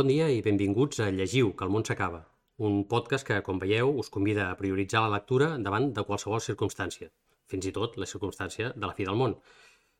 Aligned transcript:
Bon 0.00 0.08
dia 0.08 0.30
i 0.32 0.38
benvinguts 0.40 1.02
a 1.04 1.10
Llegiu, 1.12 1.50
que 1.52 1.66
el 1.66 1.72
món 1.74 1.82
s'acaba, 1.84 2.22
un 2.66 2.76
podcast 2.88 3.26
que, 3.28 3.36
com 3.44 3.58
veieu, 3.60 3.90
us 4.00 4.08
convida 4.08 4.46
a 4.48 4.54
prioritzar 4.56 5.02
la 5.04 5.10
lectura 5.12 5.48
davant 5.60 5.90
de 5.98 6.04
qualsevol 6.08 6.40
circumstància, 6.40 7.10
fins 7.52 7.66
i 7.68 7.72
tot 7.76 7.98
la 8.00 8.08
circumstància 8.08 8.70
de 8.72 8.86
la 8.86 8.94
fi 8.96 9.04
del 9.04 9.18
món. 9.20 9.34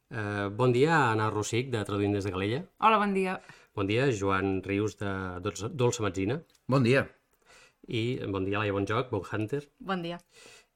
Eh, 0.09 0.47
bon 0.57 0.73
dia 0.73 0.95
a 0.95 1.11
Anna 1.11 1.27
Rossic, 1.35 1.69
de 1.75 1.83
Traduint 1.85 2.17
des 2.17 2.25
de 2.25 2.33
Galella. 2.33 2.63
Hola, 2.79 3.03
bon 3.03 3.13
dia. 3.13 3.35
Bon 3.77 3.91
dia, 3.91 4.07
Joan 4.23 4.63
Rius, 4.65 4.97
de 5.03 5.13
Dolça, 5.45 5.69
Dolça 5.69 6.07
Metzina. 6.07 6.39
Bon 6.65 6.87
dia. 6.89 7.05
I 7.85 8.25
bon 8.25 8.49
dia, 8.49 8.57
Laia 8.63 8.73
Bonjoc, 8.73 9.13
Bon 9.13 9.21
Hunter. 9.21 9.67
Bon 9.93 10.01
dia. 10.01 10.17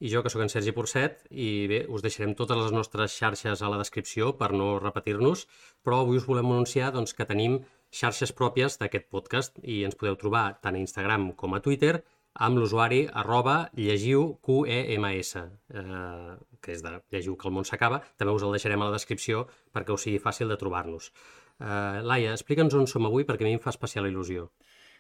I 0.05 0.11
jo, 0.13 0.21
que 0.21 0.29
sóc 0.29 0.45
en 0.45 0.53
Sergi 0.53 0.75
Porcet, 0.77 1.25
i 1.31 1.65
bé, 1.71 1.87
us 1.89 2.05
deixarem 2.05 2.37
totes 2.37 2.61
les 2.61 2.77
nostres 2.77 3.17
xarxes 3.17 3.65
a 3.65 3.73
la 3.73 3.81
descripció 3.81 4.35
per 4.37 4.51
no 4.53 4.75
repetir-nos, 4.83 5.47
però 5.81 6.03
avui 6.03 6.21
us 6.21 6.29
volem 6.29 6.53
anunciar 6.53 6.93
doncs, 6.93 7.17
que 7.17 7.25
tenim 7.25 7.63
xarxes 7.95 8.35
pròpies 8.35 8.79
d'aquest 8.81 9.07
podcast 9.13 9.61
i 9.63 9.85
ens 9.87 9.97
podeu 9.99 10.19
trobar 10.21 10.59
tant 10.65 10.75
a 10.75 10.83
Instagram 10.83 11.33
com 11.39 11.55
a 11.55 11.63
Twitter 11.63 12.01
amb 12.35 12.59
l'usuari 12.59 13.05
arroba 13.23 13.71
llegiu 13.79 14.35
QEMS, 14.43 15.37
eh, 15.39 16.35
que 16.61 16.75
és 16.75 16.83
de 16.83 16.97
llegiu 17.15 17.37
que 17.39 17.49
el 17.49 17.55
món 17.55 17.67
s'acaba. 17.69 18.03
També 18.19 18.35
us 18.35 18.43
el 18.43 18.57
deixarem 18.57 18.83
a 18.83 18.91
la 18.91 18.97
descripció 18.99 19.47
perquè 19.73 19.95
us 19.95 20.07
sigui 20.09 20.19
fàcil 20.19 20.51
de 20.51 20.59
trobar-nos. 20.59 21.13
Eh, 21.61 22.03
Laia, 22.03 22.35
explica'ns 22.35 22.75
on 22.75 22.91
som 22.91 23.07
avui 23.07 23.25
perquè 23.25 23.47
a 23.47 23.51
mi 23.51 23.55
em 23.55 23.63
fa 23.63 23.71
especial 23.71 24.11
il·lusió. 24.11 24.49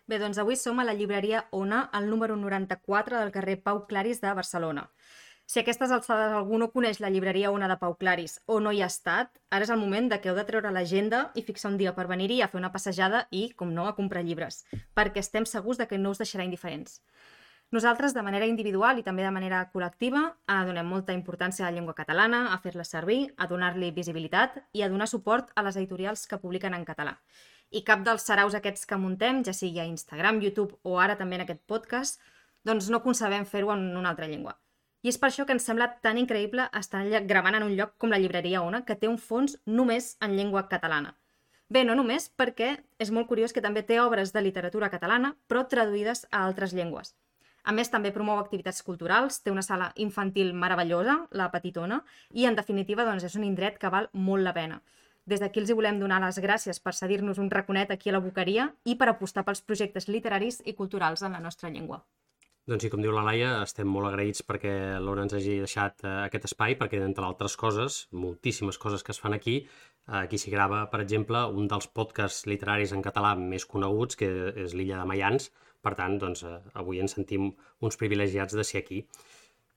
Bé, 0.07 0.19
doncs 0.21 0.39
avui 0.39 0.57
som 0.61 0.79
a 0.79 0.85
la 0.85 0.95
llibreria 0.95 1.47
Ona, 1.51 1.89
al 1.93 2.11
número 2.11 2.37
94 2.37 3.19
del 3.19 3.33
carrer 3.33 3.63
Pau 3.63 3.87
Claris 3.89 4.21
de 4.21 4.33
Barcelona. 4.37 4.91
Si 5.47 5.61
aquestes 5.61 5.91
alçades 5.93 6.33
algú 6.33 6.57
no 6.57 6.71
coneix 6.73 7.03
la 7.05 7.11
llibreria 7.13 7.51
Ona 7.53 7.69
de 7.69 7.77
Pau 7.77 7.95
Claris 8.01 8.39
o 8.49 8.61
no 8.65 8.73
hi 8.73 8.81
ha 8.81 8.89
estat, 8.89 9.29
ara 9.53 9.67
és 9.67 9.73
el 9.75 9.81
moment 9.81 10.09
de 10.09 10.19
que 10.21 10.31
heu 10.31 10.39
de 10.39 10.45
treure 10.49 10.73
l'agenda 10.73 11.27
i 11.37 11.45
fixar 11.45 11.71
un 11.71 11.77
dia 11.77 11.93
per 11.93 12.07
venir-hi 12.09 12.41
a 12.41 12.49
fer 12.49 12.61
una 12.63 12.73
passejada 12.73 13.27
i, 13.31 13.51
com 13.59 13.75
no, 13.77 13.85
a 13.87 13.97
comprar 13.99 14.25
llibres, 14.25 14.63
perquè 14.97 15.21
estem 15.21 15.45
segurs 15.45 15.81
de 15.81 15.87
que 15.91 16.01
no 16.01 16.15
us 16.15 16.23
deixarà 16.23 16.49
indiferents. 16.49 17.03
Nosaltres, 17.77 18.15
de 18.15 18.23
manera 18.25 18.49
individual 18.49 19.01
i 19.01 19.05
també 19.05 19.25
de 19.27 19.35
manera 19.35 19.61
col·lectiva, 19.73 20.25
eh, 20.49 20.59
donem 20.65 20.89
molta 20.89 21.13
importància 21.13 21.67
a 21.67 21.71
la 21.71 21.77
llengua 21.77 21.97
catalana, 22.01 22.47
a 22.55 22.59
fer-la 22.65 22.85
servir, 22.89 23.35
a 23.37 23.49
donar-li 23.51 23.93
visibilitat 23.93 24.61
i 24.73 24.83
a 24.83 24.89
donar 24.89 25.09
suport 25.13 25.53
a 25.55 25.65
les 25.67 25.77
editorials 25.77 26.27
que 26.27 26.41
publiquen 26.41 26.75
en 26.75 26.89
català. 26.89 27.19
I 27.71 27.85
cap 27.85 28.05
dels 28.07 28.25
saraus 28.25 28.55
aquests 28.55 28.87
que 28.87 28.97
muntem, 28.97 29.45
ja 29.45 29.53
sigui 29.53 29.81
a 29.81 29.89
Instagram, 29.91 30.41
YouTube 30.41 30.79
o 30.85 31.01
ara 31.01 31.19
també 31.21 31.37
en 31.37 31.45
aquest 31.45 31.65
podcast, 31.67 32.21
doncs 32.65 32.89
no 32.89 33.03
concebem 33.03 33.45
fer-ho 33.45 33.73
en 33.75 33.91
una 33.97 34.15
altra 34.15 34.29
llengua. 34.31 34.57
I 35.05 35.11
és 35.13 35.19
per 35.21 35.29
això 35.29 35.45
que 35.45 35.53
ens 35.53 35.67
sembla 35.69 35.91
tan 36.01 36.17
increïble 36.17 36.65
estar 36.79 37.03
gravant 37.29 37.59
en 37.59 37.67
un 37.67 37.75
lloc 37.77 37.99
com 38.01 38.09
la 38.09 38.19
llibreria 38.23 38.63
Ona, 38.65 38.87
que 38.89 38.97
té 38.97 39.11
un 39.11 39.19
fons 39.21 39.59
només 39.67 40.15
en 40.25 40.33
llengua 40.39 40.63
catalana. 40.71 41.13
Bé, 41.69 41.83
no 41.85 41.97
només 41.99 42.31
perquè 42.41 42.71
és 43.01 43.11
molt 43.13 43.29
curiós 43.29 43.53
que 43.53 43.61
també 43.61 43.83
té 43.85 43.99
obres 44.01 44.33
de 44.33 44.41
literatura 44.41 44.89
catalana, 44.89 45.35
però 45.47 45.67
traduïdes 45.69 46.25
a 46.31 46.41
altres 46.47 46.73
llengües. 46.73 47.13
A 47.65 47.73
més, 47.73 47.93
també 47.93 48.13
promou 48.17 48.41
activitats 48.41 48.81
culturals, 48.85 49.43
té 49.45 49.53
una 49.53 49.65
sala 49.65 49.91
infantil 49.97 50.55
meravellosa, 50.57 51.19
la 51.33 51.51
Petitona, 51.53 52.01
i 52.33 52.49
en 52.49 52.57
definitiva 52.57 53.05
doncs, 53.05 53.29
és 53.29 53.37
un 53.37 53.45
indret 53.45 53.77
que 53.81 53.93
val 53.93 54.09
molt 54.13 54.45
la 54.45 54.57
pena. 54.57 54.83
Des 55.29 55.41
d'aquí 55.41 55.61
els 55.61 55.69
hi 55.69 55.77
volem 55.77 56.01
donar 56.01 56.25
les 56.25 56.41
gràcies 56.41 56.81
per 56.81 56.97
cedir-nos 56.97 57.41
un 57.41 57.53
raconet 57.53 57.93
aquí 57.93 58.09
a 58.09 58.17
la 58.17 58.25
Boqueria 58.25 58.71
i 58.85 58.97
per 58.97 59.09
apostar 59.13 59.45
pels 59.45 59.61
projectes 59.61 60.09
literaris 60.09 60.63
i 60.65 60.77
culturals 60.77 61.25
en 61.25 61.33
la 61.33 61.41
nostra 61.45 61.69
llengua. 61.69 62.05
Doncs 62.71 62.87
sí, 62.87 62.89
com 62.89 63.03
diu 63.05 63.13
la 63.13 63.23
Laia, 63.27 63.49
estem 63.61 63.91
molt 63.93 64.09
agraïts 64.09 64.41
perquè 64.49 64.71
l'Ona 65.05 65.27
ens 65.27 65.35
hagi 65.37 65.59
deixat 65.61 66.01
eh, 66.01 66.13
aquest 66.31 66.47
espai, 66.49 66.77
perquè 66.81 66.97
entre 67.05 67.27
altres 67.27 67.59
coses, 67.61 67.99
moltíssimes 68.25 68.79
coses 68.81 69.03
que 69.05 69.13
es 69.13 69.19
fan 69.21 69.37
aquí, 69.37 69.59
eh, 69.61 70.23
aquí 70.23 70.39
s'hi 70.41 70.53
grava, 70.55 70.79
per 70.93 71.03
exemple, 71.05 71.43
un 71.61 71.69
dels 71.69 71.91
podcasts 71.99 72.47
literaris 72.49 72.95
en 72.97 73.03
català 73.05 73.35
més 73.37 73.67
coneguts, 73.69 74.17
que 74.17 74.31
és 74.65 74.73
l'Illa 74.73 75.03
de 75.03 75.09
Mayans, 75.11 75.51
per 75.85 75.93
tant, 75.99 76.17
doncs, 76.23 76.47
eh, 76.49 76.57
avui 76.81 77.03
ens 77.05 77.13
sentim 77.19 77.51
uns 77.85 78.01
privilegiats 78.01 78.57
de 78.57 78.65
ser 78.65 78.81
aquí. 78.81 79.03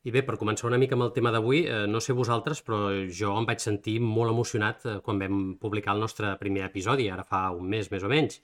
I 0.08 0.14
bé, 0.16 0.22
per 0.24 0.38
començar 0.40 0.70
una 0.70 0.80
mica 0.80 0.96
amb 0.96 1.10
el 1.10 1.12
tema 1.18 1.34
d'avui, 1.36 1.66
eh, 1.68 1.82
no 1.92 2.00
sé 2.00 2.16
vosaltres, 2.16 2.64
però 2.64 2.86
jo 3.20 3.34
em 3.36 3.50
vaig 3.50 3.60
sentir 3.66 3.98
molt 4.00 4.32
emocionat 4.32 4.88
eh, 4.88 4.96
quan 5.04 5.20
vam 5.20 5.44
publicar 5.60 5.98
el 5.98 6.06
nostre 6.08 6.38
primer 6.40 6.64
episodi, 6.70 7.10
ara 7.12 7.28
fa 7.28 7.50
un 7.52 7.68
mes 7.76 7.92
més 7.92 8.08
o 8.08 8.14
menys. 8.16 8.40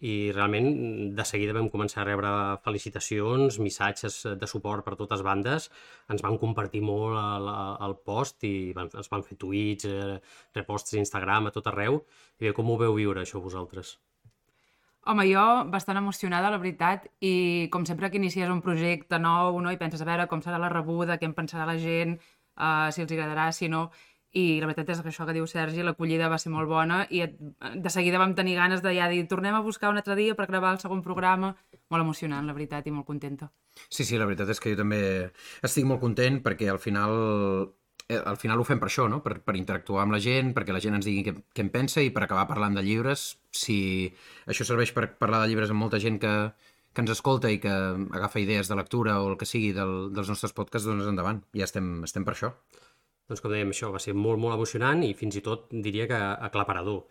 I 0.00 0.32
realment 0.32 0.68
de 1.16 1.24
seguida 1.28 1.52
vam 1.52 1.68
començar 1.72 2.00
a 2.02 2.06
rebre 2.08 2.30
felicitacions, 2.64 3.58
missatges 3.60 4.22
de 4.40 4.48
suport 4.48 4.86
per 4.86 4.96
totes 4.96 5.20
bandes, 5.26 5.68
ens 6.08 6.24
van 6.24 6.38
compartir 6.40 6.80
molt 6.80 7.18
el, 7.20 7.50
el 7.88 7.96
post 8.06 8.46
i 8.48 8.72
van, 8.76 8.88
ens 8.88 9.12
van 9.12 9.26
fer 9.26 9.36
tuits, 9.36 9.84
eh, 9.84 10.16
reposts 10.56 10.96
a 10.96 11.02
Instagram, 11.02 11.50
a 11.50 11.54
tot 11.54 11.68
arreu. 11.68 12.00
I 12.40 12.48
bé, 12.48 12.56
com 12.56 12.72
ho 12.72 12.78
veu 12.80 12.96
viure 12.96 13.22
això 13.22 13.42
vosaltres? 13.44 13.98
Home, 15.04 15.24
jo 15.26 15.44
bastant 15.66 15.98
emocionada, 15.98 16.50
la 16.54 16.60
veritat, 16.62 17.08
i 17.20 17.68
com 17.74 17.84
sempre 17.84 18.08
que 18.08 18.20
inicies 18.20 18.50
un 18.50 18.60
projecte 18.62 19.18
nou, 19.18 19.58
no? 19.60 19.72
i 19.74 19.78
penses 19.80 20.00
a 20.00 20.06
veure 20.06 20.28
com 20.30 20.40
serà 20.44 20.60
la 20.62 20.70
rebuda, 20.70 21.16
què 21.18 21.26
en 21.26 21.34
pensarà 21.34 21.66
la 21.66 21.74
gent, 21.74 22.14
uh, 22.54 22.86
si 22.94 23.04
els 23.04 23.12
agradarà, 23.12 23.50
si 23.52 23.68
no... 23.68 23.90
I 24.32 24.60
la 24.62 24.68
veritat 24.70 24.88
és 24.94 25.02
que 25.04 25.10
això 25.10 25.26
que 25.28 25.34
diu 25.36 25.44
Sergi, 25.50 25.82
l'acollida 25.84 26.30
va 26.32 26.38
ser 26.40 26.52
molt 26.54 26.70
bona 26.70 27.02
i 27.12 27.20
de 27.26 27.90
seguida 27.92 28.20
vam 28.20 28.32
tenir 28.34 28.54
ganes 28.56 28.80
de 28.80 28.94
ja 28.96 29.10
dir 29.12 29.26
tornem 29.28 29.54
a 29.54 29.60
buscar 29.60 29.90
un 29.92 30.00
altre 30.00 30.16
dia 30.16 30.36
per 30.38 30.46
gravar 30.48 30.70
el 30.72 30.80
segon 30.80 31.02
programa. 31.04 31.52
Molt 31.92 32.06
emocionant, 32.06 32.46
la 32.48 32.54
veritat, 32.56 32.86
i 32.88 32.94
molt 32.94 33.06
contenta. 33.06 33.50
Sí, 33.88 34.06
sí, 34.08 34.16
la 34.16 34.24
veritat 34.24 34.48
és 34.54 34.60
que 34.60 34.72
jo 34.72 34.80
també 34.80 35.02
estic 35.60 35.84
molt 35.84 36.00
content 36.00 36.40
perquè 36.44 36.70
al 36.72 36.80
final 36.80 37.12
eh, 38.08 38.16
al 38.16 38.38
final 38.40 38.60
ho 38.60 38.64
fem 38.64 38.80
per 38.80 38.88
això, 38.88 39.04
no? 39.12 39.20
per, 39.24 39.38
per 39.44 39.56
interactuar 39.58 40.06
amb 40.06 40.16
la 40.16 40.20
gent, 40.24 40.54
perquè 40.56 40.72
la 40.72 40.80
gent 40.80 40.96
ens 40.96 41.08
digui 41.08 41.26
què, 41.28 41.34
què 41.52 41.66
en 41.66 41.72
pensa 41.74 42.00
i 42.00 42.08
per 42.14 42.24
acabar 42.24 42.48
parlant 42.48 42.78
de 42.78 42.84
llibres. 42.86 43.34
Si 43.52 43.78
això 44.48 44.64
serveix 44.64 44.94
per 44.96 45.10
parlar 45.20 45.42
de 45.42 45.52
llibres 45.52 45.72
amb 45.74 45.84
molta 45.84 46.00
gent 46.00 46.16
que, 46.22 46.34
que 46.92 47.04
ens 47.04 47.12
escolta 47.12 47.52
i 47.52 47.60
que 47.60 47.72
agafa 48.16 48.40
idees 48.40 48.72
de 48.72 48.80
lectura 48.80 49.20
o 49.20 49.32
el 49.32 49.36
que 49.40 49.48
sigui 49.48 49.72
del, 49.76 50.12
dels 50.16 50.32
nostres 50.32 50.56
podcasts, 50.56 50.88
doncs 50.88 51.08
endavant. 51.08 51.44
Ja 51.56 51.68
estem, 51.68 51.98
estem 52.08 52.24
per 52.24 52.36
això. 52.36 52.52
Doncs 53.30 53.42
com 53.42 53.52
dèiem, 53.52 53.70
això 53.72 53.92
va 53.94 54.00
ser 54.02 54.14
molt, 54.18 54.40
molt 54.42 54.56
emocionant 54.56 55.04
i 55.06 55.12
fins 55.18 55.38
i 55.38 55.44
tot 55.44 55.68
diria 55.70 56.08
que 56.10 56.18
aclaparador. 56.48 57.04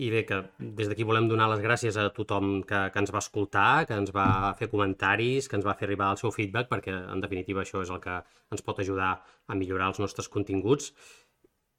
I 0.00 0.08
bé, 0.10 0.22
que 0.24 0.38
des 0.78 0.88
d'aquí 0.88 1.04
volem 1.04 1.26
donar 1.28 1.46
les 1.52 1.60
gràcies 1.60 1.96
a 2.00 2.06
tothom 2.16 2.62
que, 2.68 2.78
que 2.92 3.02
ens 3.02 3.12
va 3.12 3.20
escoltar, 3.20 3.84
que 3.88 3.98
ens 4.00 4.14
va 4.16 4.54
fer 4.58 4.70
comentaris, 4.72 5.48
que 5.48 5.58
ens 5.58 5.66
va 5.66 5.74
fer 5.78 5.86
arribar 5.86 6.08
el 6.14 6.20
seu 6.20 6.32
feedback, 6.32 6.70
perquè 6.70 6.94
en 7.12 7.20
definitiva 7.20 7.62
això 7.62 7.82
és 7.84 7.92
el 7.92 8.00
que 8.00 8.16
ens 8.54 8.64
pot 8.64 8.80
ajudar 8.80 9.12
a 9.20 9.58
millorar 9.60 9.90
els 9.92 10.00
nostres 10.00 10.30
continguts. 10.32 10.94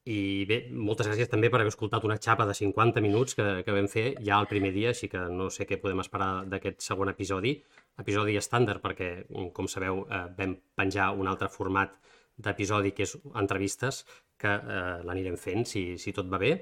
I 0.05 0.45
bé, 0.45 0.59
moltes 0.69 1.09
gràcies 1.09 1.31
també 1.31 1.49
per 1.49 1.57
haver 1.63 1.71
escoltat 1.73 2.03
una 2.05 2.19
xapa 2.21 2.45
de 2.45 2.53
50 2.53 3.01
minuts 3.01 3.33
que, 3.33 3.47
que 3.65 3.73
vam 3.73 3.87
fer 3.89 4.05
ja 4.21 4.37
el 4.37 4.45
primer 4.51 4.69
dia, 4.75 4.91
així 4.93 5.09
que 5.09 5.23
no 5.33 5.49
sé 5.49 5.65
què 5.65 5.79
podem 5.81 6.03
esperar 6.03 6.45
d'aquest 6.51 6.85
segon 6.85 7.09
episodi. 7.09 7.55
Episodi 8.03 8.37
estàndard 8.37 8.85
perquè, 8.85 9.09
com 9.57 9.65
sabeu, 9.71 10.05
eh, 10.05 10.27
vam 10.37 10.59
penjar 10.77 11.09
un 11.17 11.31
altre 11.31 11.49
format 11.49 11.97
d'episodi 12.37 12.91
que 12.95 13.05
és 13.07 13.15
entrevistes, 13.35 14.03
que 14.39 14.51
eh, 14.51 14.97
l'anirem 15.07 15.37
fent 15.39 15.65
si, 15.69 15.85
si 16.01 16.13
tot 16.15 16.29
va 16.31 16.41
bé. 16.41 16.55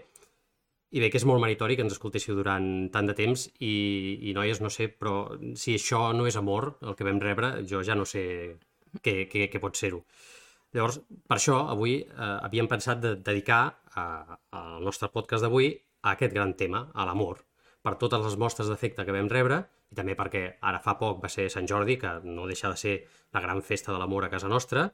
I 0.94 1.01
bé, 1.01 1.09
que 1.09 1.17
és 1.17 1.25
molt 1.25 1.41
meritori 1.41 1.75
que 1.75 1.81
ens 1.85 1.95
escoltéssiu 1.95 2.35
durant 2.38 2.67
tant 2.94 3.07
de 3.09 3.16
temps 3.17 3.47
i, 3.66 3.73
i 4.29 4.34
noies, 4.38 4.61
no 4.61 4.69
sé, 4.69 4.91
però 4.94 5.34
si 5.57 5.73
això 5.79 6.11
no 6.13 6.28
és 6.29 6.38
amor, 6.38 6.75
el 6.85 6.94
que 6.97 7.07
vam 7.07 7.22
rebre, 7.23 7.56
jo 7.69 7.81
ja 7.81 7.97
no 7.97 8.06
sé 8.06 8.23
què, 9.01 9.23
què, 9.31 9.47
què 9.50 9.61
pot 9.63 9.79
ser-ho. 9.79 10.03
Llavors, 10.73 11.00
per 11.29 11.38
això, 11.39 11.63
avui 11.69 12.00
eh, 12.01 12.35
havíem 12.45 12.69
pensat 12.69 13.01
de 13.01 13.16
dedicar 13.22 13.63
al 13.97 14.85
nostre 14.85 15.09
podcast 15.13 15.45
d'avui 15.45 15.73
a 16.03 16.13
aquest 16.13 16.34
gran 16.34 16.53
tema, 16.57 16.87
a 16.93 17.05
l'amor, 17.09 17.41
per 17.85 17.97
totes 18.02 18.22
les 18.25 18.37
mostres 18.41 18.70
d'efecte 18.70 19.05
que 19.05 19.16
vam 19.16 19.29
rebre 19.31 19.64
i 19.93 19.97
també 19.97 20.16
perquè 20.17 20.43
ara 20.66 20.81
fa 20.81 20.96
poc 20.97 21.22
va 21.23 21.29
ser 21.29 21.49
Sant 21.53 21.67
Jordi, 21.70 21.99
que 22.02 22.16
no 22.25 22.47
deixa 22.49 22.72
de 22.72 22.79
ser 22.79 22.96
la 23.35 23.41
gran 23.43 23.61
festa 23.61 23.93
de 23.93 23.99
l'amor 24.02 24.25
a 24.25 24.31
casa 24.34 24.49
nostra, 24.49 24.87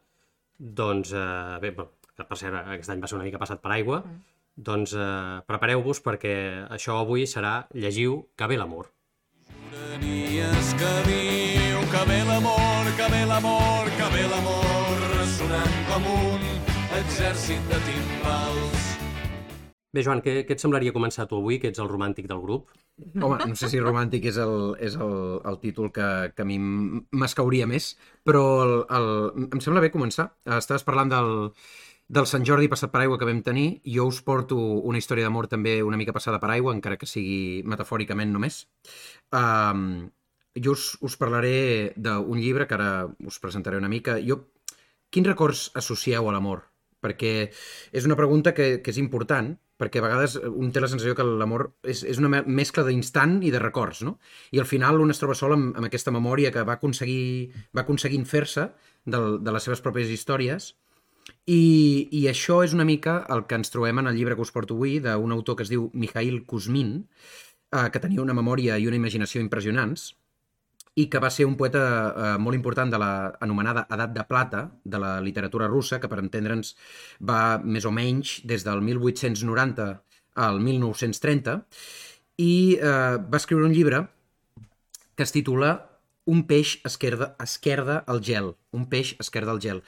doncs, 0.59 1.13
eh, 1.15 1.57
bé, 1.63 1.73
que 1.73 2.27
per 2.27 2.37
cert 2.37 2.59
aquest 2.65 2.91
any 2.91 3.01
va 3.01 3.07
ser 3.07 3.17
una 3.17 3.27
mica 3.27 3.41
passat 3.41 3.63
per 3.63 3.71
aigua, 3.77 4.03
mm 4.03 4.27
doncs 4.59 4.93
eh, 4.93 5.39
prepareu-vos 5.47 6.01
perquè 6.03 6.33
això 6.75 6.99
avui 6.99 7.25
serà 7.31 7.53
Llegiu 7.73 8.19
que 8.35 8.49
ve 8.51 8.57
l'amor. 8.59 8.91
Juranies 9.71 10.73
que 10.81 10.91
viu, 11.07 11.79
que 11.93 12.03
ve 12.11 12.19
l'amor, 12.27 12.91
que 12.99 13.09
ve 13.15 13.23
l'amor, 13.31 13.89
que 13.95 14.11
ve 14.17 14.27
l'amor, 14.33 15.09
sonant 15.37 15.81
com 15.89 16.13
un 16.17 16.47
exèrcit 16.99 17.67
de 17.71 17.83
timbals. 17.87 18.88
Bé, 19.89 20.03
Joan, 20.05 20.19
què, 20.21 20.43
què 20.45 20.53
et 20.53 20.61
semblaria 20.61 20.93
començar 20.93 21.25
tu 21.25 21.39
avui, 21.39 21.57
que 21.57 21.71
ets 21.71 21.81
el 21.81 21.89
romàntic 21.89 22.27
del 22.29 22.41
grup? 22.43 22.69
Home, 23.17 23.39
no 23.49 23.55
sé 23.57 23.69
si 23.71 23.79
romàntic 23.81 24.27
és 24.29 24.37
el, 24.37 24.75
és 24.85 24.95
el, 25.01 25.13
el 25.49 25.55
títol 25.63 25.89
que, 25.95 26.07
que 26.35 26.43
a 26.43 26.45
mi 26.45 26.59
m'escauria 26.59 27.65
més, 27.69 27.95
però 28.27 28.43
el, 28.65 28.73
el, 28.97 29.07
em 29.47 29.61
sembla 29.63 29.81
bé 29.81 29.89
començar. 29.89 30.27
Estaves 30.59 30.85
parlant 30.85 31.09
del, 31.09 31.31
del 32.19 32.27
Sant 32.29 32.45
Jordi 32.45 32.69
passat 32.69 32.91
per 32.93 33.01
aigua 33.01 33.17
que 33.17 33.25
vam 33.29 33.39
tenir, 33.45 33.67
jo 33.95 34.05
us 34.11 34.19
porto 34.25 34.57
una 34.59 35.01
història 35.01 35.25
d'amor 35.25 35.47
també 35.49 35.79
una 35.85 35.97
mica 35.97 36.13
passada 36.13 36.37
per 36.43 36.51
aigua, 36.53 36.75
encara 36.77 36.99
que 37.01 37.09
sigui 37.09 37.63
metafòricament 37.65 38.29
només. 38.35 38.59
Um, 39.33 40.11
jo 40.53 40.75
us, 40.77 40.91
us 41.01 41.15
parlaré 41.17 41.95
d'un 41.97 42.37
llibre 42.37 42.67
que 42.69 42.77
ara 42.77 42.91
us 43.25 43.41
presentaré 43.41 43.81
una 43.81 43.89
mica. 43.89 44.19
Jo, 44.21 44.43
quins 45.09 45.31
records 45.31 45.71
associeu 45.81 46.29
a 46.29 46.35
l'amor? 46.35 46.67
Perquè 47.01 47.33
és 47.95 48.05
una 48.05 48.19
pregunta 48.19 48.53
que, 48.53 48.83
que 48.83 48.93
és 48.93 49.01
important 49.01 49.55
perquè 49.79 50.01
a 50.01 50.05
vegades 50.05 50.35
un 50.49 50.73
té 50.75 50.81
la 50.83 50.89
sensació 50.91 51.15
que 51.15 51.23
l'amor 51.23 51.69
és, 51.87 52.03
és 52.03 52.19
una 52.19 52.29
me- 52.33 52.43
mescla 52.45 52.83
d'instant 52.83 53.39
i 53.47 53.51
de 53.53 53.61
records, 53.63 54.03
no? 54.03 54.17
I 54.51 54.59
al 54.59 54.67
final 54.67 54.99
un 54.99 55.13
es 55.13 55.21
troba 55.21 55.37
sol 55.39 55.55
amb, 55.55 55.71
amb 55.79 55.87
aquesta 55.87 56.11
memòria 56.11 56.51
que 56.51 56.65
va 56.67 56.75
aconseguir, 56.75 57.49
va 57.75 57.85
aconseguint 57.87 58.27
fer-se 58.27 58.67
de 59.05 59.51
les 59.55 59.63
seves 59.63 59.81
pròpies 59.81 60.11
històries 60.11 60.73
i, 61.45 62.09
I 62.11 62.25
això 62.29 62.63
és 62.65 62.73
una 62.73 62.85
mica 62.85 63.19
el 63.33 63.45
que 63.47 63.55
ens 63.59 63.71
trobem 63.71 63.99
en 64.01 64.09
el 64.11 64.17
llibre 64.17 64.35
que 64.35 64.41
us 64.45 64.51
porto 64.51 64.75
avui 64.75 64.99
d'un 65.03 65.31
autor 65.31 65.55
que 65.55 65.63
es 65.63 65.69
diu 65.71 65.89
Mikhail 65.93 66.43
Kuzmin, 66.45 67.05
eh, 67.71 67.89
que 67.93 68.01
tenia 68.01 68.21
una 68.21 68.33
memòria 68.37 68.77
i 68.77 68.87
una 68.89 68.97
imaginació 68.97 69.41
impressionants 69.41 70.11
i 70.99 71.07
que 71.11 71.21
va 71.23 71.31
ser 71.31 71.47
un 71.47 71.55
poeta 71.59 71.81
eh, 72.09 72.35
molt 72.41 72.57
important 72.57 72.91
de 72.91 72.99
la 73.01 73.11
anomenada 73.45 73.85
Edat 73.95 74.13
de 74.15 74.25
Plata 74.27 74.65
de 74.83 74.99
la 75.01 75.13
literatura 75.23 75.69
russa, 75.71 75.99
que 75.99 76.09
per 76.11 76.19
entendre'ns 76.21 76.75
va 77.23 77.59
més 77.63 77.87
o 77.87 77.93
menys 77.95 78.39
des 78.49 78.65
del 78.67 78.83
1890 78.83 79.89
al 80.45 80.59
1930, 80.63 81.59
i 82.39 82.53
eh, 82.79 83.17
va 83.19 83.39
escriure 83.39 83.67
un 83.67 83.75
llibre 83.75 84.05
que 85.15 85.27
es 85.27 85.35
titula 85.35 85.77
Un 86.29 86.43
peix 86.45 86.75
esquerda, 86.85 87.33
esquerda 87.41 88.03
al 88.05 88.19
gel. 88.21 88.51
Un 88.75 88.83
peix 88.91 89.15
esquerda 89.23 89.55
al 89.55 89.61
gel 89.63 89.79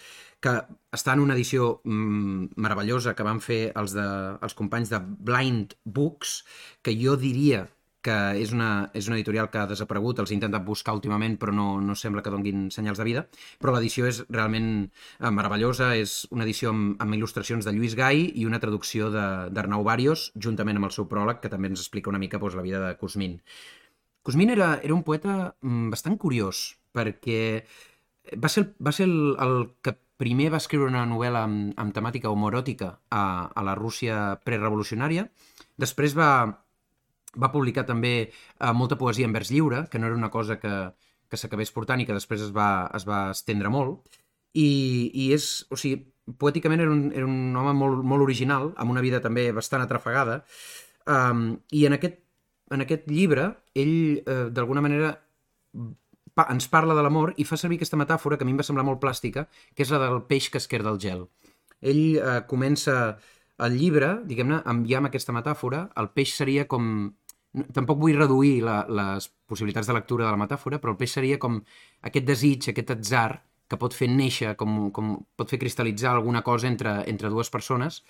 que 0.41 0.55
està 0.89 1.13
en 1.13 1.21
una 1.21 1.35
edició 1.37 1.67
mm, 1.85 2.57
meravellosa 2.65 3.13
que 3.13 3.25
van 3.27 3.39
fer 3.45 3.59
els, 3.77 3.93
de, 3.93 4.07
els 4.41 4.57
companys 4.57 4.89
de 4.89 4.99
Blind 5.29 5.75
Books, 5.85 6.39
que 6.81 6.95
jo 6.97 7.13
diria 7.21 7.67
que 8.01 8.15
és 8.41 8.51
una, 8.55 8.89
és 8.97 9.07
una 9.07 9.17
editorial 9.19 9.49
que 9.53 9.59
ha 9.61 9.67
desaparegut, 9.69 10.19
els 10.23 10.31
he 10.31 10.35
intentat 10.37 10.63
buscar 10.65 10.95
últimament, 10.97 11.35
però 11.41 11.53
no, 11.53 11.67
no 11.81 11.95
sembla 11.95 12.23
que 12.25 12.33
donguin 12.33 12.69
senyals 12.73 12.97
de 13.01 13.05
vida, 13.07 13.25
però 13.61 13.75
l'edició 13.75 14.07
és 14.09 14.23
realment 14.29 14.71
eh, 14.87 15.29
meravellosa, 15.29 15.91
és 15.95 16.27
una 16.33 16.43
edició 16.47 16.73
amb, 16.73 16.95
amb 17.01 17.17
il·lustracions 17.19 17.67
de 17.67 17.73
Lluís 17.75 17.95
Gai 17.99 18.25
i 18.35 18.47
una 18.49 18.59
traducció 18.63 19.11
d'Arnau 19.13 19.85
Barios, 19.85 20.31
juntament 20.35 20.81
amb 20.81 20.89
el 20.89 20.95
seu 20.97 21.07
pròleg, 21.11 21.39
que 21.43 21.49
també 21.53 21.69
ens 21.71 21.83
explica 21.85 22.09
una 22.09 22.19
mica 22.21 22.41
doncs, 22.41 22.57
la 22.57 22.65
vida 22.65 22.81
de 22.87 22.95
Cosmin. 22.97 23.37
Cosmin 24.23 24.51
era, 24.53 24.75
era 24.83 24.93
un 24.93 25.03
poeta 25.03 25.55
mm, 25.61 25.89
bastant 25.93 26.17
curiós, 26.21 26.75
perquè 26.93 27.63
va 28.37 28.49
ser, 28.53 28.65
el- 28.65 28.73
va 28.85 28.91
ser 28.93 29.07
el, 29.09 29.35
el 29.41 29.55
que 29.81 29.95
primer 30.21 30.51
va 30.53 30.59
escriure 30.61 30.89
una 30.91 31.05
novel·la 31.09 31.45
amb, 31.47 31.71
amb 31.81 31.93
temàtica 31.95 32.29
homoròtica 32.29 32.91
a, 33.09 33.23
a 33.49 33.63
la 33.65 33.73
Rússia 33.79 34.35
prerevolucionària. 34.45 35.23
Després 35.81 36.13
va, 36.17 36.29
va 37.37 37.51
publicar 37.51 37.85
també 37.87 38.13
eh, 38.27 38.73
molta 38.75 38.97
poesia 38.99 39.27
en 39.27 39.35
vers 39.35 39.51
lliure, 39.51 39.85
que 39.91 39.99
no 39.99 40.07
era 40.07 40.17
una 40.17 40.31
cosa 40.31 40.59
que, 40.59 40.73
que 41.29 41.39
s'acabés 41.39 41.71
portant 41.71 42.01
i 42.01 42.07
que 42.07 42.17
després 42.17 42.43
es 42.47 42.51
va, 42.55 42.89
es 42.97 43.07
va 43.07 43.29
estendre 43.31 43.71
molt. 43.71 44.17
I, 44.53 45.11
i 45.15 45.31
és, 45.35 45.63
o 45.71 45.79
sigui, 45.79 46.01
poèticament 46.41 46.83
era 46.83 46.91
un, 46.91 47.05
era 47.15 47.27
un 47.27 47.55
home 47.55 47.73
molt, 47.77 48.03
molt 48.03 48.25
original, 48.25 48.71
amb 48.77 48.91
una 48.91 49.03
vida 49.03 49.21
també 49.23 49.49
bastant 49.55 49.83
atrafegada, 49.83 50.41
um, 51.07 51.45
i 51.71 51.85
en 51.87 51.95
aquest, 51.95 52.19
en 52.71 52.83
aquest 52.83 53.07
llibre 53.11 53.47
ell, 53.75 54.21
eh, 54.25 54.45
d'alguna 54.51 54.83
manera, 54.83 55.13
pa, 56.35 56.47
ens 56.51 56.67
parla 56.71 56.95
de 56.95 57.03
l'amor 57.03 57.33
i 57.39 57.47
fa 57.47 57.59
servir 57.59 57.79
aquesta 57.79 57.99
metàfora 57.99 58.37
que 58.37 58.45
a 58.45 58.49
mi 58.49 58.55
em 58.55 58.59
va 58.61 58.67
semblar 58.67 58.85
molt 58.87 59.01
plàstica, 59.03 59.47
que 59.75 59.83
és 59.85 59.91
la 59.91 59.99
del 60.03 60.23
peix 60.27 60.49
que 60.51 60.59
es 60.61 60.67
queda 60.71 60.89
del 60.89 60.99
gel. 61.03 61.25
Ell 61.81 62.03
eh, 62.17 62.41
comença 62.47 62.97
el 63.61 63.77
llibre, 63.77 64.15
diguem-ne, 64.27 64.61
amb, 64.65 64.87
ja 64.89 64.99
amb 64.99 65.11
aquesta 65.11 65.35
metàfora, 65.35 65.85
el 66.01 66.11
peix 66.15 66.35
seria 66.37 66.67
com... 66.69 67.11
Tampoc 67.75 67.99
vull 67.99 68.15
reduir 68.15 68.61
la, 68.63 68.81
les 68.87 69.27
possibilitats 69.49 69.89
de 69.89 69.95
lectura 69.97 70.25
de 70.25 70.31
la 70.31 70.39
metàfora, 70.39 70.79
però 70.79 70.93
el 70.93 70.99
peix 70.99 71.17
seria 71.17 71.39
com 71.39 71.59
aquest 72.07 72.27
desig, 72.27 72.69
aquest 72.71 72.93
atzar 72.95 73.41
que 73.71 73.79
pot 73.79 73.95
fer 73.95 74.07
néixer, 74.11 74.53
com, 74.59 74.89
com 74.95 75.13
pot 75.39 75.51
fer 75.51 75.59
cristal·litzar 75.59 76.13
alguna 76.13 76.41
cosa 76.43 76.67
entre, 76.67 76.97
entre 77.11 77.31
dues 77.31 77.51
persones 77.51 78.01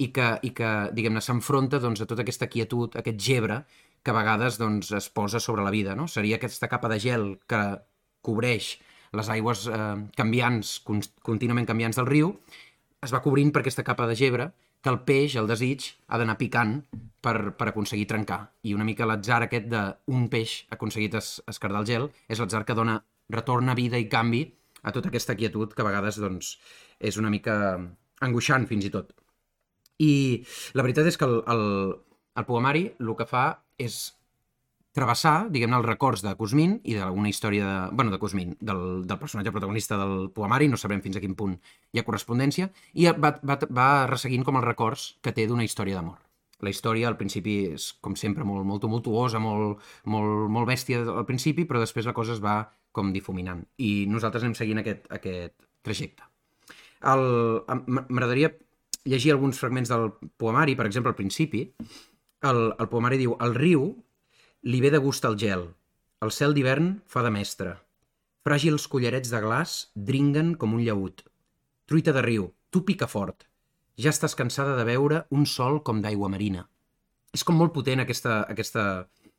i 0.00 0.08
que, 0.16 0.30
i 0.48 0.52
que 0.56 0.70
diguem-ne, 0.96 1.20
s'enfronta 1.24 1.80
doncs, 1.80 2.00
a 2.00 2.08
tota 2.08 2.24
aquesta 2.24 2.48
quietud, 2.52 2.96
aquest 2.96 3.20
gebre 3.20 3.62
que 4.02 4.12
a 4.12 4.16
vegades 4.16 4.56
doncs, 4.60 4.92
es 4.96 5.10
posa 5.12 5.40
sobre 5.40 5.64
la 5.64 5.72
vida. 5.74 5.96
No? 5.96 6.08
Seria 6.08 6.38
aquesta 6.40 6.68
capa 6.72 6.88
de 6.92 7.00
gel 7.00 7.26
que 7.48 7.60
cobreix 8.24 8.78
les 9.16 9.28
aigües 9.32 9.66
eh, 9.68 9.94
canviants, 10.16 10.78
con 10.86 11.02
contínuament 11.26 11.68
canviants 11.68 12.00
del 12.00 12.08
riu, 12.08 12.34
es 13.04 13.12
va 13.12 13.22
cobrint 13.24 13.52
per 13.52 13.64
aquesta 13.64 13.84
capa 13.84 14.06
de 14.08 14.16
gebre 14.16 14.50
que 14.80 14.90
el 14.92 15.00
peix, 15.04 15.36
el 15.36 15.48
desig, 15.50 15.90
ha 16.08 16.18
d'anar 16.20 16.38
picant 16.40 16.78
per, 17.20 17.52
per 17.56 17.68
aconseguir 17.68 18.06
trencar. 18.08 18.40
I 18.64 18.74
una 18.76 18.86
mica 18.88 19.08
l'atzar 19.08 19.42
aquest 19.44 19.68
d'un 19.70 20.28
peix 20.32 20.64
aconseguit 20.76 21.16
es, 21.20 21.32
escardar 21.50 21.82
el 21.82 21.88
gel 21.90 22.08
és 22.28 22.40
l'atzar 22.40 22.64
que 22.68 22.76
dona 22.76 23.00
retorna 23.30 23.76
vida 23.78 24.00
i 24.00 24.08
canvi 24.10 24.44
a 24.82 24.92
tota 24.96 25.10
aquesta 25.10 25.36
quietud 25.36 25.74
que 25.74 25.84
a 25.84 25.88
vegades 25.88 26.18
doncs, 26.20 26.54
és 26.98 27.18
una 27.20 27.30
mica 27.32 27.56
angoixant 28.24 28.66
fins 28.70 28.86
i 28.88 28.92
tot. 28.94 29.12
I 30.00 30.12
la 30.74 30.84
veritat 30.86 31.10
és 31.10 31.20
que 31.20 31.28
el, 31.28 31.42
el, 31.52 31.66
el 32.40 32.48
poemari 32.48 32.86
el 32.98 33.12
que 33.18 33.28
fa 33.28 33.44
és 33.80 34.00
travessar, 34.96 35.50
diguem-ne, 35.54 35.78
els 35.78 35.86
records 35.86 36.22
de 36.24 36.32
Cosmin 36.38 36.78
i 36.82 36.96
d'alguna 36.98 37.30
història 37.30 37.66
de... 37.66 37.96
bueno, 37.96 38.10
de 38.10 38.18
Cosmin, 38.18 38.56
del, 38.60 38.82
del 39.06 39.20
personatge 39.20 39.52
protagonista 39.54 39.98
del 40.00 40.30
poemari, 40.34 40.68
no 40.68 40.80
sabrem 40.80 41.02
fins 41.04 41.18
a 41.18 41.22
quin 41.22 41.36
punt 41.38 41.54
hi 41.92 42.00
ha 42.00 42.06
correspondència, 42.06 42.70
i 42.94 43.06
va, 43.12 43.36
va, 43.46 43.58
va 43.70 43.90
resseguint 44.10 44.44
com 44.46 44.58
els 44.58 44.66
records 44.66 45.06
que 45.22 45.34
té 45.36 45.46
d'una 45.46 45.66
història 45.66 46.00
d'amor. 46.00 46.18
La 46.60 46.72
història 46.74 47.08
al 47.08 47.16
principi 47.16 47.54
és, 47.70 47.92
com 48.04 48.16
sempre, 48.18 48.44
molt, 48.44 48.66
molt 48.68 48.82
tumultuosa, 48.84 49.40
molt, 49.40 49.80
molt, 50.04 50.50
molt 50.52 50.68
bèstia 50.68 51.00
al 51.06 51.24
principi, 51.28 51.64
però 51.64 51.80
després 51.80 52.08
la 52.08 52.16
cosa 52.16 52.34
es 52.34 52.42
va 52.44 52.58
com 52.92 53.14
difuminant. 53.14 53.62
I 53.78 54.04
nosaltres 54.10 54.44
anem 54.44 54.58
seguint 54.58 54.82
aquest, 54.82 55.06
aquest 55.14 55.54
trajecte. 55.86 56.26
M'agradaria 57.00 58.50
llegir 59.08 59.32
alguns 59.32 59.62
fragments 59.62 59.88
del 59.88 60.10
poemari, 60.36 60.74
per 60.76 60.84
exemple, 60.90 61.14
al 61.14 61.16
principi. 61.16 61.64
El, 62.44 62.60
el 62.76 62.88
poemari 62.92 63.20
diu 63.20 63.38
El 63.40 63.54
riu 63.56 63.86
li 64.62 64.80
ve 64.80 64.90
de 64.90 64.98
gust 64.98 65.24
al 65.24 65.38
gel. 65.40 65.62
El 66.20 66.32
cel 66.36 66.52
d'hivern 66.52 66.98
fa 67.08 67.22
de 67.24 67.30
mestre. 67.32 67.78
Fràgils 68.44 68.86
collarets 68.92 69.30
de 69.32 69.40
glaç 69.40 69.76
dringuen 69.94 70.54
com 70.60 70.74
un 70.76 70.82
llaüt. 70.84 71.22
Truita 71.88 72.12
de 72.12 72.22
riu, 72.24 72.50
tu 72.70 72.84
pica 72.84 73.08
fort. 73.08 73.46
Ja 73.96 74.12
estàs 74.12 74.36
cansada 74.36 74.76
de 74.76 74.84
veure 74.84 75.24
un 75.30 75.46
sol 75.46 75.80
com 75.84 76.02
d'aigua 76.04 76.28
marina. 76.28 76.66
És 77.32 77.44
com 77.44 77.56
molt 77.56 77.72
potent 77.72 78.04
aquesta, 78.04 78.42
aquesta 78.52 78.84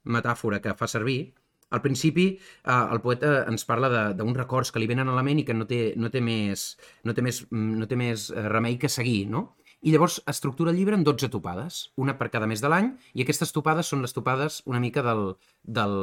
metàfora 0.04 0.62
que 0.62 0.74
fa 0.78 0.90
servir. 0.90 1.34
Al 1.70 1.82
principi, 1.82 2.26
eh, 2.66 2.86
el 2.92 3.00
poeta 3.02 3.46
ens 3.48 3.64
parla 3.66 4.12
d'uns 4.18 4.38
records 4.38 4.72
que 4.72 4.82
li 4.82 4.90
venen 4.90 5.08
a 5.08 5.16
la 5.16 5.24
ment 5.24 5.40
i 5.40 5.46
que 5.46 5.54
no 5.54 5.68
té, 5.70 5.94
no 5.96 6.10
té, 6.10 6.20
més, 6.20 6.78
no 7.06 7.14
té, 7.14 7.22
més, 7.22 7.44
mm, 7.50 7.78
no 7.78 7.88
té 7.88 7.96
més 7.96 8.30
eh, 8.32 8.48
remei 8.50 8.78
que 8.78 8.90
seguir, 8.90 9.30
no? 9.30 9.56
I 9.82 9.90
llavors 9.90 10.20
estructura 10.30 10.70
el 10.70 10.78
llibre 10.78 10.94
en 10.94 11.04
12 11.04 11.32
topades, 11.34 11.90
una 11.98 12.14
per 12.20 12.30
cada 12.30 12.46
mes 12.46 12.62
de 12.62 12.70
l'any, 12.70 12.92
i 13.18 13.24
aquestes 13.24 13.50
topades 13.56 13.88
són 13.90 14.04
les 14.06 14.14
topades 14.14 14.60
una 14.70 14.82
mica 14.84 15.02
del, 15.02 15.24
del, 15.66 15.96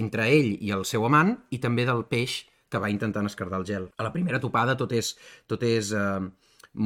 entre 0.00 0.30
ell 0.32 0.54
i 0.56 0.72
el 0.72 0.86
seu 0.88 1.04
amant 1.04 1.34
i 1.52 1.60
també 1.60 1.84
del 1.84 2.06
peix 2.08 2.46
que 2.72 2.80
va 2.80 2.88
intentant 2.90 3.28
escardar 3.28 3.60
el 3.60 3.66
gel. 3.68 3.90
A 4.00 4.06
la 4.06 4.12
primera 4.14 4.40
topada 4.40 4.76
tot 4.80 4.94
és, 4.96 5.12
tot 5.46 5.62
és 5.68 5.92
eh, 5.92 6.22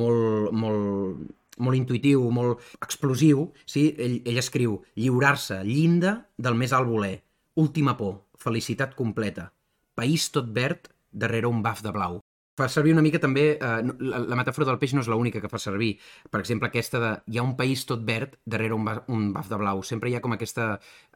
molt, 0.03 0.51
molt, 0.51 1.23
molt 1.63 1.79
intuïtiu, 1.79 2.27
molt 2.35 2.67
explosiu, 2.83 3.47
sí? 3.63 3.87
ell, 3.99 4.19
ell 4.27 4.43
escriu 4.43 4.81
lliurar-se, 4.99 5.61
llinda 5.69 6.17
del 6.37 6.59
més 6.59 6.75
alt 6.75 6.91
voler, 6.91 7.15
última 7.63 7.95
por, 8.01 8.25
felicitat 8.41 8.99
completa, 8.99 9.53
país 9.95 10.27
tot 10.35 10.51
verd 10.57 10.91
darrere 11.13 11.47
un 11.47 11.63
baf 11.63 11.87
de 11.87 11.95
blau. 11.95 12.20
Fa 12.61 12.67
servir 12.69 12.93
una 12.93 13.05
mica 13.05 13.21
també, 13.23 13.45
eh, 13.57 13.77
la, 14.05 14.19
la 14.33 14.37
metàfora 14.37 14.67
del 14.69 14.77
peix 14.81 14.93
no 14.93 15.01
és 15.01 15.09
l'única 15.09 15.41
que 15.41 15.49
fa 15.49 15.61
servir. 15.63 15.95
Per 16.29 16.43
exemple, 16.43 16.69
aquesta 16.69 17.01
de 17.01 17.13
hi 17.33 17.41
ha 17.41 17.47
un 17.47 17.55
país 17.57 17.87
tot 17.89 18.03
verd 18.05 18.37
darrere 18.45 18.77
un, 18.77 18.85
un 19.17 19.31
baf 19.37 19.49
de 19.49 19.61
blau. 19.63 19.81
Sempre 19.91 20.11
hi 20.11 20.19
ha 20.19 20.21
com 20.25 20.37
aquesta, 20.37 20.75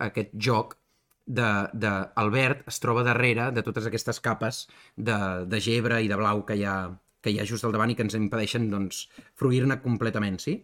aquest 0.09 0.33
joc 0.49 0.79
de, 1.27 1.51
de 1.85 1.93
el 2.23 2.31
verd 2.33 2.65
es 2.71 2.81
troba 2.81 3.05
darrere 3.05 3.51
de 3.57 3.65
totes 3.67 3.89
aquestes 3.91 4.21
capes 4.25 4.65
de, 4.97 5.19
de 5.49 5.61
gebre 5.61 6.01
i 6.05 6.09
de 6.09 6.21
blau 6.21 6.45
que 6.49 6.57
hi 6.57 6.65
ha, 6.69 6.77
que 7.21 7.33
hi 7.33 7.41
ha 7.41 7.49
just 7.49 7.65
al 7.65 7.77
davant 7.77 7.93
i 7.93 7.99
que 7.99 8.05
ens 8.07 8.17
impedeixen 8.19 8.71
doncs, 8.73 9.07
fruir-ne 9.41 9.81
completament, 9.85 10.41
sí? 10.41 10.59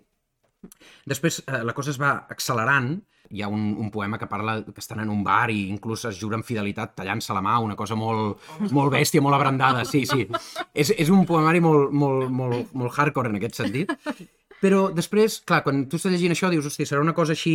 Després 1.08 1.40
eh, 1.46 1.62
la 1.64 1.74
cosa 1.76 1.92
es 1.92 2.00
va 2.00 2.12
accelerant, 2.32 2.92
hi 3.30 3.44
ha 3.44 3.48
un, 3.48 3.76
un 3.78 3.90
poema 3.94 4.18
que 4.18 4.26
parla 4.26 4.56
que 4.66 4.82
estan 4.82 5.00
en 5.04 5.10
un 5.12 5.22
bar 5.22 5.52
i 5.54 5.68
inclús 5.70 6.04
es 6.08 6.18
juren 6.18 6.42
fidelitat 6.42 6.96
tallant-se 6.98 7.36
la 7.36 7.42
mà, 7.44 7.60
una 7.62 7.76
cosa 7.78 7.94
molt, 7.98 8.42
molt 8.74 8.90
bèstia, 8.92 9.22
molt 9.22 9.38
abrandada, 9.38 9.84
sí, 9.86 10.02
sí. 10.08 10.26
És, 10.74 10.90
és 10.96 11.12
un 11.14 11.22
poemari 11.28 11.62
molt, 11.62 11.94
molt, 11.94 12.26
molt, 12.34 12.74
molt 12.74 12.98
hardcore 12.98 13.30
en 13.30 13.38
aquest 13.38 13.62
sentit. 13.62 13.94
Però 14.60 14.88
després, 14.92 15.38
clar, 15.46 15.62
quan 15.64 15.86
tu 15.88 15.96
estàs 15.96 16.12
llegint 16.12 16.34
això 16.34 16.50
dius, 16.52 16.66
hòstia, 16.68 16.88
serà 16.90 17.00
una 17.00 17.16
cosa 17.16 17.32
així 17.36 17.54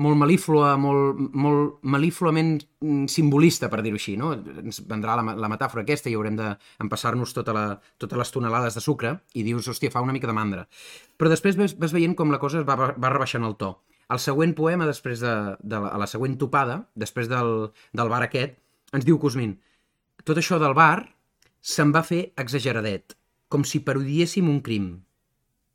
molt 0.00 0.16
melíflua, 0.16 0.72
molt, 0.80 1.18
molt 1.36 1.82
melífluament 1.84 2.54
mm, 2.80 3.06
simbolista, 3.12 3.68
per 3.68 3.82
dir-ho 3.84 3.98
així, 4.00 4.14
no? 4.16 4.32
Ens 4.32 4.80
vendrà 4.88 5.18
la, 5.18 5.34
la 5.36 5.50
metàfora 5.52 5.84
aquesta 5.84 6.08
i 6.08 6.16
haurem 6.16 6.38
d'empassar-nos 6.38 7.34
tota 7.36 7.52
la, 7.56 7.64
totes 8.00 8.18
les 8.18 8.32
tonelades 8.32 8.78
de 8.78 8.82
sucre 8.84 9.18
i 9.36 9.44
dius, 9.44 9.68
hòstia, 9.68 9.92
fa 9.92 10.04
una 10.04 10.14
mica 10.16 10.30
de 10.30 10.36
mandra. 10.36 10.64
Però 11.20 11.28
després 11.28 11.58
vas, 11.60 11.76
vas 11.76 11.92
veient 11.92 12.16
com 12.16 12.32
la 12.32 12.40
cosa 12.40 12.62
es 12.62 12.68
va, 12.68 12.76
va 12.96 13.12
rebaixant 13.12 13.44
el 13.44 13.58
to. 13.60 13.74
El 14.12 14.20
següent 14.20 14.56
poema, 14.56 14.88
després 14.88 15.20
de, 15.20 15.34
de 15.60 15.80
la, 15.84 15.92
la 16.00 16.08
següent 16.08 16.38
topada, 16.40 16.82
després 16.96 17.28
del, 17.28 17.68
del 17.96 18.12
bar 18.12 18.22
aquest, 18.24 18.56
ens 18.96 19.04
diu 19.08 19.20
Cosmin, 19.20 19.54
tot 20.24 20.40
això 20.40 20.58
del 20.60 20.76
bar 20.76 21.04
se'n 21.62 21.92
va 21.94 22.02
fer 22.06 22.30
exageradet, 22.40 23.16
com 23.52 23.64
si 23.64 23.80
parodiéssim 23.84 24.48
un 24.48 24.60
crim. 24.64 24.88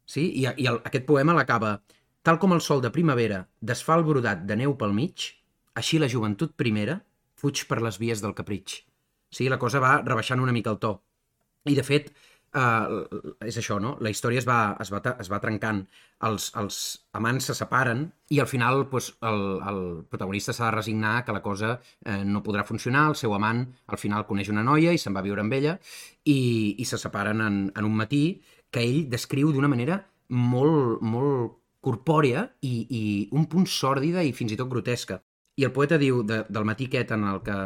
Sí? 0.09 0.25
I, 0.41 0.49
i 0.57 0.67
el, 0.69 0.81
aquest 0.87 1.05
poema 1.07 1.35
l'acaba 1.37 1.77
Tal 2.27 2.41
com 2.43 2.51
el 2.51 2.59
sol 2.59 2.81
de 2.83 2.89
primavera 2.91 3.37
desfà 3.63 3.95
el 3.95 4.01
brodat 4.03 4.41
de 4.47 4.55
neu 4.59 4.73
pel 4.75 4.91
mig, 4.91 5.29
així 5.79 5.95
la 5.95 6.09
joventut 6.11 6.57
primera 6.59 6.97
fuig 7.39 7.61
per 7.69 7.77
les 7.79 7.95
vies 8.01 8.19
del 8.19 8.33
capritx. 8.35 8.81
Sigui, 9.31 9.47
la 9.53 9.59
cosa 9.61 9.79
va 9.79 10.01
rebaixant 10.01 10.41
una 10.43 10.51
mica 10.51 10.73
el 10.73 10.79
to. 10.81 10.89
I, 11.71 11.75
de 11.77 11.85
fet, 11.87 12.09
eh, 12.51 12.97
és 13.47 13.59
això, 13.61 13.77
no? 13.79 13.93
La 14.03 14.11
història 14.11 14.41
es 14.41 14.47
va, 14.49 14.57
es 14.83 14.91
va, 14.91 14.99
es 15.23 15.31
va 15.31 15.39
trencant, 15.45 15.79
els, 16.27 16.49
els 16.59 16.79
amants 17.15 17.47
se 17.47 17.55
separen 17.55 18.01
i 18.35 18.41
al 18.43 18.49
final 18.51 18.83
pues, 18.91 19.07
el, 19.29 19.43
el 19.71 19.79
protagonista 20.11 20.55
s'ha 20.57 20.65
de 20.65 20.75
resignar 20.75 21.13
que 21.23 21.35
la 21.37 21.43
cosa 21.45 21.77
eh, 22.03 22.25
no 22.25 22.41
podrà 22.43 22.65
funcionar, 22.67 23.05
el 23.13 23.15
seu 23.15 23.37
amant 23.37 23.61
al 23.87 24.01
final 24.01 24.25
coneix 24.27 24.51
una 24.51 24.65
noia 24.67 24.91
i 24.91 24.99
se'n 24.99 25.15
va 25.15 25.23
viure 25.23 25.45
amb 25.45 25.55
ella 25.55 25.77
i, 26.25 26.75
i 26.75 26.89
se 26.91 26.99
separen 26.99 27.45
en, 27.47 27.61
en 27.71 27.87
un 27.87 27.95
matí 28.03 28.25
que 28.67 28.83
ell 28.83 29.05
descriu 29.15 29.55
d'una 29.55 29.71
manera 29.71 30.01
molt, 30.27 30.99
molt 30.99 31.55
corpòrea 31.81 32.43
i, 32.61 32.73
i 32.89 33.03
un 33.37 33.45
punt 33.51 33.67
sòrdida 33.69 34.23
i 34.25 34.33
fins 34.35 34.53
i 34.53 34.57
tot 34.59 34.69
grotesca. 34.71 35.21
I 35.57 35.65
el 35.67 35.73
poeta 35.73 35.97
diu, 36.01 36.21
de, 36.27 36.43
del 36.49 36.65
matí 36.69 36.87
aquest 36.89 37.13
en 37.15 37.25
el 37.29 37.41
que 37.45 37.57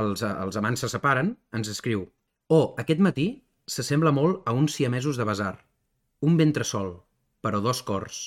els, 0.00 0.22
els 0.22 0.58
amants 0.60 0.84
se 0.84 0.90
separen, 0.92 1.34
ens 1.56 1.72
escriu 1.72 2.06
«Oh, 2.48 2.74
aquest 2.78 3.02
matí 3.02 3.26
s'assembla 3.66 4.12
molt 4.14 4.46
a 4.46 4.54
uns 4.54 4.76
siamesos 4.78 5.18
de 5.18 5.26
basar. 5.26 5.54
Un 6.22 6.36
ventre 6.40 6.64
sol, 6.64 6.92
però 7.42 7.60
dos 7.60 7.82
cors. 7.82 8.20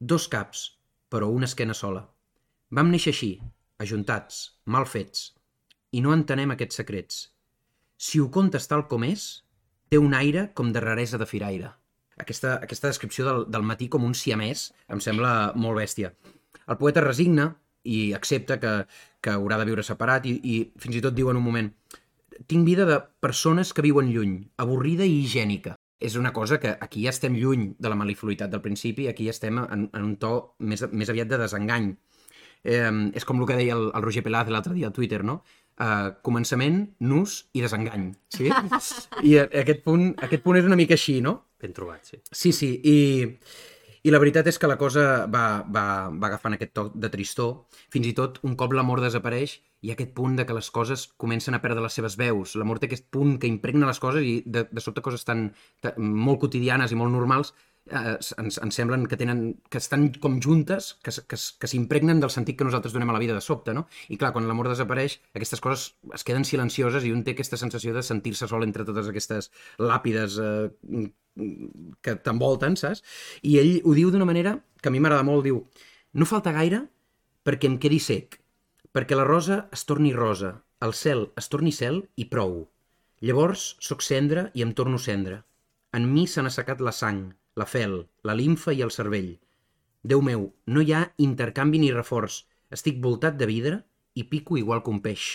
Dos 0.00 0.28
caps, 0.32 0.62
però 1.12 1.28
una 1.34 1.48
esquena 1.50 1.74
sola. 1.74 2.06
Vam 2.70 2.90
néixer 2.92 3.12
així, 3.14 3.32
ajuntats, 3.84 4.40
mal 4.64 4.86
fets, 4.86 5.32
i 5.92 6.02
no 6.04 6.14
entenem 6.16 6.54
aquests 6.54 6.80
secrets. 6.80 7.20
Si 7.96 8.20
ho 8.20 8.28
contes 8.30 8.68
tal 8.70 8.86
com 8.88 9.04
és, 9.06 9.28
té 9.88 9.98
un 9.98 10.14
aire 10.14 10.48
com 10.54 10.72
de 10.72 10.82
raresa 10.84 11.20
de 11.20 11.26
firaire. 11.26 11.72
Aquesta, 12.18 12.56
aquesta 12.62 12.88
descripció 12.90 13.24
del, 13.26 13.44
del 13.50 13.62
matí 13.62 13.88
com 13.88 14.04
un 14.04 14.14
siamès 14.18 14.68
em 14.90 15.00
sembla 15.00 15.52
molt 15.54 15.78
bèstia. 15.78 16.12
El 16.68 16.76
poeta 16.80 17.00
resigna 17.04 17.52
i 17.88 18.12
accepta 18.12 18.58
que, 18.60 18.72
que 19.24 19.30
haurà 19.32 19.56
de 19.60 19.68
viure 19.70 19.84
separat 19.86 20.26
i, 20.26 20.34
i 20.42 20.56
fins 20.82 20.98
i 20.98 21.02
tot 21.04 21.14
diu 21.16 21.30
en 21.30 21.38
un 21.40 21.44
moment 21.46 21.70
tinc 22.46 22.66
vida 22.66 22.84
de 22.86 22.98
persones 23.20 23.72
que 23.74 23.82
viuen 23.82 24.10
lluny, 24.14 24.34
avorrida 24.62 25.06
i 25.06 25.20
higiènica. 25.24 25.74
És 25.98 26.14
una 26.14 26.30
cosa 26.32 26.60
que 26.62 26.76
aquí 26.80 27.02
ja 27.02 27.10
estem 27.10 27.34
lluny 27.34 27.72
de 27.78 27.90
la 27.90 27.96
malifluïtat 27.98 28.50
del 28.52 28.60
principi, 28.62 29.08
aquí 29.10 29.24
ja 29.26 29.32
estem 29.34 29.58
en, 29.58 29.88
en 29.90 30.04
un 30.04 30.12
to 30.22 30.54
més, 30.58 30.84
més 30.92 31.10
aviat 31.10 31.26
de 31.32 31.40
desengany. 31.40 31.88
Eh, 32.62 32.92
és 33.18 33.24
com 33.26 33.40
el 33.42 33.46
que 33.48 33.56
deia 33.58 33.74
el, 33.74 33.88
el 33.94 34.04
Roger 34.04 34.22
Pelaz 34.26 34.50
l'altre 34.50 34.74
dia 34.76 34.86
al 34.90 34.94
Twitter, 34.94 35.24
no? 35.26 35.40
Uh, 35.78 36.10
començament, 36.26 36.80
nus 37.06 37.44
i 37.54 37.60
desengany. 37.62 38.08
Sí? 38.34 38.48
I 39.30 39.36
a- 39.42 39.48
aquest 39.62 39.82
punt, 39.86 40.08
aquest 40.26 40.42
punt 40.46 40.58
és 40.58 40.66
una 40.66 40.78
mica 40.78 40.94
així, 40.98 41.18
no? 41.22 41.36
Ben 41.62 41.74
trobat, 41.74 42.04
sí. 42.06 42.20
Sí, 42.30 42.52
sí, 42.54 42.68
i, 42.86 42.96
i 44.06 44.12
la 44.14 44.20
veritat 44.22 44.46
és 44.50 44.58
que 44.62 44.70
la 44.70 44.78
cosa 44.80 45.04
va, 45.26 45.44
va, 45.66 45.84
va 46.10 46.30
agafant 46.30 46.54
aquest 46.54 46.74
toc 46.78 46.92
de 46.94 47.10
tristor. 47.10 47.54
Fins 47.94 48.06
i 48.06 48.14
tot, 48.18 48.38
un 48.46 48.54
cop 48.60 48.76
l'amor 48.76 49.02
desapareix, 49.02 49.58
hi 49.80 49.90
ha 49.90 49.94
aquest 49.94 50.12
punt 50.16 50.36
de 50.38 50.46
que 50.46 50.56
les 50.56 50.70
coses 50.74 51.06
comencen 51.16 51.54
a 51.54 51.62
perdre 51.62 51.84
les 51.84 51.94
seves 51.94 52.16
veus. 52.18 52.56
L'amor 52.58 52.80
té 52.82 52.88
aquest 52.88 53.06
punt 53.14 53.36
que 53.38 53.50
impregna 53.50 53.86
les 53.86 54.00
coses 54.02 54.26
i 54.26 54.40
de, 54.46 54.66
de 54.70 54.82
sobte 54.82 55.04
coses 55.04 55.24
tan, 55.28 55.48
tan 55.84 55.98
molt 55.98 56.40
quotidianes 56.42 56.92
i 56.92 56.98
molt 56.98 57.14
normals 57.14 57.54
eh, 57.90 58.16
ens, 58.42 58.58
ens 58.58 58.78
semblen 58.80 59.06
que 59.08 59.18
tenen 59.20 59.42
que 59.70 59.78
estan 59.78 60.08
com 60.22 60.38
juntes, 60.42 60.90
que, 61.04 61.12
que, 61.30 61.38
que 61.38 61.70
s'impregnen 61.70 62.22
del 62.22 62.32
sentit 62.34 62.58
que 62.58 62.66
nosaltres 62.66 62.94
donem 62.96 63.12
a 63.12 63.16
la 63.16 63.22
vida 63.22 63.36
de 63.36 63.44
sobte, 63.44 63.74
no? 63.76 63.86
I 64.08 64.18
clar, 64.20 64.32
quan 64.34 64.48
l'amor 64.48 64.70
desapareix, 64.72 65.18
aquestes 65.34 65.62
coses 65.64 65.92
es 66.14 66.26
queden 66.26 66.46
silencioses 66.48 67.06
i 67.06 67.14
un 67.14 67.22
té 67.24 67.36
aquesta 67.36 67.60
sensació 67.60 67.94
de 67.94 68.04
sentir-se 68.06 68.50
sol 68.50 68.66
entre 68.66 68.86
totes 68.88 69.10
aquestes 69.10 69.52
làpides 69.78 70.40
eh, 70.42 71.06
que 72.02 72.18
t'envolten, 72.24 72.76
saps? 72.80 73.04
I 73.46 73.58
ell 73.62 73.72
ho 73.84 73.94
diu 73.96 74.10
d'una 74.10 74.28
manera 74.28 74.58
que 74.82 74.90
a 74.90 74.94
mi 74.94 75.02
m'agrada 75.02 75.26
molt, 75.26 75.46
diu 75.46 75.62
no 76.18 76.26
falta 76.26 76.54
gaire 76.56 76.82
perquè 77.46 77.68
em 77.70 77.78
quedi 77.80 78.00
sec, 78.02 78.40
perquè 78.98 79.14
la 79.14 79.22
rosa 79.22 79.56
es 79.70 79.84
torni 79.86 80.08
rosa, 80.10 80.48
el 80.82 80.92
cel 81.00 81.20
es 81.38 81.46
torni 81.52 81.70
cel 81.70 82.00
i 82.18 82.24
prou. 82.32 82.64
Llavors 83.22 83.76
sóc 83.88 84.02
cendra 84.02 84.48
i 84.58 84.64
em 84.64 84.72
torno 84.80 84.98
cendra. 84.98 85.36
En 85.94 86.08
mi 86.14 86.24
n'ha 86.26 86.50
assecat 86.50 86.82
la 86.82 86.90
sang, 86.90 87.20
la 87.54 87.66
fel, 87.74 87.94
la 88.26 88.34
limfa 88.34 88.74
i 88.74 88.82
el 88.82 88.90
cervell. 88.90 89.30
Déu 90.02 90.24
meu, 90.30 90.48
no 90.66 90.82
hi 90.82 90.92
ha 90.92 91.04
intercanvi 91.28 91.78
ni 91.78 91.92
reforç. 91.94 92.40
Estic 92.74 92.98
voltat 93.06 93.38
de 93.38 93.46
vidre 93.46 93.80
i 94.18 94.26
pico 94.26 94.58
igual 94.58 94.82
que 94.82 94.90
un 94.90 95.00
peix. 95.06 95.30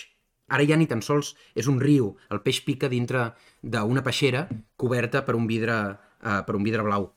Ara 0.52 0.68
ja 0.68 0.76
ni 0.76 0.84
tan 0.86 1.00
sols 1.00 1.32
és 1.56 1.64
un 1.64 1.80
riu. 1.80 2.12
El 2.28 2.44
peix 2.44 2.60
pica 2.68 2.92
dintre 2.92 3.30
d'una 3.62 4.04
peixera 4.04 4.44
coberta 4.76 5.24
per 5.24 5.40
un 5.40 5.48
vidre, 5.48 5.80
eh, 6.20 6.40
per 6.44 6.60
un 6.60 6.68
vidre 6.68 6.84
blau. 6.84 7.14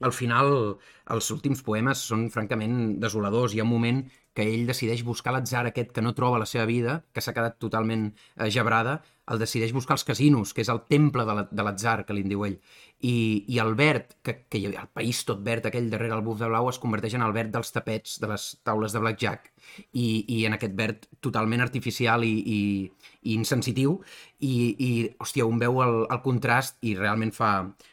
Al 0.00 0.12
final, 0.14 0.78
els 1.14 1.30
últims 1.34 1.62
poemes 1.66 2.02
són 2.10 2.28
francament 2.34 2.98
desoladors. 3.02 3.54
Hi 3.54 3.62
ha 3.62 3.66
un 3.66 3.76
moment 3.76 4.02
que 4.38 4.46
ell 4.46 4.68
decideix 4.70 5.00
buscar 5.02 5.32
l'atzar 5.34 5.64
aquest 5.66 5.90
que 5.94 6.02
no 6.04 6.12
troba 6.14 6.38
la 6.38 6.46
seva 6.46 6.64
vida, 6.70 7.00
que 7.10 7.22
s'ha 7.24 7.34
quedat 7.34 7.56
totalment 7.58 8.12
eh, 8.12 8.46
gebrada, 8.54 9.00
el 9.28 9.40
decideix 9.42 9.72
buscar 9.74 9.96
als 9.96 10.06
casinos, 10.06 10.52
que 10.54 10.62
és 10.62 10.68
el 10.72 10.84
temple 10.88 11.24
de 11.26 11.34
la- 11.34 11.48
l'atzar, 11.66 12.04
que 12.06 12.14
li 12.14 12.22
en 12.22 12.30
diu 12.30 12.44
ell. 12.46 12.54
I, 13.02 13.14
i 13.50 13.58
el 13.62 13.74
verd, 13.78 14.14
que, 14.22 14.36
que 14.48 14.60
hi 14.60 14.68
havia 14.68 14.84
el 14.84 14.92
país 14.94 15.24
tot 15.26 15.42
verd, 15.46 15.66
aquell 15.66 15.90
darrere 15.90 16.14
el 16.16 16.22
buf 16.26 16.38
de 16.40 16.46
blau, 16.50 16.68
es 16.70 16.78
converteix 16.82 17.16
en 17.18 17.24
el 17.26 17.34
verd 17.34 17.50
dels 17.56 17.74
tapets 17.74 18.14
de 18.22 18.30
les 18.30 18.46
taules 18.66 18.94
de 18.94 19.02
blackjack 19.02 19.50
i, 19.92 20.06
i 20.36 20.38
en 20.48 20.54
aquest 20.56 20.78
verd 20.78 21.08
totalment 21.24 21.62
artificial 21.66 22.24
i, 22.26 22.32
i, 22.38 22.60
i 23.22 23.34
insensitiu 23.34 23.98
i, 24.38 24.54
i 24.78 24.90
hòstia, 25.18 25.46
un 25.50 25.58
veu 25.62 25.82
el, 25.84 25.98
el 26.14 26.22
contrast 26.24 26.78
i 26.86 26.94
realment 26.98 27.34
fa, 27.34 27.52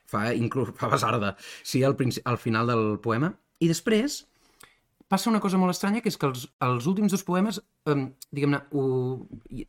fa, 0.10 0.28
inclús, 0.34 0.72
fa 0.78 0.90
basarda 0.94 1.36
sí, 1.64 1.84
al, 1.84 1.98
al 2.24 2.38
final 2.42 2.70
del 2.74 2.86
poema. 3.04 3.34
I 3.60 3.70
després 3.72 4.24
passa 5.08 5.30
una 5.30 5.40
cosa 5.40 5.60
molt 5.62 5.74
estranya, 5.76 6.02
que 6.02 6.10
és 6.10 6.18
que 6.18 6.26
els, 6.28 6.48
els 6.66 6.88
últims 6.90 7.14
dos 7.14 7.24
poemes, 7.28 7.60
eh, 7.86 7.96
diguem-ne, 8.34 8.62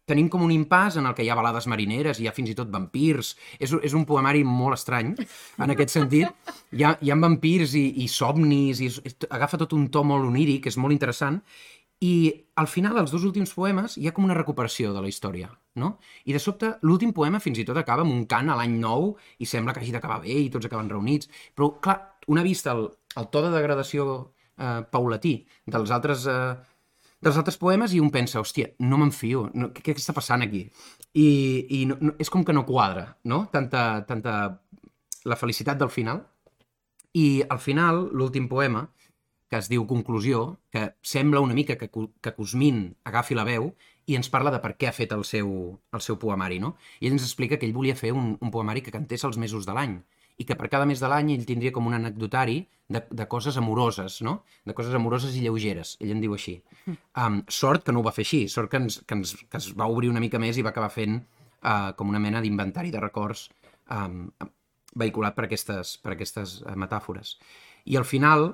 tenim 0.09 0.31
com 0.33 0.45
un 0.47 0.55
impàs 0.55 0.97
en 0.97 1.09
el 1.09 1.15
que 1.17 1.27
hi 1.27 1.31
ha 1.31 1.37
balades 1.37 1.69
marineres, 1.69 2.21
hi 2.21 2.29
ha 2.29 2.35
fins 2.37 2.53
i 2.53 2.57
tot 2.57 2.73
vampirs. 2.73 3.35
És, 3.61 3.75
és 3.85 3.97
un 3.97 4.07
poemari 4.09 4.45
molt 4.49 4.79
estrany, 4.79 5.13
en 5.61 5.75
aquest 5.75 5.93
sentit. 5.99 6.53
Hi 6.73 6.85
ha, 6.85 6.97
hi 7.01 7.13
ha 7.13 7.21
vampirs 7.21 7.77
i, 7.77 7.87
i 8.05 8.09
somnis, 8.13 8.81
i 8.81 8.91
és, 8.91 9.17
agafa 9.29 9.61
tot 9.61 9.77
un 9.77 9.89
to 9.93 10.05
molt 10.05 10.29
oníric, 10.29 10.71
és 10.73 10.79
molt 10.81 10.97
interessant. 10.97 11.43
I 12.05 12.15
al 12.61 12.69
final, 12.69 12.97
els 13.01 13.13
dos 13.13 13.25
últims 13.25 13.55
poemes, 13.57 13.97
hi 13.97 14.09
ha 14.09 14.13
com 14.17 14.25
una 14.25 14.37
recuperació 14.37 14.93
de 14.93 15.01
la 15.01 15.09
història, 15.09 15.49
no? 15.81 15.95
I 16.29 16.35
de 16.37 16.41
sobte, 16.41 16.75
l'últim 16.85 17.15
poema 17.17 17.41
fins 17.41 17.61
i 17.61 17.65
tot 17.65 17.77
acaba 17.81 18.05
amb 18.05 18.13
un 18.13 18.27
cant 18.29 18.53
a 18.53 18.57
l'any 18.59 18.75
nou 18.81 19.15
i 19.41 19.49
sembla 19.49 19.73
que 19.73 19.81
hagi 19.81 19.95
d'acabar 19.95 20.21
bé 20.25 20.37
i 20.43 20.51
tots 20.53 20.69
acaben 20.69 20.91
reunits. 20.93 21.31
Però, 21.57 21.71
clar, 21.81 21.97
una 22.29 22.45
vista 22.45 22.75
el, 22.77 22.91
el 23.17 23.31
to 23.33 23.45
de 23.47 23.53
degradació 23.55 24.09
eh, 24.59 24.81
paulatí 24.91 25.37
dels 25.67 25.93
altres, 25.95 26.27
eh, 26.27 26.55
dels 27.21 27.39
altres 27.41 27.59
poemes 27.61 27.95
i 27.95 28.01
un 28.03 28.11
pensa, 28.15 28.41
hòstia, 28.41 28.73
no 28.85 29.01
m'enfio, 29.01 29.47
no, 29.55 29.71
què, 29.75 29.85
què 29.91 29.97
està 29.97 30.15
passant 30.17 30.45
aquí? 30.47 30.67
I, 31.15 31.29
i 31.79 31.85
no, 31.91 31.99
no, 32.01 32.17
és 32.23 32.31
com 32.33 32.45
que 32.45 32.55
no 32.57 32.67
quadra, 32.69 33.09
no? 33.25 33.47
Tanta, 33.53 34.05
tanta 34.09 34.37
la 35.25 35.39
felicitat 35.41 35.81
del 35.81 35.91
final. 35.91 36.23
I 37.17 37.43
al 37.49 37.59
final, 37.63 38.07
l'últim 38.13 38.49
poema, 38.49 38.85
que 39.49 39.61
es 39.61 39.71
diu 39.71 39.87
Conclusió, 39.87 40.59
que 40.75 40.91
sembla 41.03 41.41
una 41.41 41.55
mica 41.55 41.77
que, 41.79 41.89
que 41.89 42.35
Cosmin 42.35 42.89
agafi 43.07 43.37
la 43.39 43.47
veu 43.47 43.71
i 44.07 44.17
ens 44.19 44.29
parla 44.31 44.53
de 44.55 44.59
per 44.63 44.75
què 44.79 44.91
ha 44.91 44.95
fet 44.95 45.15
el 45.15 45.25
seu, 45.25 45.49
el 45.95 46.03
seu 46.03 46.19
poemari, 46.23 46.59
no? 46.63 46.75
I 47.01 47.09
ell 47.09 47.17
ens 47.17 47.27
explica 47.27 47.59
que 47.59 47.67
ell 47.67 47.75
volia 47.75 47.97
fer 47.99 48.13
un, 48.15 48.35
un 48.41 48.53
poemari 48.55 48.83
que 48.83 48.95
cantés 48.95 49.25
els 49.27 49.39
mesos 49.39 49.67
de 49.67 49.75
l'any 49.75 49.97
i 50.37 50.45
que 50.45 50.57
per 50.57 50.69
cada 50.73 50.87
mes 50.89 51.01
de 51.01 51.09
l'any 51.09 51.33
ell 51.35 51.47
tindria 51.49 51.73
com 51.73 51.87
un 51.89 51.97
anecdotari 51.97 52.59
de, 52.93 53.03
de 53.11 53.27
coses 53.29 53.57
amoroses, 53.57 54.21
no? 54.23 54.43
De 54.69 54.75
coses 54.77 54.95
amoroses 54.95 55.37
i 55.37 55.43
lleugeres, 55.45 55.97
ell 56.01 56.13
en 56.15 56.21
diu 56.23 56.37
així. 56.37 56.59
Um, 57.19 57.41
sort 57.49 57.87
que 57.87 57.95
no 57.95 58.03
ho 58.03 58.07
va 58.07 58.15
fer 58.15 58.27
així, 58.27 58.43
sort 58.53 58.71
que 58.71 58.81
ens, 58.83 59.01
que, 59.07 59.17
ens, 59.17 59.33
que 59.51 59.61
es 59.61 59.71
va 59.79 59.89
obrir 59.93 60.13
una 60.13 60.23
mica 60.23 60.41
més 60.43 60.59
i 60.59 60.65
va 60.67 60.75
acabar 60.75 60.93
fent 60.93 61.19
uh, 61.19 61.95
com 61.97 62.13
una 62.13 62.23
mena 62.23 62.43
d'inventari 62.45 62.93
de 62.95 63.03
records 63.03 63.49
um, 63.91 64.29
vehiculat 64.97 65.37
per 65.37 65.47
aquestes, 65.49 65.97
per 66.05 66.15
aquestes 66.15 66.61
uh, 66.63 66.77
metàfores. 66.79 67.37
I 67.87 67.97
al 67.97 68.07
final, 68.09 68.51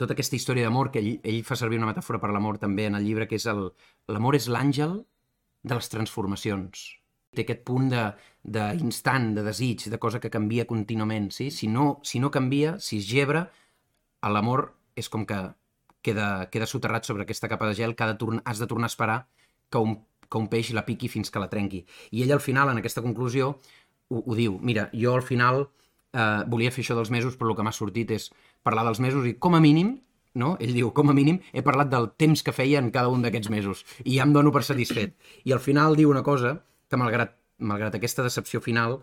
tota 0.00 0.16
aquesta 0.16 0.36
història 0.38 0.66
d'amor, 0.66 0.92
que 0.94 1.02
ell, 1.02 1.18
ell 1.22 1.44
fa 1.44 1.58
servir 1.58 1.80
una 1.80 1.90
metàfora 1.92 2.20
per 2.22 2.32
l'amor 2.32 2.58
també 2.62 2.88
en 2.88 2.98
el 2.98 3.04
llibre, 3.04 3.28
que 3.28 3.38
és 3.38 3.46
l'amor 3.48 4.40
és 4.40 4.48
l'àngel 4.48 5.02
de 5.68 5.78
les 5.78 5.92
transformacions. 5.92 6.88
Té 7.36 7.44
aquest 7.44 7.62
punt 7.68 7.90
d'instant, 7.92 9.30
de, 9.34 9.42
de 9.42 9.46
desig, 9.50 9.88
de 9.92 10.00
cosa 10.00 10.20
que 10.20 10.32
canvia 10.32 10.66
contínuament. 10.66 11.30
Sí? 11.34 11.50
Si, 11.54 11.68
no, 11.68 12.00
si 12.02 12.20
no 12.20 12.32
canvia, 12.34 12.78
si 12.80 13.02
es 13.02 13.08
gebra, 13.08 13.48
l'amor 14.24 14.70
és 14.98 15.08
com 15.12 15.26
que 15.28 15.38
queda, 16.02 16.48
queda 16.50 16.66
soterrat 16.66 17.06
sobre 17.06 17.26
aquesta 17.26 17.48
capa 17.48 17.68
de 17.68 17.76
gel 17.78 17.94
que 17.94 18.04
ha 18.04 18.12
de 18.12 18.18
torn, 18.18 18.42
has 18.44 18.58
de 18.58 18.66
tornar 18.66 18.88
a 18.88 18.94
esperar 18.94 19.18
que 19.70 19.78
un, 19.78 19.98
que 20.28 20.38
un 20.38 20.48
peix 20.48 20.72
la 20.74 20.86
piqui 20.86 21.08
fins 21.12 21.30
que 21.30 21.42
la 21.42 21.50
trenqui. 21.52 21.84
I 22.12 22.24
ell 22.24 22.34
al 22.34 22.44
final, 22.44 22.72
en 22.72 22.80
aquesta 22.80 23.04
conclusió, 23.04 23.54
ho, 24.08 24.22
ho 24.24 24.34
diu. 24.38 24.58
Mira, 24.62 24.88
jo 24.92 25.14
al 25.14 25.24
final 25.26 25.66
eh, 26.12 26.44
volia 26.48 26.72
fer 26.74 26.84
això 26.84 26.96
dels 26.98 27.12
mesos, 27.14 27.36
però 27.36 27.52
el 27.52 27.58
que 27.58 27.66
m'ha 27.66 27.74
sortit 27.74 28.12
és 28.16 28.30
parlar 28.66 28.86
dels 28.88 29.00
mesos 29.04 29.26
i 29.28 29.36
com 29.38 29.56
a 29.56 29.62
mínim, 29.64 29.98
no? 30.38 30.54
ell 30.62 30.74
diu, 30.76 30.92
com 30.94 31.10
a 31.10 31.16
mínim, 31.16 31.40
he 31.52 31.64
parlat 31.66 31.90
del 31.92 32.10
temps 32.20 32.44
que 32.44 32.54
feia 32.54 32.80
en 32.82 32.90
cada 32.94 33.10
un 33.12 33.24
d'aquests 33.24 33.50
mesos 33.50 33.84
i 34.04 34.18
ja 34.18 34.26
em 34.26 34.32
dono 34.36 34.52
per 34.54 34.64
satisfet. 34.66 35.16
I 35.44 35.54
al 35.56 35.62
final 35.64 35.96
diu 35.98 36.12
una 36.12 36.24
cosa 36.26 36.58
que 36.88 37.00
malgrat, 37.00 37.34
malgrat 37.58 37.96
aquesta 37.98 38.24
decepció 38.26 38.60
final, 38.64 38.98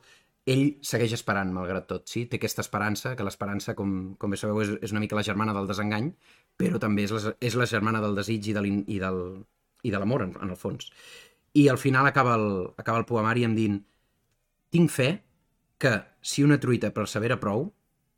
ell 0.45 0.65
segueix 0.85 1.15
esperant, 1.17 1.51
malgrat 1.53 1.87
tot, 1.89 2.05
sí? 2.09 2.25
Té 2.29 2.37
aquesta 2.37 2.61
esperança, 2.65 3.15
que 3.17 3.25
l'esperança, 3.25 3.73
com, 3.77 4.15
com 4.21 4.33
bé 4.33 4.37
sabeu, 4.37 4.61
és, 4.61 4.75
és 4.85 4.93
una 4.93 5.01
mica 5.01 5.17
la 5.17 5.25
germana 5.25 5.55
del 5.57 5.69
desengany, 5.69 6.11
però 6.57 6.81
també 6.81 7.07
és 7.07 7.13
la, 7.15 7.33
és 7.41 7.57
la 7.57 7.69
germana 7.69 8.01
del 8.03 8.17
desig 8.17 8.51
i 8.51 8.53
de 8.57 8.65
i 8.69 8.99
del, 9.01 9.21
i 9.83 9.93
de 9.93 10.01
l'amor, 10.01 10.25
en, 10.27 10.35
en 10.41 10.53
el 10.53 10.59
fons. 10.59 10.91
I 11.55 11.67
al 11.71 11.79
final 11.81 12.05
acaba 12.05 12.35
el, 12.37 12.49
acaba 12.77 13.01
el 13.01 13.07
poemari 13.09 13.45
amb 13.47 13.57
dient 13.57 13.79
tinc 14.75 14.91
fe 14.91 15.09
que 15.79 15.95
si 16.21 16.43
una 16.43 16.59
truita 16.59 16.91
persevera 16.93 17.39
prou, 17.39 17.69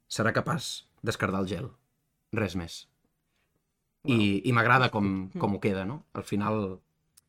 serà 0.10 0.34
capaç 0.34 0.88
d'escardar 1.06 1.44
el 1.44 1.50
gel. 1.52 1.68
Res 2.36 2.56
més. 2.60 2.82
I, 4.08 4.18
i 4.48 4.52
m'agrada 4.56 4.90
com, 4.94 5.30
com 5.38 5.56
ho 5.56 5.62
queda, 5.64 5.84
no? 5.88 6.02
Al 6.16 6.24
final 6.28 6.80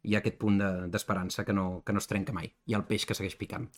hi 0.09 0.17
ha 0.17 0.23
aquest 0.25 0.39
punt 0.41 0.59
de- 0.61 0.89
d'esperança 0.89 1.45
que, 1.45 1.53
no, 1.53 1.83
que 1.85 1.93
no 1.93 2.01
es 2.03 2.09
trenca 2.11 2.33
mai. 2.33 2.49
Hi 2.67 2.75
ha 2.75 2.81
el 2.81 2.85
peix 2.89 3.05
que 3.07 3.15
segueix 3.19 3.37
picant. 3.37 3.69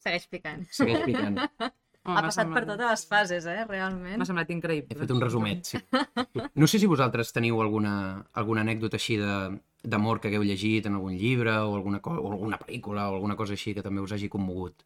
Segueix 0.00 0.26
picant. 0.32 0.66
Segueix 0.70 1.04
picant. 1.10 1.38
Oh, 2.08 2.14
ha 2.16 2.22
passat 2.24 2.46
per 2.48 2.62
semblat- 2.62 2.68
totes 2.70 2.88
les 2.94 3.02
fases, 3.10 3.44
eh, 3.52 3.64
realment. 3.68 4.14
M'ha 4.16 4.24
semblat 4.24 4.48
increïble. 4.54 4.94
He 4.96 5.00
fet 5.02 5.10
un 5.12 5.18
resumet, 5.20 5.66
sí. 5.68 5.80
No 6.56 6.64
sé 6.66 6.78
si 6.80 6.88
vosaltres 6.88 7.28
teniu 7.36 7.58
alguna, 7.60 7.90
alguna 8.40 8.62
anècdota 8.64 8.96
així 8.96 9.18
de- 9.20 9.58
d'amor 9.84 10.18
que 10.18 10.30
hagueu 10.30 10.42
llegit 10.48 10.86
en 10.88 10.96
algun 10.96 11.18
llibre 11.20 11.52
o 11.60 11.74
alguna, 11.76 12.00
o 12.00 12.30
alguna 12.32 12.56
pel·lícula 12.62 13.04
o 13.10 13.18
alguna 13.18 13.36
cosa 13.36 13.52
així 13.52 13.74
que 13.76 13.84
també 13.84 14.00
us 14.00 14.12
hagi 14.16 14.30
commogut. 14.32 14.80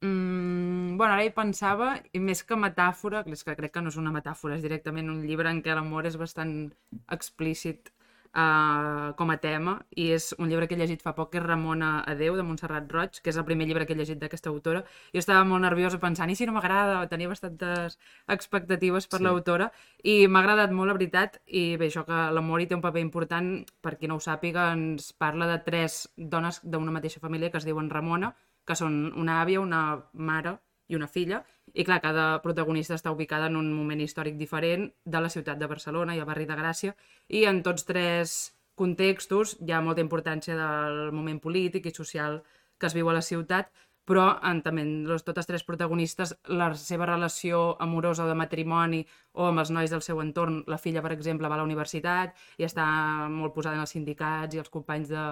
Mm, 0.00 0.96
bueno, 0.96 1.12
ara 1.12 1.24
hi 1.26 1.34
pensava, 1.36 1.90
i 2.16 2.18
més 2.22 2.40
que 2.48 2.56
metàfora, 2.56 3.24
que 3.26 3.36
és 3.36 3.44
que 3.44 3.54
crec 3.58 3.72
que 3.76 3.82
no 3.84 3.92
és 3.92 4.00
una 4.00 4.12
metàfora, 4.16 4.56
és 4.56 4.62
directament 4.64 5.10
un 5.12 5.20
llibre 5.28 5.50
en 5.52 5.60
què 5.62 5.74
l'amor 5.76 6.06
és 6.08 6.16
bastant 6.16 6.70
explícit 7.12 7.92
uh, 8.34 9.14
com 9.16 9.30
a 9.30 9.36
tema, 9.40 9.78
i 9.96 10.10
és 10.12 10.34
un 10.38 10.48
llibre 10.48 10.68
que 10.68 10.74
he 10.74 10.78
llegit 10.78 11.02
fa 11.02 11.14
poc, 11.16 11.30
que 11.32 11.38
és 11.38 11.44
Ramona 11.44 12.04
Adeu, 12.06 12.36
de 12.36 12.42
Montserrat 12.42 12.90
Roig, 12.92 13.20
que 13.22 13.30
és 13.30 13.36
el 13.36 13.44
primer 13.44 13.66
llibre 13.66 13.86
que 13.86 13.94
he 13.94 13.98
llegit 13.98 14.18
d'aquesta 14.18 14.50
autora. 14.50 14.84
Jo 15.14 15.22
estava 15.22 15.44
molt 15.44 15.62
nerviosa 15.62 16.00
pensant, 16.02 16.30
i 16.30 16.36
si 16.36 16.46
no 16.46 16.52
m'agrada, 16.56 17.06
tenia 17.08 17.28
bastantes 17.28 17.98
expectatives 18.26 19.06
per 19.06 19.18
Sí. 19.18 19.24
l'autora, 19.24 19.70
i 20.02 20.26
m'ha 20.28 20.40
agradat 20.40 20.70
molt, 20.72 20.88
la 20.88 20.98
veritat, 20.98 21.40
i 21.46 21.76
bé, 21.76 21.88
això 21.88 22.04
que 22.04 22.32
l'amor 22.32 22.60
hi 22.60 22.66
té 22.66 22.74
un 22.74 22.82
paper 22.82 23.00
important, 23.00 23.64
per 23.80 23.96
qui 23.98 24.08
no 24.08 24.16
ho 24.16 24.20
sàpiga, 24.20 24.72
ens 24.72 25.12
parla 25.12 25.46
de 25.46 25.58
tres 25.64 26.08
dones 26.16 26.60
d'una 26.62 26.92
mateixa 26.92 27.20
família 27.20 27.50
que 27.50 27.58
es 27.58 27.64
diuen 27.64 27.90
Ramona, 27.90 28.34
que 28.66 28.74
són 28.76 29.12
una 29.16 29.42
àvia, 29.42 29.60
una 29.60 30.04
mare 30.12 30.58
i 30.88 30.96
una 30.96 31.06
filla, 31.08 31.44
i 31.78 31.84
clar, 31.86 32.00
cada 32.02 32.26
protagonista 32.42 32.96
està 32.98 33.12
ubicada 33.14 33.46
en 33.46 33.56
un 33.56 33.68
moment 33.70 34.00
històric 34.02 34.34
diferent 34.38 34.88
de 35.06 35.18
la 35.22 35.30
ciutat 35.30 35.60
de 35.60 35.68
Barcelona 35.70 36.16
i 36.16 36.22
el 36.22 36.26
barri 36.26 36.46
de 36.48 36.56
Gràcia, 36.58 36.94
i 37.30 37.44
en 37.46 37.60
tots 37.62 37.86
tres 37.86 38.38
contextos 38.78 39.56
hi 39.62 39.74
ha 39.74 39.82
molta 39.82 40.02
importància 40.02 40.56
del 40.58 41.12
moment 41.14 41.38
polític 41.42 41.86
i 41.86 41.94
social 41.94 42.40
que 42.78 42.88
es 42.90 42.96
viu 42.98 43.10
a 43.10 43.14
la 43.14 43.22
ciutat, 43.22 43.70
però 44.08 44.24
en, 44.50 44.62
també 44.64 44.82
los, 45.06 45.22
totes 45.26 45.46
tres 45.46 45.62
protagonistes 45.68 46.32
la 46.48 46.70
seva 46.80 47.06
relació 47.06 47.76
amorosa 47.84 48.24
o 48.24 48.28
de 48.30 48.36
matrimoni 48.40 49.02
o 49.36 49.46
amb 49.46 49.62
els 49.62 49.70
nois 49.74 49.92
del 49.92 50.02
seu 50.02 50.22
entorn, 50.24 50.62
la 50.66 50.80
filla, 50.82 51.02
per 51.04 51.12
exemple, 51.14 51.50
va 51.50 51.58
a 51.58 51.60
la 51.60 51.68
universitat 51.68 52.34
i 52.58 52.66
està 52.66 52.88
molt 53.30 53.54
posada 53.54 53.76
en 53.76 53.84
els 53.84 53.94
sindicats 53.94 54.56
i 54.56 54.62
els 54.64 54.72
companys 54.72 55.12
de, 55.12 55.26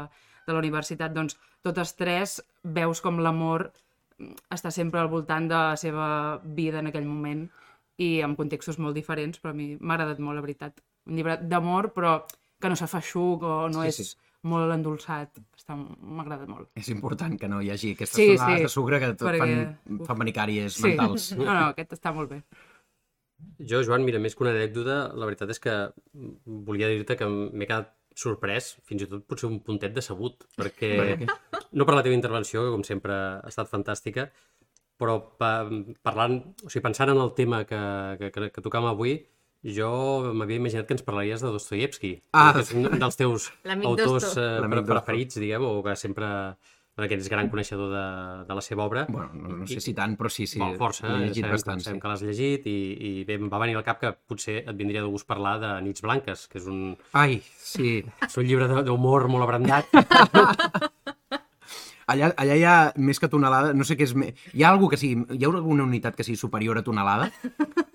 de 0.47 0.55
la 0.55 0.63
universitat, 0.63 1.15
doncs 1.17 1.41
totes 1.67 1.97
tres 1.99 2.39
veus 2.79 3.03
com 3.03 3.19
l'amor 3.19 3.71
està 4.51 4.71
sempre 4.73 5.01
al 5.01 5.09
voltant 5.13 5.49
de 5.49 5.55
la 5.55 5.77
seva 5.77 6.41
vida 6.45 6.79
en 6.81 6.87
aquell 6.89 7.05
moment 7.07 7.47
i 7.99 8.21
amb 8.25 8.37
contextos 8.37 8.79
molt 8.79 8.95
diferents, 8.97 9.41
però 9.41 9.51
a 9.53 9.57
mi 9.57 9.77
m'ha 9.81 9.95
agradat 9.95 10.19
molt, 10.21 10.37
la 10.37 10.45
veritat. 10.45 10.81
Un 11.07 11.17
llibre 11.17 11.39
d'amor, 11.43 11.93
però 11.95 12.19
que 12.61 12.69
no 12.69 12.77
se 12.77 12.87
fa 12.89 13.01
xuc 13.05 13.43
o 13.45 13.69
no 13.69 13.83
Sí, 13.83 13.89
és 13.89 13.97
sí. 14.13 14.17
molt 14.49 14.73
endolçat. 14.73 15.39
Està- 15.57 15.77
M'ha 15.77 16.23
agradat 16.23 16.49
molt. 16.49 16.69
És 16.75 16.89
important 16.89 17.39
que 17.39 17.49
no 17.49 17.61
hi 17.63 17.71
hagi 17.71 17.93
aquestes 17.95 18.17
Sí, 18.17 18.37
tonades 18.37 18.57
sí, 18.59 18.63
de 18.63 18.69
sucre 18.69 19.01
que 19.01 19.13
tot 19.15 19.29
perquè- 19.29 19.77
fan, 19.87 20.01
fan 20.07 20.19
venir 20.19 20.35
càries 20.35 20.71
Sí. 20.77 20.83
mentals. 20.89 21.31
No, 21.39 21.45
no, 21.53 21.67
aquest 21.73 21.93
està 21.93 22.13
molt 22.15 22.31
bé. 22.31 22.43
Jo, 23.59 23.83
Joan, 23.85 24.03
mira, 24.05 24.19
més 24.19 24.35
que 24.35 24.45
una 24.45 24.53
anècdota, 24.55 25.13
la 25.15 25.27
veritat 25.29 25.51
és 25.51 25.61
que 25.61 25.75
volia 26.47 26.89
dir-te 26.89 27.17
que 27.17 27.27
m'he 27.29 27.67
quedat 27.67 27.93
sorprès, 28.17 28.79
fins 28.89 29.03
i 29.03 29.07
tot 29.07 29.27
potser 29.29 29.49
un 29.51 29.61
puntet 29.61 29.93
decebut, 29.93 30.47
perquè 30.57 31.27
no 31.77 31.85
per 31.87 31.95
la 31.99 32.03
teva 32.07 32.17
intervenció, 32.17 32.65
que 32.67 32.75
com 32.75 32.83
sempre 32.89 33.15
ha 33.15 33.49
estat 33.53 33.69
fantàstica, 33.71 34.31
però 34.97 35.19
pa, 35.37 35.67
parlant, 36.03 36.39
o 36.65 36.71
sigui, 36.73 36.83
pensant 36.89 37.11
en 37.13 37.21
el 37.21 37.35
tema 37.37 37.65
que, 37.69 37.81
que, 38.21 38.31
que, 38.33 38.51
que 38.55 38.63
tocàvem 38.65 38.89
avui, 38.95 39.19
jo 39.67 39.91
m'havia 40.37 40.61
imaginat 40.61 40.87
que 40.89 40.95
ens 40.97 41.03
parlaries 41.05 41.43
de 41.45 41.51
Dostoyevsky, 41.53 42.15
Ah. 42.33 42.53
que 42.55 42.63
és 42.65 42.73
un 42.77 42.87
dels 43.01 43.17
teus 43.19 43.51
autors 43.67 44.33
eh, 44.39 44.81
preferits, 44.87 45.37
diguem, 45.43 45.65
o 45.69 45.83
que 45.85 45.97
sempre 46.01 46.27
bueno, 46.97 47.11
que 47.11 47.17
ets 47.19 47.29
gran 47.29 47.51
coneixedor 47.53 47.91
de, 47.93 48.05
de 48.49 48.55
la 48.57 48.63
seva 48.65 48.87
obra. 48.87 49.03
Bueno, 49.11 49.29
no, 49.35 49.57
no 49.59 49.67
sé 49.69 49.83
si 49.85 49.93
tant, 49.93 50.15
però 50.17 50.31
sí, 50.33 50.47
sí, 50.49 50.57
Bon, 50.63 50.79
força, 50.81 51.11
l'he 51.13 51.27
llegit 51.27 51.43
sabem, 51.45 51.53
bastant. 51.59 51.83
sabem 51.85 51.99
Sí. 51.99 52.01
que 52.01 52.09
l'has 52.09 52.23
llegit 52.25 52.67
i, 52.73 52.77
i 53.09 53.11
bé, 53.29 53.37
em 53.37 53.51
va 53.53 53.61
venir 53.61 53.77
al 53.77 53.85
cap 53.85 54.01
que 54.01 54.15
potser 54.25 54.63
et 54.63 54.73
vindria 54.79 55.03
de 55.05 55.11
gust 55.13 55.27
parlar 55.29 55.59
de 55.61 55.75
Nits 55.85 56.01
Blanques, 56.01 56.47
que 56.49 56.57
és 56.63 56.71
un, 56.73 56.97
Ai, 57.13 57.43
sí. 57.61 57.99
és 58.25 58.39
un 58.41 58.49
llibre 58.49 58.69
de- 58.73 58.83
d'humor 58.89 59.29
molt 59.29 59.45
abrandat. 59.45 59.93
Allà, 62.07 62.31
allà 62.39 62.55
hi 62.55 62.63
ha 62.63 62.75
més 63.03 63.19
que 63.19 63.29
tonelada, 63.31 63.73
no 63.75 63.85
sé 63.87 63.97
què 63.99 64.07
és... 64.07 64.13
Hi 64.55 64.63
ha 64.63 64.71
algú 64.71 64.89
que 64.93 64.99
sigui... 65.01 65.25
Hi 65.35 65.43
ha 65.43 65.51
alguna 65.51 65.87
unitat 65.89 66.15
que 66.19 66.27
sigui 66.27 66.39
superior 66.39 66.79
a 66.79 66.85
tonelada? 66.87 67.27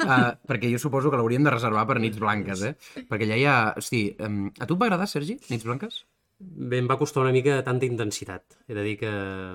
Uh, 0.03 0.33
perquè 0.49 0.71
jo 0.73 0.81
suposo 0.83 1.11
que 1.11 1.19
l'hauríem 1.19 1.47
de 1.47 1.53
reservar 1.53 1.85
per 1.87 1.99
nits 2.03 2.19
blanques, 2.19 2.65
eh? 2.67 3.05
Perquè 3.07 3.29
allà 3.29 3.39
hi 3.39 3.45
ha... 3.47 3.55
Hosti, 3.79 4.03
um, 4.19 4.49
a 4.59 4.67
tu 4.67 4.75
et 4.75 4.81
va 4.83 4.89
agradar, 4.89 5.07
Sergi, 5.07 5.37
nits 5.47 5.63
blanques? 5.67 6.01
Bé, 6.41 6.81
em 6.81 6.89
va 6.89 6.99
costar 6.99 7.23
una 7.23 7.31
mica 7.31 7.61
tanta 7.63 7.87
intensitat. 7.87 8.59
He 8.67 8.75
de 8.75 8.83
dir 8.83 8.97
que 8.99 9.11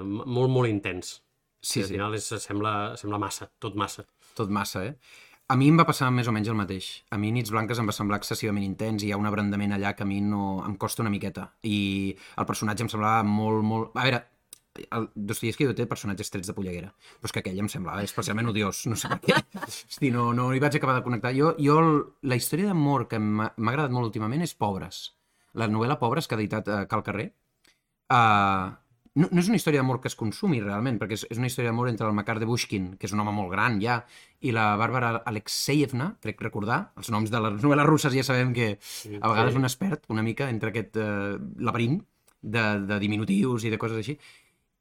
molt, 0.07 0.49
molt 0.55 0.71
intens. 0.71 1.19
Sí, 1.61 1.81
I 1.81 1.83
al 1.83 1.88
sí, 1.88 1.97
final 1.99 2.16
és, 2.16 2.33
sembla, 2.40 2.75
sembla 3.01 3.21
massa, 3.21 3.51
tot 3.61 3.77
massa. 3.77 4.07
tot 4.37 4.53
massa, 4.53 4.85
eh? 4.87 5.25
A 5.49 5.55
mi 5.55 5.69
em 5.71 5.77
va 5.79 5.85
passar 5.87 6.09
més 6.11 6.27
o 6.27 6.33
menys 6.35 6.49
el 6.51 6.57
mateix. 6.59 6.87
A 7.14 7.16
mi 7.23 7.29
Nits 7.31 7.53
Blanques 7.55 7.79
em 7.79 7.87
va 7.87 7.95
semblar 7.95 8.19
excessivament 8.19 8.64
intens 8.66 9.05
i 9.05 9.09
hi 9.09 9.12
ha 9.14 9.19
un 9.21 9.29
abrandament 9.29 9.77
allà 9.77 9.92
que 9.95 10.03
a 10.03 10.09
mi 10.09 10.19
no... 10.21 10.64
em 10.66 10.75
costa 10.75 11.05
una 11.05 11.12
miqueta. 11.12 11.45
I 11.62 11.77
el 12.42 12.49
personatge 12.49 12.83
em 12.83 12.90
semblava 12.90 13.23
molt, 13.23 13.62
molt... 13.62 13.92
A 13.95 14.09
veure, 14.09 14.25
el 14.85 15.09
Dostoyevsky 15.15 15.69
té 15.77 15.87
personatges 15.91 16.31
trets 16.33 16.51
de 16.51 16.55
polleguera, 16.57 16.93
però 17.21 17.31
és 17.31 17.35
que 17.35 17.43
aquell 17.43 17.61
em 17.62 17.69
semblava 17.73 18.05
especialment 18.07 18.53
odiós, 18.53 18.85
no 18.91 18.99
sé 19.01 19.11
per 19.12 19.21
què. 19.25 19.41
Hosti, 19.67 20.12
no, 20.15 20.31
no 20.37 20.49
hi 20.55 20.62
vaig 20.62 20.79
acabar 20.79 20.99
de 20.99 21.05
connectar. 21.07 21.35
Jo, 21.37 21.55
jo 21.62 21.77
la 22.23 22.39
història 22.39 22.73
d'amor 22.73 23.07
que 23.11 23.21
m'ha 23.21 23.53
agradat 23.57 23.95
molt 23.95 24.11
últimament 24.11 24.45
és 24.47 24.57
Pobres. 24.57 25.05
La 25.57 25.69
novel·la 25.73 25.99
Pobres 26.01 26.29
que 26.29 26.37
ha 26.37 26.41
editat 26.41 26.69
uh, 26.69 26.83
Cal 26.91 27.05
Carrer. 27.07 27.31
Uh, 28.12 28.75
no, 29.17 29.31
no 29.33 29.41
és 29.41 29.49
una 29.49 29.57
història 29.57 29.81
d'amor 29.81 30.03
que 30.05 30.11
es 30.11 30.17
consumi 30.19 30.59
realment, 30.61 30.99
perquè 31.01 31.17
és, 31.17 31.25
és 31.33 31.39
una 31.41 31.49
història 31.49 31.71
d'amor 31.71 31.89
entre 31.89 32.09
el 32.09 32.17
Makar 32.17 32.37
de 32.43 32.49
Bushkin, 32.49 32.91
que 33.01 33.09
és 33.09 33.15
un 33.17 33.23
home 33.23 33.33
molt 33.33 33.49
gran 33.55 33.79
ja, 33.81 34.03
i 34.45 34.53
la 34.53 34.75
Bàrbara 34.77 35.15
Alexeyevna, 35.31 36.11
crec 36.23 36.43
recordar, 36.45 36.81
els 37.01 37.09
noms 37.15 37.33
de 37.33 37.41
les 37.41 37.62
novel·les 37.65 37.89
russes 37.89 38.12
ja 38.12 38.27
sabem 38.27 38.53
que 38.57 38.75
a 39.17 39.31
vegades 39.33 39.57
un 39.57 39.65
expert 39.65 40.05
una 40.12 40.25
mica 40.27 40.51
entre 40.53 40.75
aquest 40.75 41.01
uh, 41.01 41.41
laberint 41.65 42.03
de, 42.43 42.67
de 42.87 43.01
diminutius 43.03 43.65
i 43.65 43.73
de 43.73 43.81
coses 43.81 44.03
així. 44.03 44.19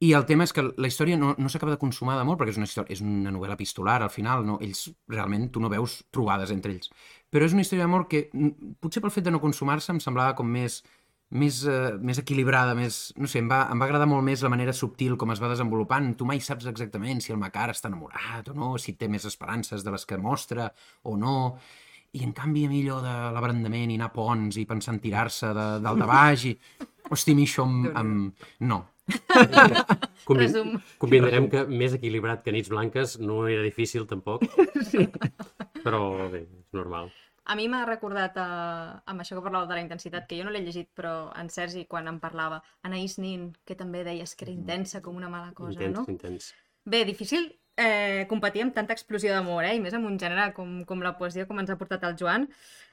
I 0.04 0.10
el 0.12 0.26
tema 0.28 0.44
és 0.44 0.52
que 0.52 0.60
la 0.60 0.88
història 0.90 1.16
no, 1.16 1.30
no 1.40 1.48
s'acaba 1.48 1.72
de 1.72 1.80
consumar 1.80 2.18
d'amor, 2.18 2.36
perquè 2.36 2.52
és 2.52 2.58
una, 2.60 2.66
història, 2.68 2.92
és 2.92 3.00
una 3.00 3.30
novel·la 3.32 3.54
epistolar, 3.56 4.02
al 4.04 4.12
final, 4.12 4.44
no? 4.44 4.58
ells 4.60 4.90
realment 5.08 5.46
tu 5.52 5.62
no 5.62 5.70
veus 5.72 6.02
trobades 6.12 6.52
entre 6.52 6.74
ells. 6.74 6.90
Però 7.32 7.46
és 7.46 7.54
una 7.56 7.64
història 7.64 7.86
d'amor 7.86 8.04
que, 8.10 8.26
mm, 8.28 8.74
potser 8.84 9.00
pel 9.00 9.14
fet 9.14 9.24
de 9.24 9.32
no 9.32 9.40
consumar-se, 9.40 9.94
em 9.94 10.00
semblava 10.04 10.34
com 10.36 10.50
més, 10.52 10.82
més, 11.30 11.62
uh, 11.64 11.96
més 11.96 12.20
equilibrada, 12.20 12.74
més... 12.76 13.14
No 13.16 13.30
sé, 13.30 13.40
em 13.40 13.48
va, 13.48 13.62
em 13.72 13.80
va 13.80 13.88
agradar 13.88 14.08
molt 14.10 14.26
més 14.26 14.44
la 14.44 14.50
manera 14.52 14.74
subtil 14.76 15.16
com 15.16 15.32
es 15.32 15.40
va 15.40 15.48
desenvolupant. 15.54 16.12
Tu 16.14 16.28
mai 16.28 16.44
saps 16.44 16.68
exactament 16.68 17.24
si 17.24 17.32
el 17.32 17.40
Macar 17.40 17.70
està 17.72 17.88
enamorat 17.88 18.52
o 18.52 18.56
no, 18.58 18.74
si 18.76 18.98
té 19.00 19.08
més 19.08 19.24
esperances 19.24 19.82
de 19.82 19.94
les 19.94 20.04
que 20.04 20.20
mostra 20.20 20.70
o 21.04 21.16
no... 21.16 21.56
I 22.16 22.22
en 22.24 22.30
canvi 22.32 22.62
a 22.64 22.68
mi 22.70 22.78
allò 22.80 23.02
de 23.04 23.14
l'abrandament 23.34 23.90
i 23.92 23.96
anar 23.98 24.06
a 24.08 24.14
ponts 24.14 24.56
i 24.56 24.62
pensar 24.64 24.94
en 24.94 25.00
tirar-se 25.02 25.50
de 25.52 25.64
dalt 25.84 26.00
de 26.00 26.06
baix 26.08 26.46
i... 26.48 26.52
Hosti, 27.12 27.34
a 27.34 27.36
mi 27.36 27.44
això 27.44 27.66
em... 27.68 27.74
em... 27.92 28.12
No, 28.64 28.78
Convin... 30.26 30.46
Resum. 30.46 30.72
Convindrem 31.02 31.46
que 31.52 31.62
més 31.70 31.94
equilibrat 31.96 32.42
que 32.42 32.54
Nits 32.54 32.70
Blanques 32.72 33.16
no 33.22 33.44
era 33.50 33.62
difícil, 33.66 34.08
tampoc. 34.10 34.42
Sí. 34.90 35.06
Però 35.84 36.02
bé, 36.32 36.46
és 36.46 36.76
normal. 36.76 37.12
A 37.46 37.54
mi 37.54 37.68
m'ha 37.70 37.84
recordat, 37.86 38.38
eh, 38.42 38.94
amb 39.06 39.22
això 39.22 39.36
que 39.36 39.44
parlàveu 39.44 39.68
de 39.70 39.76
la 39.78 39.84
intensitat, 39.84 40.26
que 40.26 40.38
jo 40.38 40.46
no 40.46 40.54
l'he 40.54 40.64
llegit, 40.64 40.88
però 40.98 41.30
en 41.38 41.50
Sergi, 41.54 41.84
quan 41.86 42.10
em 42.10 42.18
parlava, 42.22 42.58
Anaïs 42.88 43.20
Nin, 43.22 43.52
que 43.64 43.76
també 43.78 44.02
deies 44.06 44.34
que 44.34 44.48
era 44.48 44.54
intensa 44.54 45.02
com 45.04 45.14
una 45.20 45.30
mala 45.30 45.52
cosa, 45.54 45.78
intens, 45.78 46.00
no? 46.00 46.04
intens. 46.10 46.50
Bé, 46.82 47.04
difícil 47.06 47.52
eh, 47.76 48.26
competir 48.28 48.64
amb 48.64 48.74
tanta 48.74 48.96
explosió 48.96 49.30
d'amor, 49.34 49.62
eh? 49.68 49.76
i 49.76 49.82
més 49.84 49.94
amb 49.94 50.08
un 50.08 50.18
gènere 50.18 50.50
com, 50.56 50.80
com 50.88 51.04
la 51.04 51.14
poesia, 51.20 51.46
com 51.46 51.62
ens 51.62 51.70
ha 51.70 51.78
portat 51.78 52.08
el 52.08 52.18
Joan. 52.18 52.48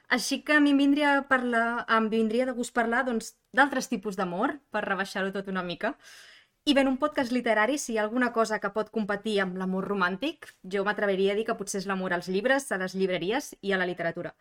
Així 0.10 0.42
que 0.44 0.54
a 0.54 0.60
mi 0.60 0.74
em 0.74 0.78
vindria, 0.78 1.18
a 1.18 1.24
parlar, 1.28 1.86
em 1.98 2.10
vindria 2.10 2.46
de 2.46 2.54
gust 2.58 2.74
parlar 2.74 3.04
doncs, 3.08 3.34
d'altres 3.54 3.90
tipus 3.90 4.20
d'amor, 4.20 4.60
per 4.72 4.84
rebaixar-ho 4.86 5.32
tot 5.32 5.48
una 5.48 5.64
mica. 5.64 5.96
I 6.66 6.74
bé, 6.74 6.82
en 6.82 6.92
un 6.94 7.00
podcast 7.00 7.34
literari, 7.36 7.78
si 7.78 7.94
hi 7.94 7.98
ha 7.98 8.04
alguna 8.04 8.32
cosa 8.32 8.60
que 8.64 8.72
pot 8.76 8.92
competir 8.92 9.40
amb 9.44 9.58
l'amor 9.60 9.88
romàntic, 9.90 10.48
jo 10.64 10.84
m'atreviria 10.88 11.34
a 11.34 11.36
dir 11.36 11.48
que 11.48 11.58
potser 11.60 11.82
és 11.82 11.88
l'amor 11.90 12.14
als 12.14 12.30
llibres, 12.32 12.70
a 12.72 12.78
les 12.80 12.96
llibreries 12.96 13.50
i 13.62 13.74
a 13.74 13.80
la 13.82 13.88
literatura. 13.90 14.32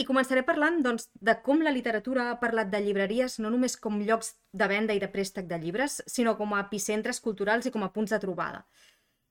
I 0.00 0.06
començaré 0.08 0.40
parlant 0.48 0.78
doncs, 0.84 1.10
de 1.20 1.34
com 1.44 1.60
la 1.60 1.72
literatura 1.74 2.30
ha 2.30 2.38
parlat 2.40 2.70
de 2.72 2.80
llibreries 2.80 3.36
no 3.44 3.50
només 3.52 3.76
com 3.76 3.98
llocs 4.00 4.30
de 4.56 4.68
venda 4.70 4.96
i 4.96 5.02
de 5.02 5.10
préstec 5.12 5.50
de 5.50 5.58
llibres, 5.60 5.98
sinó 6.06 6.38
com 6.38 6.54
a 6.54 6.62
epicentres 6.64 7.20
culturals 7.20 7.68
i 7.68 7.72
com 7.74 7.84
a 7.84 7.90
punts 7.92 8.14
de 8.14 8.20
trobada. 8.22 8.64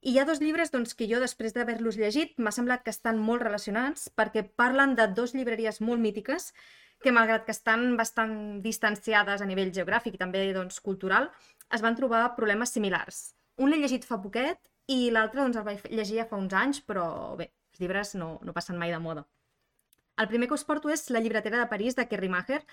I 0.01 0.15
hi 0.15 0.17
ha 0.17 0.25
dos 0.25 0.39
llibres 0.41 0.71
doncs, 0.73 0.95
que 0.97 1.05
jo, 1.05 1.19
després 1.21 1.53
d'haver-los 1.53 1.97
llegit, 2.01 2.31
m'ha 2.41 2.53
semblat 2.55 2.81
que 2.81 2.89
estan 2.89 3.19
molt 3.21 3.43
relacionats 3.45 4.07
perquè 4.17 4.41
parlen 4.57 4.95
de 4.97 5.05
dos 5.13 5.35
llibreries 5.37 5.77
molt 5.85 6.01
mítiques 6.01 6.47
que, 7.05 7.13
malgrat 7.13 7.45
que 7.45 7.53
estan 7.53 7.99
bastant 7.99 8.33
distanciades 8.65 9.41
a 9.41 9.49
nivell 9.49 9.69
geogràfic 9.75 10.17
i 10.17 10.21
també 10.21 10.41
doncs, 10.57 10.79
cultural, 10.81 11.29
es 11.69 11.85
van 11.85 11.97
trobar 11.99 12.23
problemes 12.37 12.73
similars. 12.73 13.21
Un 13.61 13.69
l'he 13.69 13.77
llegit 13.77 14.07
fa 14.09 14.17
poquet 14.23 14.57
i 14.89 15.11
l'altre 15.13 15.43
doncs, 15.43 15.61
el 15.61 15.69
vaig 15.69 15.85
llegir 15.93 16.17
ja 16.23 16.29
fa 16.31 16.41
uns 16.41 16.57
anys, 16.57 16.81
però 16.81 17.37
bé, 17.37 17.51
els 17.69 17.85
llibres 17.85 18.15
no, 18.17 18.33
no 18.41 18.57
passen 18.57 18.81
mai 18.81 18.89
de 18.89 18.99
moda. 19.05 19.27
El 20.17 20.29
primer 20.33 20.49
que 20.49 20.57
us 20.57 20.65
porto 20.65 20.89
és 20.89 21.09
La 21.13 21.21
llibretera 21.21 21.61
de 21.61 21.69
París, 21.69 21.95
de 21.97 22.07
Kerry 22.09 22.29
Maher, 22.29 22.63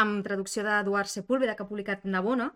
amb 0.00 0.24
traducció 0.24 0.64
d'Eduard 0.64 1.12
Sepúlveda, 1.12 1.54
que 1.56 1.64
ha 1.64 1.68
publicat 1.68 2.08
Navona, 2.08 2.54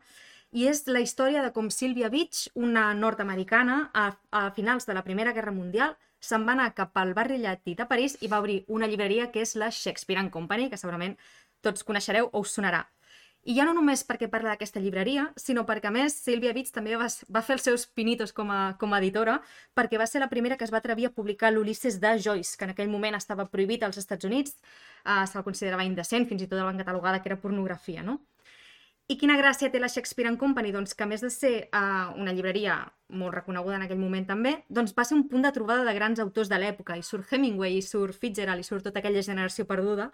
i 0.55 0.69
és 0.71 0.85
la 0.87 1.01
història 1.03 1.43
de 1.43 1.51
com 1.55 1.69
Sylvia 1.75 2.09
Beach, 2.13 2.47
una 2.55 2.93
nord-americana, 2.95 3.79
a, 3.93 4.05
a 4.31 4.43
finals 4.55 4.87
de 4.87 4.95
la 4.95 5.03
Primera 5.03 5.33
Guerra 5.35 5.53
Mundial, 5.53 5.97
se'n 6.23 6.45
va 6.47 6.55
anar 6.55 6.71
cap 6.79 6.95
al 7.01 7.11
barri 7.17 7.41
llatí 7.43 7.75
de 7.75 7.87
París 7.91 8.15
i 8.23 8.31
va 8.31 8.39
obrir 8.39 8.61
una 8.69 8.87
llibreria 8.87 9.31
que 9.33 9.43
és 9.43 9.57
la 9.59 9.73
Shakespeare 9.75 10.23
and 10.23 10.31
Company, 10.31 10.69
que 10.71 10.79
segurament 10.79 11.17
tots 11.61 11.83
coneixereu 11.83 12.31
o 12.31 12.45
us 12.45 12.55
sonarà. 12.55 12.85
I 13.45 13.59
ja 13.59 13.67
no 13.67 13.75
només 13.77 14.07
perquè 14.09 14.31
parla 14.33 14.55
d'aquesta 14.55 14.81
llibreria, 14.81 15.27
sinó 15.37 15.67
perquè, 15.69 15.91
a 15.91 15.93
més, 15.93 16.15
Sylvia 16.23 16.55
Beach 16.57 16.71
també 16.73 16.95
va, 16.97 17.11
va 17.29 17.43
fer 17.45 17.59
els 17.59 17.67
seus 17.67 17.85
pinitos 17.91 18.33
com 18.33 18.49
a, 18.55 18.61
com 18.81 18.95
a 18.95 19.01
editora, 19.03 19.35
perquè 19.77 19.99
va 20.01 20.07
ser 20.09 20.23
la 20.23 20.31
primera 20.31 20.57
que 20.57 20.65
es 20.65 20.73
va 20.73 20.79
atrevir 20.79 21.11
a 21.11 21.13
publicar 21.13 21.51
l'Ulisses 21.53 21.99
de 22.01 22.15
Joyce, 22.23 22.55
que 22.57 22.65
en 22.65 22.73
aquell 22.73 22.95
moment 22.95 23.19
estava 23.19 23.51
prohibit 23.51 23.83
als 23.83 23.99
Estats 24.01 24.25
Units, 24.31 24.55
eh, 25.03 25.27
se'l 25.29 25.45
considerava 25.45 25.85
indecent, 25.85 26.31
fins 26.31 26.47
i 26.47 26.49
tot 26.49 26.63
el 26.63 26.71
van 26.71 26.81
catalogar 26.81 27.19
que 27.19 27.29
era 27.35 27.43
pornografia, 27.43 28.07
no? 28.07 28.23
I 29.13 29.19
quina 29.21 29.35
gràcia 29.37 29.69
té 29.69 29.81
la 29.83 29.89
Shakespeare 29.93 30.31
and 30.31 30.41
Company? 30.41 30.71
Doncs 30.73 30.95
que 30.97 31.05
a 31.05 31.09
més 31.11 31.21
de 31.21 31.29
ser 31.29 31.53
uh, 31.77 32.15
una 32.17 32.33
llibreria 32.33 32.79
molt 33.13 33.35
reconeguda 33.37 33.77
en 33.77 33.85
aquell 33.85 34.01
moment 34.01 34.25
també, 34.27 34.55
doncs 34.73 34.95
va 34.97 35.05
ser 35.05 35.19
un 35.19 35.27
punt 35.29 35.45
de 35.45 35.51
trobada 35.53 35.85
de 35.85 35.93
grans 35.95 36.23
autors 36.25 36.49
de 36.49 36.57
l'època. 36.59 36.97
I 36.97 37.05
surt 37.05 37.29
Hemingway, 37.33 37.77
i 37.77 37.85
surt 37.85 38.17
Fitzgerald, 38.17 38.65
i 38.65 38.67
surt 38.67 38.87
tota 38.89 39.03
aquella 39.03 39.21
generació 39.23 39.67
perduda. 39.69 40.09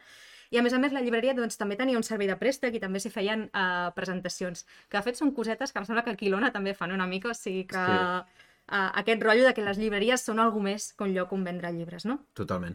I 0.50 0.58
a 0.58 0.64
més 0.66 0.74
a 0.74 0.80
més 0.82 0.90
la 0.90 1.04
llibreria 1.04 1.36
doncs, 1.38 1.54
també 1.56 1.76
tenia 1.78 1.94
un 2.00 2.02
servei 2.02 2.26
de 2.26 2.34
préstec 2.36 2.74
i 2.74 2.82
també 2.82 2.98
s'hi 2.98 3.12
feien 3.14 3.46
uh, 3.54 3.92
presentacions. 3.94 4.64
Que 4.90 4.98
de 4.98 5.04
fet 5.06 5.20
són 5.22 5.30
cosetes 5.36 5.70
que 5.70 5.78
em 5.78 5.86
sembla 5.86 6.02
que 6.02 6.10
aquí 6.16 6.28
l'Ona 6.32 6.50
també 6.50 6.74
fan 6.74 6.90
una 6.90 7.06
mica, 7.06 7.30
o 7.30 7.34
sigui 7.38 7.68
que 7.70 7.78
Sí. 7.78 7.98
uh, 8.74 8.90
aquest 8.98 9.22
rotllo 9.22 9.46
de 9.46 9.54
que 9.54 9.62
les 9.62 9.78
llibreries 9.78 10.26
són 10.26 10.42
algú 10.42 10.58
més 10.66 10.92
que 10.98 11.06
un 11.06 11.14
lloc 11.14 11.30
on 11.32 11.46
vendre 11.46 11.70
llibres, 11.70 12.04
no? 12.10 12.24
Totalment. 12.34 12.74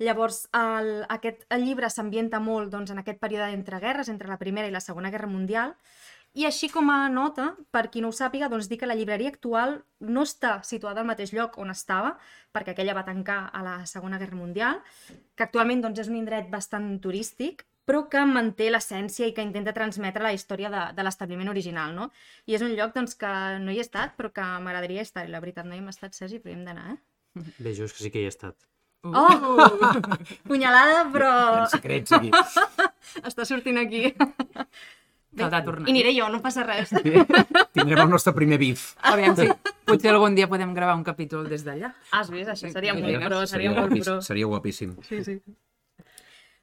Llavors, 0.00 0.46
el, 0.56 1.04
aquest 1.12 1.44
el 1.52 1.66
llibre 1.66 1.90
s'ambienta 1.92 2.40
molt 2.40 2.72
doncs, 2.72 2.90
en 2.94 3.02
aquest 3.02 3.20
període 3.20 3.50
entre 3.52 3.80
guerres, 3.82 4.08
entre 4.08 4.30
la 4.30 4.38
Primera 4.40 4.68
i 4.68 4.72
la 4.72 4.80
Segona 4.80 5.10
Guerra 5.12 5.28
Mundial, 5.28 5.74
i 6.32 6.46
així 6.46 6.68
com 6.70 6.88
a 6.94 7.08
nota, 7.10 7.50
per 7.74 7.88
qui 7.90 8.00
no 8.00 8.12
ho 8.12 8.14
sàpiga, 8.14 8.48
doncs 8.48 8.68
dir 8.70 8.78
que 8.78 8.86
la 8.86 8.94
llibreria 8.94 9.32
actual 9.32 9.80
no 10.00 10.22
està 10.22 10.60
situada 10.64 11.02
al 11.02 11.08
mateix 11.08 11.34
lloc 11.34 11.58
on 11.58 11.72
estava, 11.74 12.14
perquè 12.54 12.72
aquella 12.72 12.94
va 12.94 13.04
tancar 13.04 13.40
a 13.52 13.64
la 13.66 13.74
Segona 13.90 14.20
Guerra 14.22 14.38
Mundial, 14.38 14.78
que 15.34 15.46
actualment 15.48 15.82
doncs, 15.82 16.04
és 16.04 16.12
un 16.12 16.20
indret 16.20 16.48
bastant 16.52 16.86
turístic, 17.02 17.66
però 17.84 18.04
que 18.08 18.22
manté 18.30 18.70
l'essència 18.70 19.26
i 19.26 19.34
que 19.34 19.42
intenta 19.42 19.74
transmetre 19.74 20.22
la 20.22 20.32
història 20.36 20.70
de, 20.70 20.86
de 20.94 21.04
l'establiment 21.04 21.50
original, 21.50 21.96
no? 21.96 22.12
I 22.46 22.54
és 22.54 22.62
un 22.62 22.76
lloc 22.78 22.94
doncs, 22.94 23.18
que 23.18 23.32
no 23.58 23.74
hi 23.74 23.82
he 23.82 23.86
estat, 23.88 24.14
però 24.16 24.30
que 24.32 24.46
m'agradaria 24.62 25.02
estar. 25.02 25.26
I 25.26 25.34
la 25.34 25.42
veritat, 25.42 25.66
no 25.66 25.74
hi 25.74 25.82
hem 25.82 25.90
estat, 25.90 26.14
Sergi, 26.14 26.38
però 26.38 26.54
hi 26.54 26.60
hem 26.60 26.68
d'anar, 26.68 26.92
eh? 26.94 27.00
Bé, 27.58 27.74
és 27.74 27.82
que 27.90 28.04
sí 28.04 28.14
que 28.14 28.22
hi 28.22 28.30
he 28.30 28.36
estat. 28.36 28.69
Uh, 29.02 29.12
Oh! 29.16 29.56
Punyalada, 30.50 31.06
però 31.12 31.30
En 31.64 31.68
secrets 31.72 32.12
aquí. 32.12 32.30
està 33.28 33.46
sortint 33.48 33.78
aquí. 33.80 34.10
Caldrà 35.36 35.60
tornar. 35.64 35.86
I 35.88 35.92
aniré 35.94 36.12
jo, 36.16 36.26
no 36.28 36.40
passa 36.44 36.64
res. 36.66 36.90
Tindrem 36.92 38.02
el 38.04 38.10
nostre 38.10 38.34
primer 38.36 38.58
bif. 38.60 38.90
Aviam 39.08 39.36
si 39.38 39.46
potser 39.88 40.10
algun 40.12 40.34
dia 40.36 40.48
podem 40.50 40.74
gravar 40.76 40.96
un 40.98 41.04
capítol 41.06 41.46
des 41.48 41.64
d'allà. 41.64 41.92
Has 42.12 42.28
vist? 42.34 42.50
Això 42.52 42.68
seria 42.74 42.92
molt 42.92 43.06
Seria- 43.08 43.28
pro, 43.30 43.40
seria 43.46 43.70
molt 43.72 43.86
guapís- 43.88 44.04
pro. 44.10 44.18
Seria 44.26 44.46
guapíssim. 44.50 44.96
Sí, 45.08 45.22
sí. 45.24 45.38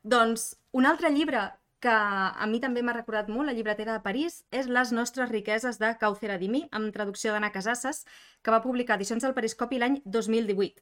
Doncs 0.04 0.58
un 0.78 0.86
altre 0.86 1.10
llibre 1.12 1.48
que 1.80 1.90
a 1.94 2.46
mi 2.50 2.60
també 2.60 2.82
m'ha 2.82 2.94
recordat 2.96 3.28
molt, 3.30 3.46
la 3.50 3.54
llibretera 3.54 3.94
de 3.94 4.02
París, 4.06 4.44
és 4.52 4.68
Les 4.68 4.92
nostres 4.92 5.30
riqueses 5.30 5.78
de 5.80 5.92
Caucer 6.02 6.32
Adimi, 6.34 6.68
amb 6.72 6.92
traducció 6.94 7.32
d'Anna 7.34 7.52
Casasses, 7.54 8.04
que 8.42 8.52
va 8.52 8.62
publicar 8.64 8.96
Edicions 8.98 9.24
del 9.24 9.36
Periscopi 9.38 9.78
l'any 9.78 10.02
2018. 10.06 10.82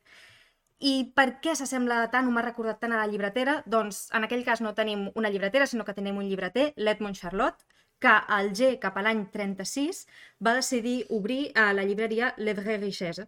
I 0.80 0.94
per 1.16 1.26
què 1.44 1.54
s'assembla 1.56 1.98
tant 2.12 2.28
o 2.28 2.32
m'ha 2.36 2.44
recordat 2.46 2.80
tant 2.84 2.94
a 2.96 3.00
la 3.00 3.08
llibretera? 3.12 3.56
Doncs 3.66 4.10
en 4.18 4.28
aquell 4.28 4.44
cas 4.48 4.62
no 4.62 4.74
tenim 4.76 5.08
una 5.16 5.30
llibretera, 5.30 5.68
sinó 5.68 5.86
que 5.86 5.94
tenim 5.94 6.18
un 6.18 6.28
llibreter, 6.30 6.74
l'Edmond 6.76 7.16
Charlotte, 7.16 7.64
que 8.00 8.12
al 8.38 8.52
G, 8.60 8.76
cap 8.80 8.98
a 8.98 9.04
l'any 9.06 9.26
36, 9.32 10.06
va 10.48 10.56
decidir 10.60 11.06
obrir 11.10 11.52
a 11.56 11.72
la 11.74 11.86
llibreria 11.88 12.34
Le 12.38 12.54
Vraie 12.54 12.78
Richesse. 12.78 13.28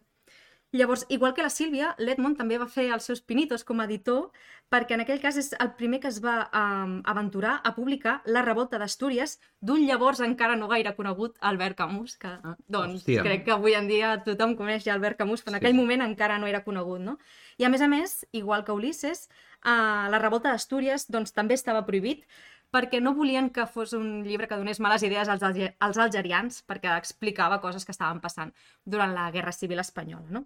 Llavors, 0.74 1.06
igual 1.08 1.34
que 1.34 1.42
la 1.44 1.50
Sílvia, 1.50 1.94
l'Edmond 1.98 2.36
també 2.38 2.58
va 2.60 2.66
fer 2.68 2.90
els 2.92 3.06
seus 3.08 3.22
pinitos 3.24 3.64
com 3.64 3.80
a 3.80 3.86
editor, 3.88 4.32
perquè 4.70 4.98
en 4.98 5.02
aquell 5.06 5.22
cas 5.24 5.38
és 5.40 5.54
el 5.64 5.70
primer 5.80 6.02
que 6.04 6.10
es 6.12 6.18
va 6.20 6.50
um, 6.52 6.98
aventurar 7.08 7.62
a 7.64 7.72
publicar 7.74 8.18
La 8.26 8.42
revolta 8.44 8.78
d'Astúries 8.78 9.38
d'un 9.62 9.86
llavors 9.88 10.20
encara 10.20 10.58
no 10.60 10.68
gaire 10.68 10.92
conegut 10.98 11.38
Albert 11.40 11.78
Camus, 11.78 12.18
que 12.20 12.28
Ah, 12.28 12.58
doncs 12.68 13.00
hòstia. 13.06 13.24
crec 13.24 13.46
que 13.46 13.52
avui 13.56 13.76
en 13.80 13.88
dia 13.88 14.18
tothom 14.26 14.58
coneix 14.60 14.84
ja 14.84 14.94
Albert 14.94 15.18
Camus, 15.18 15.42
però 15.46 15.56
en 15.56 15.56
aquell 15.62 15.72
Sí. 15.72 15.78
moment 15.78 16.02
encara 16.04 16.38
no 16.38 16.48
era 16.48 16.66
conegut, 16.66 17.00
no? 17.00 17.18
I 17.58 17.64
a 17.64 17.70
més 17.70 17.82
a 17.82 17.88
més, 17.88 18.28
igual 18.34 18.66
que 18.66 18.74
Ulisses, 18.74 19.30
uh, 19.64 20.10
La 20.12 20.20
revolta 20.20 20.52
d'Astúries 20.52 21.08
doncs, 21.10 21.32
també 21.32 21.54
estava 21.54 21.86
prohibit 21.86 22.26
perquè 22.74 23.00
no 23.02 23.14
volien 23.16 23.50
que 23.50 23.66
fos 23.66 23.94
un 23.94 24.26
llibre 24.26 24.50
que 24.50 24.58
donés 24.58 24.82
males 24.82 25.02
idees 25.02 25.30
als, 25.30 25.42
alge 25.42 25.78
als 25.80 25.98
algerians, 25.98 26.62
perquè 26.68 26.98
explicava 26.98 27.62
coses 27.62 27.86
que 27.86 27.94
estaven 27.94 28.20
passant 28.20 28.52
durant 28.84 29.14
la 29.16 29.32
Guerra 29.32 29.54
Civil 29.54 29.80
Espanyola, 29.80 30.28
no? 30.30 30.46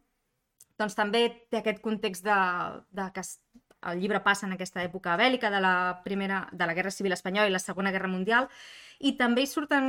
Doncs 0.82 0.98
també 0.98 1.28
té 1.50 1.62
aquest 1.62 1.82
context 1.86 2.26
de, 2.26 2.38
de 2.98 3.08
que 3.16 3.26
el 3.90 4.00
llibre 4.02 4.22
passa 4.22 4.46
en 4.46 4.54
aquesta 4.54 4.84
època 4.84 5.16
bèl·lica 5.18 5.50
de 5.50 5.60
la, 5.62 6.02
primera, 6.06 6.44
de 6.52 6.68
la 6.70 6.76
Guerra 6.78 6.92
Civil 6.94 7.16
Espanyola 7.16 7.50
i 7.50 7.54
la 7.54 7.62
Segona 7.62 7.92
Guerra 7.94 8.10
Mundial, 8.12 8.50
i 9.02 9.16
també 9.18 9.42
hi 9.42 9.50
surten, 9.50 9.86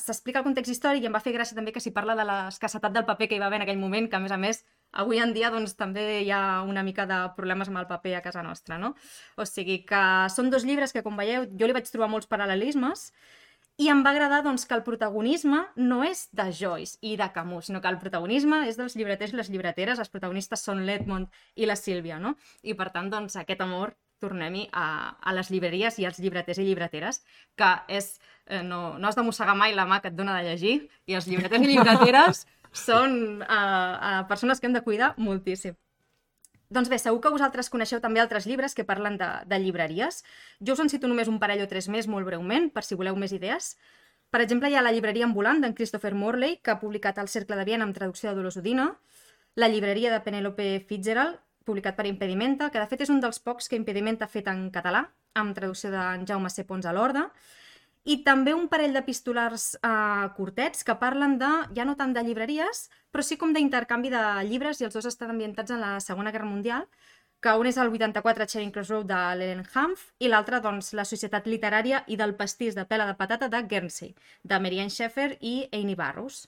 s'explica 0.00 0.40
el 0.40 0.46
context 0.46 0.72
històric 0.72 1.04
i 1.04 1.10
em 1.10 1.16
va 1.16 1.20
fer 1.20 1.34
gràcia 1.36 1.58
també 1.58 1.74
que 1.74 1.82
s'hi 1.84 1.92
parla 1.92 2.16
de 2.16 2.24
l'escassetat 2.24 2.94
del 2.94 3.04
paper 3.08 3.28
que 3.28 3.36
hi 3.36 3.42
va 3.42 3.50
haver 3.50 3.60
en 3.60 3.66
aquell 3.66 3.80
moment, 3.80 4.08
que 4.08 4.16
a 4.16 4.22
més 4.24 4.32
a 4.32 4.40
més 4.40 4.62
avui 4.96 5.20
en 5.20 5.34
dia 5.36 5.50
doncs, 5.52 5.76
també 5.76 6.22
hi 6.22 6.30
ha 6.32 6.62
una 6.64 6.84
mica 6.86 7.04
de 7.10 7.18
problemes 7.36 7.68
amb 7.68 7.82
el 7.82 7.88
paper 7.90 8.16
a 8.16 8.22
casa 8.24 8.44
nostra, 8.46 8.78
no? 8.80 8.94
O 9.36 9.44
sigui 9.44 9.82
que 9.84 10.04
són 10.32 10.48
dos 10.48 10.64
llibres 10.64 10.96
que, 10.96 11.04
com 11.04 11.20
veieu, 11.20 11.44
jo 11.52 11.68
li 11.68 11.76
vaig 11.76 11.90
trobar 11.92 12.08
molts 12.08 12.30
paral·lelismes 12.30 13.10
i 13.76 13.90
em 13.92 14.00
va 14.04 14.12
agradar 14.14 14.40
doncs, 14.44 14.64
que 14.64 14.74
el 14.74 14.82
protagonisme 14.86 15.58
no 15.76 16.00
és 16.06 16.26
de 16.32 16.46
Joyce 16.58 16.96
i 17.04 17.16
de 17.20 17.28
Camus, 17.34 17.68
sinó 17.68 17.82
que 17.84 17.90
el 17.92 17.98
protagonisme 18.00 18.62
és 18.70 18.78
dels 18.80 18.96
llibreters 18.96 19.34
i 19.34 19.36
les 19.36 19.50
llibreteres, 19.52 20.00
els 20.00 20.12
protagonistes 20.12 20.64
són 20.64 20.80
l'Edmond 20.88 21.28
i 21.60 21.68
la 21.68 21.76
Sílvia, 21.76 22.18
no? 22.22 22.34
I 22.64 22.76
per 22.78 22.88
tant, 22.94 23.10
doncs, 23.12 23.36
aquest 23.36 23.60
amor 23.60 23.92
tornem-hi 24.24 24.64
a, 24.72 24.86
a 25.20 25.36
les 25.36 25.52
llibreries 25.52 25.98
i 26.00 26.06
als 26.08 26.20
llibreters 26.24 26.62
i 26.62 26.64
llibreteres, 26.64 27.20
que 27.60 27.72
és, 27.92 28.14
eh, 28.46 28.62
no, 28.64 28.96
no 28.96 29.10
has 29.10 29.18
de 29.18 29.24
mossegar 29.26 29.56
mai 29.60 29.76
la 29.76 29.84
mà 29.84 30.00
que 30.00 30.08
et 30.08 30.16
dona 30.16 30.38
de 30.38 30.48
llegir, 30.48 30.76
i 31.04 31.18
els 31.18 31.28
llibreters 31.28 31.66
i 31.66 31.74
llibreteres 31.74 32.46
són 32.86 33.42
eh, 33.44 33.56
eh, 33.56 34.22
persones 34.30 34.60
que 34.60 34.70
hem 34.70 34.78
de 34.78 34.84
cuidar 34.88 35.12
moltíssim. 35.20 35.76
Doncs 36.68 36.88
bé, 36.90 36.98
segur 36.98 37.20
que 37.22 37.30
vosaltres 37.30 37.70
coneixeu 37.70 38.00
també 38.02 38.20
altres 38.20 38.46
llibres 38.46 38.74
que 38.74 38.84
parlen 38.84 39.18
de, 39.20 39.28
de 39.46 39.58
llibreries. 39.62 40.24
Jo 40.58 40.74
us 40.74 40.82
en 40.82 40.90
cito 40.90 41.06
només 41.06 41.30
un 41.30 41.38
parell 41.38 41.62
o 41.62 41.68
tres 41.70 41.86
més 41.92 42.08
molt 42.10 42.26
breument, 42.26 42.70
per 42.74 42.82
si 42.82 42.98
voleu 42.98 43.14
més 43.16 43.34
idees. 43.36 43.76
Per 44.34 44.40
exemple, 44.42 44.68
hi 44.68 44.74
ha 44.74 44.82
la 44.82 44.90
llibreria 44.90 45.28
ambulant 45.28 45.62
d'en 45.62 45.76
Christopher 45.78 46.14
Morley, 46.18 46.58
que 46.58 46.74
ha 46.74 46.80
publicat 46.80 47.20
El 47.22 47.30
cercle 47.30 47.56
de 47.56 47.66
Viena 47.68 47.86
amb 47.86 47.94
traducció 47.94 48.30
de 48.30 48.40
Dolors 48.40 48.58
Udina, 48.58 48.88
la 49.54 49.68
llibreria 49.70 50.10
de 50.12 50.20
Penelope 50.24 50.66
Fitzgerald, 50.88 51.38
publicat 51.66 51.96
per 51.96 52.06
Impedimenta, 52.10 52.68
que 52.70 52.82
de 52.82 52.90
fet 52.90 53.06
és 53.06 53.12
un 53.14 53.22
dels 53.22 53.38
pocs 53.42 53.70
que 53.70 53.78
Impedimenta 53.78 54.26
ha 54.26 54.32
fet 54.32 54.50
en 54.50 54.66
català, 54.74 55.06
amb 55.38 55.54
traducció 55.54 55.92
d'en 55.94 56.26
Jaume 56.26 56.50
C. 56.50 56.66
Pons 56.66 56.86
a 56.86 56.92
l'Orde, 56.94 57.28
i 58.06 58.20
també 58.26 58.54
un 58.54 58.68
parell 58.70 58.94
d'epistolars 58.94 59.72
eh, 59.82 60.28
curtets 60.36 60.86
que 60.86 60.94
parlen 61.00 61.36
de, 61.40 61.50
ja 61.74 61.84
no 61.88 61.96
tant 61.98 62.14
de 62.14 62.22
llibreries, 62.22 62.86
però 63.10 63.24
sí 63.26 63.38
com 63.40 63.52
d'intercanvi 63.54 64.12
de 64.14 64.22
llibres 64.46 64.80
i 64.80 64.86
els 64.86 64.94
dos 64.94 65.08
estan 65.10 65.34
ambientats 65.34 65.74
en 65.74 65.82
la 65.82 65.96
Segona 66.04 66.30
Guerra 66.30 66.46
Mundial, 66.46 66.86
que 67.42 67.52
un 67.58 67.66
és 67.68 67.76
el 67.82 67.90
84 67.92 68.46
Charing 68.46 68.72
Cross 68.74 68.92
Road 68.94 69.10
de 69.10 69.20
l'Ellen 69.38 69.64
Humph 69.66 70.06
i 70.22 70.30
l'altre, 70.30 70.62
doncs, 70.62 70.92
la 70.98 71.04
Societat 71.04 71.46
Literària 71.50 72.04
i 72.06 72.16
del 72.16 72.34
pastís 72.38 72.78
de 72.78 72.86
pela 72.86 73.06
de 73.10 73.18
patata 73.18 73.50
de 73.52 73.62
Guernsey, 73.70 74.14
de 74.42 74.60
Marianne 74.62 74.94
Sheffer 74.94 75.34
i 75.40 75.56
Amy 75.72 75.98
Barrows. 75.98 76.46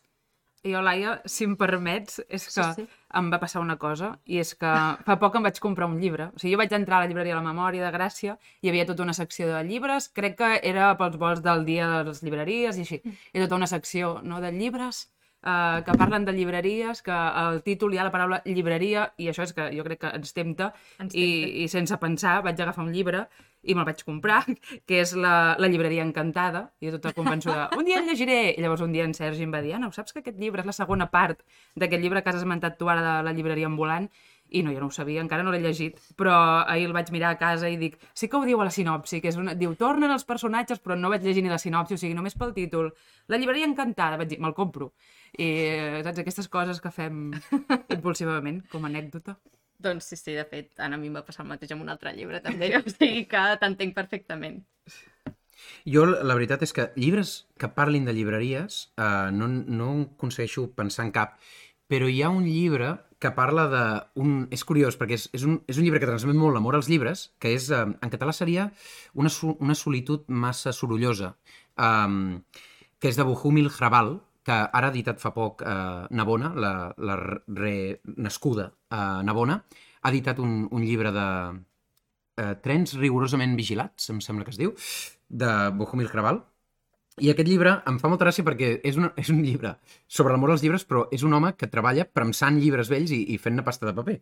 I 0.67 0.73
jo, 0.75 0.81
Laia, 0.83 1.21
si 1.25 1.45
em 1.47 1.55
permets, 1.57 2.19
és 2.29 2.45
que 2.51 2.63
Sí, 2.65 2.83
sí. 2.83 2.87
em 3.15 3.29
va 3.33 3.39
passar 3.39 3.61
una 3.63 3.77
cosa, 3.79 4.19
i 4.27 4.39
és 4.43 4.55
que 4.59 4.71
fa 5.07 5.19
poc 5.21 5.37
em 5.39 5.43
vaig 5.47 5.61
comprar 5.63 5.87
un 5.87 6.01
llibre. 6.01 6.31
O 6.35 6.39
sigui, 6.39 6.55
jo 6.57 6.59
vaig 6.59 6.73
entrar 6.73 6.99
a 6.99 7.01
la 7.05 7.07
llibreria 7.11 7.37
La 7.39 7.43
Memòria 7.47 7.85
de 7.87 7.93
Gràcia, 7.97 8.39
hi 8.61 8.69
havia 8.73 8.87
tota 8.87 9.03
una 9.07 9.15
secció 9.15 9.47
de 9.53 9.63
llibres, 9.65 10.09
crec 10.09 10.37
que 10.41 10.61
era 10.63 10.97
pels 10.99 11.17
vols 11.17 11.43
del 11.43 11.65
dia 11.65 11.87
de 11.99 12.03
les 12.11 12.23
llibreries 12.23 12.77
i 12.77 12.81
així. 12.87 13.01
I 13.33 13.39
tota 13.45 13.55
una 13.57 13.67
secció 13.71 14.19
no, 14.25 14.41
de 14.41 14.51
llibres 14.53 15.05
eh, 15.47 15.83
que 15.87 15.95
parlen 15.97 16.25
de 16.27 16.33
llibreries, 16.35 17.03
que 17.07 17.13
al 17.15 17.63
títol 17.63 17.95
hi 17.95 17.99
ha 17.99 18.05
la 18.09 18.11
paraula 18.11 18.43
llibreria, 18.45 19.13
i 19.17 19.29
això 19.31 19.47
és 19.47 19.55
que 19.55 19.71
jo 19.77 19.85
crec 19.87 20.01
que 20.03 20.11
ens 20.19 20.35
tempta, 20.35 20.73
Ens 20.99 21.15
i, 21.15 21.23
tempta. 21.23 21.59
i 21.63 21.69
sense 21.69 21.97
pensar 22.03 22.41
vaig 22.43 22.61
agafar 22.61 22.85
un 22.85 22.93
llibre 22.93 23.29
i 23.69 23.77
me'l 23.77 23.87
vaig 23.89 24.01
comprar, 24.07 24.41
que 24.89 25.03
és 25.03 25.13
la, 25.19 25.55
la 25.61 25.69
llibreria 25.71 26.07
encantada, 26.07 26.69
i 26.81 26.89
jo 26.89 26.97
tota 26.97 27.13
convençuda, 27.17 27.69
un 27.77 27.85
dia 27.89 28.01
el 28.01 28.09
llegiré, 28.09 28.41
i 28.57 28.65
llavors 28.65 28.83
un 28.85 28.95
dia 28.97 29.05
en 29.09 29.15
Sergi 29.17 29.45
em 29.45 29.53
va 29.55 29.63
dir, 29.65 29.75
Anna, 29.77 29.91
saps 29.95 30.15
que 30.15 30.25
aquest 30.25 30.41
llibre 30.41 30.65
és 30.65 30.71
la 30.71 30.77
segona 30.77 31.11
part 31.13 31.45
d'aquest 31.77 32.03
llibre 32.03 32.25
que 32.25 32.33
has 32.33 32.41
esmentat 32.41 32.79
tu 32.81 32.89
ara 32.89 33.05
de 33.05 33.15
la 33.29 33.37
llibreria 33.37 33.69
ambulant? 33.69 34.09
I 34.49 34.63
no, 34.65 34.73
jo 34.73 34.81
no 34.81 34.87
ho 34.89 34.95
sabia, 34.95 35.21
encara 35.21 35.45
no 35.45 35.53
l'he 35.53 35.61
llegit, 35.61 35.99
però 36.17 36.33
ahir 36.63 36.87
el 36.89 36.95
vaig 36.97 37.11
mirar 37.13 37.35
a 37.35 37.37
casa 37.41 37.69
i 37.69 37.77
dic, 37.77 37.99
sí 38.17 38.31
que 38.33 38.39
ho 38.39 38.47
diu 38.49 38.63
a 38.63 38.65
la 38.65 38.73
sinopsi, 38.73 39.21
que 39.21 39.29
és 39.29 39.37
una... 39.37 39.53
diu, 39.53 39.75
tornen 39.77 40.15
els 40.15 40.25
personatges, 40.25 40.81
però 40.81 40.97
no 40.97 41.11
vaig 41.13 41.27
llegir 41.27 41.45
ni 41.45 41.53
la 41.53 41.61
sinopsi, 41.61 41.99
o 41.99 42.01
sigui, 42.01 42.17
només 42.17 42.39
pel 42.39 42.55
títol. 42.57 42.89
La 43.29 43.37
llibreria 43.37 43.69
encantada, 43.69 44.17
vaig 44.17 44.33
dir, 44.33 44.41
me'l 44.41 44.57
compro. 44.57 44.95
I, 45.37 45.45
eh, 45.45 46.01
saps, 46.01 46.23
aquestes 46.25 46.49
coses 46.49 46.81
que 46.81 46.95
fem 46.95 47.29
impulsivament, 47.99 48.65
com 48.73 48.89
a 48.89 48.93
anècdota. 48.95 49.37
Doncs 49.79 50.09
sí, 50.11 50.17
sí, 50.19 50.33
de 50.35 50.45
fet, 50.45 50.73
a 50.83 50.89
mi 50.97 51.07
em 51.07 51.15
va 51.15 51.25
passar 51.27 51.45
el 51.45 51.51
mateix 51.53 51.71
amb 51.75 51.85
un 51.85 51.93
altre 51.93 52.13
llibre 52.17 52.41
també, 52.43 52.73
o 52.79 52.83
sigui 52.91 53.27
que 53.31 53.45
t'entenc 53.63 53.95
perfectament. 53.95 54.63
Jo, 55.91 56.05
la 56.07 56.35
veritat 56.39 56.63
és 56.67 56.73
que 56.75 56.89
llibres 56.97 57.33
que 57.59 57.71
parlin 57.75 58.07
de 58.07 58.15
llibreries 58.15 58.81
eh, 58.99 59.31
no, 59.35 59.49
no 59.51 59.89
en 59.95 60.03
aconsegueixo 60.07 60.69
pensar 60.79 61.07
en 61.07 61.13
cap, 61.15 61.37
però 61.91 62.09
hi 62.11 62.21
ha 62.23 62.31
un 62.31 62.45
llibre 62.47 62.97
que 63.19 63.33
parla 63.35 63.65
de... 63.73 63.85
Un... 64.23 64.35
És 64.55 64.63
curiós, 64.67 64.99
perquè 64.99 65.17
és, 65.19 65.27
és, 65.35 65.45
un, 65.49 65.59
és 65.67 65.79
un 65.81 65.87
llibre 65.87 65.99
que 66.03 66.11
transmet 66.11 66.39
molt 66.39 66.55
l'amor 66.55 66.79
als 66.79 66.91
llibres, 66.91 67.29
que 67.43 67.55
és, 67.57 67.71
eh, 67.75 67.85
en 67.87 68.13
català 68.15 68.35
seria 68.37 68.69
una, 69.15 69.31
so- 69.35 69.57
una 69.59 69.75
solitud 69.79 70.27
massa 70.29 70.75
sorollosa, 70.77 71.33
um, 71.75 72.39
que 73.03 73.11
és 73.11 73.19
de 73.19 73.27
Bohumil 73.27 73.71
Hrabal, 73.75 74.17
que 74.49 74.57
ara 74.57 74.89
ha 74.89 74.95
editat 74.95 75.21
fa 75.21 75.35
poc 75.37 75.63
eh, 75.63 76.05
Navona, 76.17 76.53
la, 76.65 76.73
la 77.05 77.17
renascuda 77.21 78.71
eh, 78.71 79.21
Navona, 79.29 79.59
ha 80.01 80.13
editat 80.13 80.41
un, 80.41 80.63
un 80.73 80.85
llibre 80.87 81.13
de 81.13 81.27
eh, 82.41 82.55
trens 82.65 82.97
rigorosament 82.97 83.57
vigilats, 83.59 84.09
em 84.15 84.23
sembla 84.25 84.47
que 84.47 84.55
es 84.55 84.61
diu, 84.61 84.73
de 85.29 85.51
Bohumil 85.77 86.09
Hrabal, 86.09 86.41
i 87.21 87.31
aquest 87.33 87.49
llibre 87.49 87.73
em 87.91 87.99
fa 88.01 88.11
molta 88.11 88.27
gràcia 88.27 88.45
perquè 88.47 88.71
és 88.87 88.99
un, 89.01 89.09
és 89.21 89.31
un 89.33 89.41
llibre 89.45 89.75
sobre 90.07 90.35
l'amor 90.35 90.53
als 90.55 90.65
llibres, 90.65 90.85
però 90.89 91.07
és 91.15 91.25
un 91.27 91.35
home 91.37 91.53
que 91.59 91.69
treballa 91.71 92.07
premsant 92.07 92.59
llibres 92.61 92.91
vells 92.93 93.13
i, 93.15 93.21
i 93.35 93.39
fent-ne 93.43 93.65
pasta 93.67 93.89
de 93.89 93.95
paper. 93.97 94.19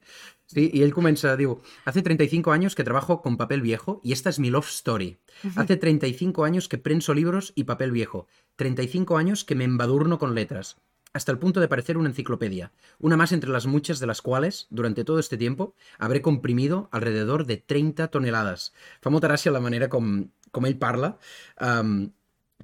Sí? 0.53 0.67
I 0.67 0.85
ell 0.87 0.95
comença, 0.97 1.37
diu, 1.41 1.59
hace 1.85 2.03
35 2.03 2.53
años 2.53 2.75
que 2.75 2.85
trabajo 2.85 3.21
con 3.23 3.37
papel 3.37 3.63
viejo 3.63 4.01
y 4.05 4.13
esta 4.13 4.31
es 4.31 4.39
mi 4.39 4.51
love 4.51 4.69
story. 4.69 5.17
Hace 5.57 5.77
35 5.77 6.45
años 6.45 6.69
que 6.69 6.79
prenso 6.79 7.15
libros 7.15 7.53
y 7.55 7.65
papel 7.65 7.93
viejo. 7.93 8.27
35 8.57 9.17
años 9.17 9.45
que 9.45 9.55
me 9.55 9.65
embadurno 9.65 10.19
con 10.19 10.35
letras. 10.35 10.77
Hasta 11.17 11.33
el 11.33 11.39
punto 11.39 11.61
de 11.61 11.69
parecer 11.69 11.97
una 11.97 12.11
enciclopedia. 12.11 12.73
Una 12.99 13.17
más 13.17 13.33
entre 13.33 13.49
las 13.49 13.65
muchas 13.67 14.01
de 14.01 14.07
las 14.07 14.21
cuales, 14.21 14.67
durante 14.69 15.03
todo 15.03 15.19
este 15.19 15.39
tiempo, 15.39 15.75
habré 15.99 16.21
comprimido 16.21 16.91
alrededor 16.93 17.47
de 17.47 17.57
30 17.57 18.09
toneladas. 18.09 18.75
Fa 19.01 19.09
molta 19.09 19.31
gràcia 19.31 19.55
la 19.55 19.63
manera 19.65 19.89
com, 19.89 20.29
com 20.53 20.69
ell 20.69 20.77
parla. 20.77 21.15
Um, 21.57 22.13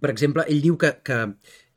per 0.02 0.10
exemple, 0.10 0.44
ell 0.50 0.60
diu 0.64 0.76
que, 0.82 0.90
que 1.06 1.18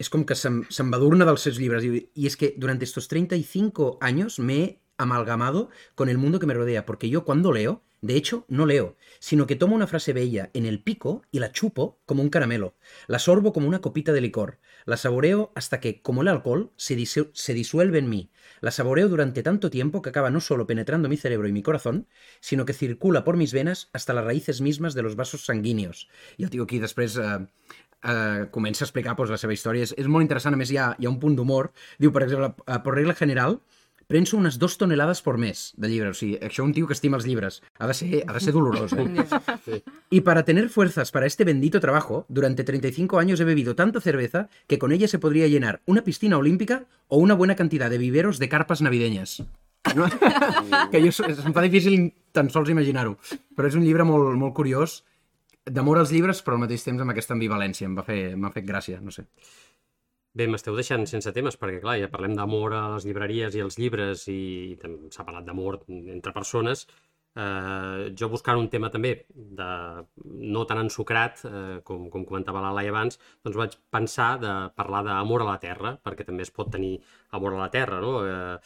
és 0.02 0.10
que 0.12 0.36
se'm- 0.36 0.64
s'embadurna 0.70 1.28
dels 1.30 1.46
seus 1.48 1.60
llibres. 1.62 1.86
I, 1.86 2.04
i 2.16 2.28
és 2.30 2.36
que 2.40 2.54
durant 2.58 2.82
estos 2.82 3.08
35 3.12 3.98
años 4.02 4.40
me 4.40 4.58
he 4.64 4.70
amalgamado 4.98 5.70
con 5.96 6.10
el 6.10 6.18
mundo 6.18 6.40
que 6.40 6.48
me 6.48 6.54
rodea, 6.54 6.86
porque 6.86 7.10
yo 7.10 7.26
cuando 7.26 7.52
leo, 7.52 7.84
de 8.02 8.16
hecho, 8.16 8.46
no 8.48 8.66
leo, 8.66 8.98
sino 9.20 9.48
que 9.48 9.56
tomo 9.56 9.76
una 9.76 9.88
frase 9.88 10.14
bella 10.14 10.52
en 10.54 10.66
el 10.66 10.82
pico 10.84 11.24
y 11.32 11.40
la 11.40 11.52
chupo 11.52 12.00
como 12.06 12.22
un 12.22 12.30
caramelo, 12.30 12.76
la 13.08 13.20
sorbo 13.20 13.52
como 13.52 13.68
una 13.68 13.82
copita 13.82 14.14
de 14.14 14.22
licor, 14.22 14.60
la 14.86 14.96
saboreo 14.98 15.52
hasta 15.56 15.80
que, 15.80 16.02
como 16.02 16.22
el 16.22 16.28
alcohol, 16.28 16.72
se, 16.78 16.96
disu- 16.96 17.32
se 17.34 17.54
disuelve 17.54 17.98
en 18.00 18.10
mí, 18.10 18.32
la 18.62 18.72
saboreo 18.72 19.10
durante 19.10 19.44
tanto 19.44 19.70
tiempo 19.70 20.02
que 20.02 20.10
acaba 20.10 20.30
no 20.30 20.40
solo 20.40 20.68
penetrando 20.68 21.10
mi 21.10 21.18
cerebro 21.18 21.48
y 21.48 21.52
mi 21.54 21.64
corazón, 21.64 22.08
sino 22.42 22.66
que 22.66 22.74
circula 22.74 23.24
por 23.24 23.38
mis 23.38 23.54
venas 23.54 23.90
hasta 23.94 24.14
las 24.14 24.26
raíces 24.26 24.62
mismas 24.62 24.94
de 24.94 25.02
los 25.02 25.16
vasos 25.16 25.46
sanguíneos. 25.46 26.08
I 26.38 26.44
el 26.44 26.50
tio 26.52 26.64
aquí 26.64 26.78
eh, 27.18 27.48
eh, 28.06 28.46
comença 28.52 28.86
a 28.86 28.88
explicar 28.88 29.16
pues, 29.18 29.34
la 29.34 29.40
seva 29.42 29.56
història. 29.56 29.88
És, 29.88 29.96
és 29.98 30.08
molt 30.08 30.26
interessant, 30.26 30.54
a 30.54 30.62
més 30.62 30.72
hi 30.72 30.78
ha, 30.78 30.94
hi 31.00 31.08
ha 31.08 31.14
un 31.14 31.20
punt 31.20 31.36
d'humor. 31.38 31.72
Diu, 32.00 32.14
per 32.16 32.24
exemple, 32.28 32.54
por 32.86 32.96
regla 32.96 33.18
general, 33.18 33.60
prenso 34.08 34.38
unes 34.38 34.60
dos 34.60 34.78
tonelades 34.78 35.22
por 35.22 35.38
mes 35.38 35.74
de 35.78 35.90
llibres. 35.90 36.18
O 36.18 36.20
sigui, 36.20 36.38
això 36.42 36.64
un 36.64 36.74
tio 36.74 36.88
que 36.88 36.94
estima 36.94 37.18
els 37.18 37.26
llibres. 37.26 37.62
Ha 37.80 37.88
de 37.90 37.96
ser, 37.98 38.24
ha 38.28 38.34
de 38.34 38.42
ser 38.44 38.54
dolorós, 38.54 38.94
eh? 38.94 39.84
Y 40.10 40.22
para 40.22 40.46
tener 40.46 40.70
fuerzas 40.70 41.12
para 41.12 41.26
este 41.26 41.44
bendito 41.44 41.80
trabajo, 41.80 42.26
durante 42.30 42.64
35 42.64 43.20
años 43.20 43.40
he 43.40 43.46
bebido 43.46 43.76
tanta 43.76 44.02
cerveza 44.02 44.50
que 44.68 44.80
con 44.80 44.92
ella 44.92 45.08
se 45.08 45.20
podría 45.20 45.48
llenar 45.48 45.82
una 45.86 46.04
piscina 46.04 46.38
olímpica 46.38 46.86
o 47.08 47.18
una 47.18 47.34
buena 47.34 47.56
cantidad 47.56 47.90
de 47.90 47.98
viveros 47.98 48.40
de 48.40 48.50
carpas 48.50 48.82
navideñas. 48.82 49.44
No? 49.96 50.10
que 50.92 51.02
jo, 51.02 51.26
em 51.26 51.54
fa 51.54 51.62
difícil 51.62 52.14
tan 52.34 52.50
sols 52.50 52.72
imaginar-ho. 52.74 53.18
Però 53.56 53.70
és 53.70 53.78
un 53.78 53.86
llibre 53.86 54.06
molt, 54.08 54.34
molt 54.38 54.56
curiós, 54.58 55.04
d'amor 55.66 56.00
als 56.00 56.12
llibres, 56.14 56.42
però 56.46 56.58
al 56.58 56.66
mateix 56.66 56.84
temps 56.86 57.02
amb 57.02 57.14
aquesta 57.14 57.34
ambivalència. 57.36 57.88
Em 57.90 57.96
va 57.98 58.06
fer, 58.06 58.20
m'ha 58.38 58.54
fet 58.54 58.68
gràcia, 58.68 59.00
no 59.02 59.14
sé. 59.14 59.26
Bé, 60.36 60.50
m'esteu 60.52 60.76
deixant 60.76 61.06
sense 61.08 61.32
temes, 61.32 61.56
perquè 61.60 61.80
clar, 61.84 61.96
ja 62.02 62.12
parlem 62.12 62.36
d'amor 62.36 62.74
a 62.76 62.86
les 62.96 63.06
llibreries 63.08 63.56
i 63.56 63.62
als 63.64 63.78
llibres 63.80 64.26
i 64.32 64.76
també 64.82 65.12
s'ha 65.14 65.24
parlat 65.28 65.46
d'amor 65.48 65.80
entre 65.88 66.34
persones. 66.36 66.84
Eh, 67.36 68.12
jo 68.16 68.30
buscant 68.32 68.60
un 68.60 68.68
tema 68.72 68.90
també 68.92 69.12
de 69.36 69.70
no 70.56 70.66
tan 70.68 70.80
ensucrat, 70.84 71.42
eh, 71.48 71.80
com, 71.88 72.10
com 72.12 72.28
comentava 72.28 72.62
la 72.64 72.72
Laia 72.76 72.94
abans, 72.94 73.20
doncs 73.44 73.60
vaig 73.60 73.78
pensar 73.92 74.30
de 74.44 74.54
parlar 74.76 75.02
d'amor 75.08 75.44
a 75.44 75.50
la 75.50 75.58
terra, 75.64 75.96
perquè 76.04 76.28
també 76.28 76.44
es 76.48 76.54
pot 76.56 76.72
tenir 76.72 76.94
amor 77.36 77.58
a 77.58 77.64
la 77.66 77.72
terra, 77.74 78.00
no? 78.04 78.14
Eh, 78.28 78.60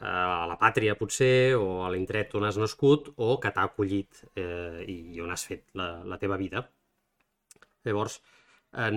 a 0.00 0.46
la 0.50 0.56
pàtria 0.58 0.96
potser, 0.98 1.54
o 1.54 1.84
a 1.86 1.90
l'indret 1.94 2.34
on 2.34 2.46
has 2.48 2.58
nascut, 2.58 3.12
o 3.16 3.36
que 3.40 3.52
t'ha 3.54 3.66
acollit 3.68 4.24
eh, 4.34 4.82
i 4.90 5.20
on 5.22 5.30
has 5.30 5.46
fet 5.50 5.68
la, 5.78 5.88
la 6.04 6.18
teva 6.18 6.38
vida. 6.40 6.64
Llavors, 7.84 8.20
en... 8.86 8.96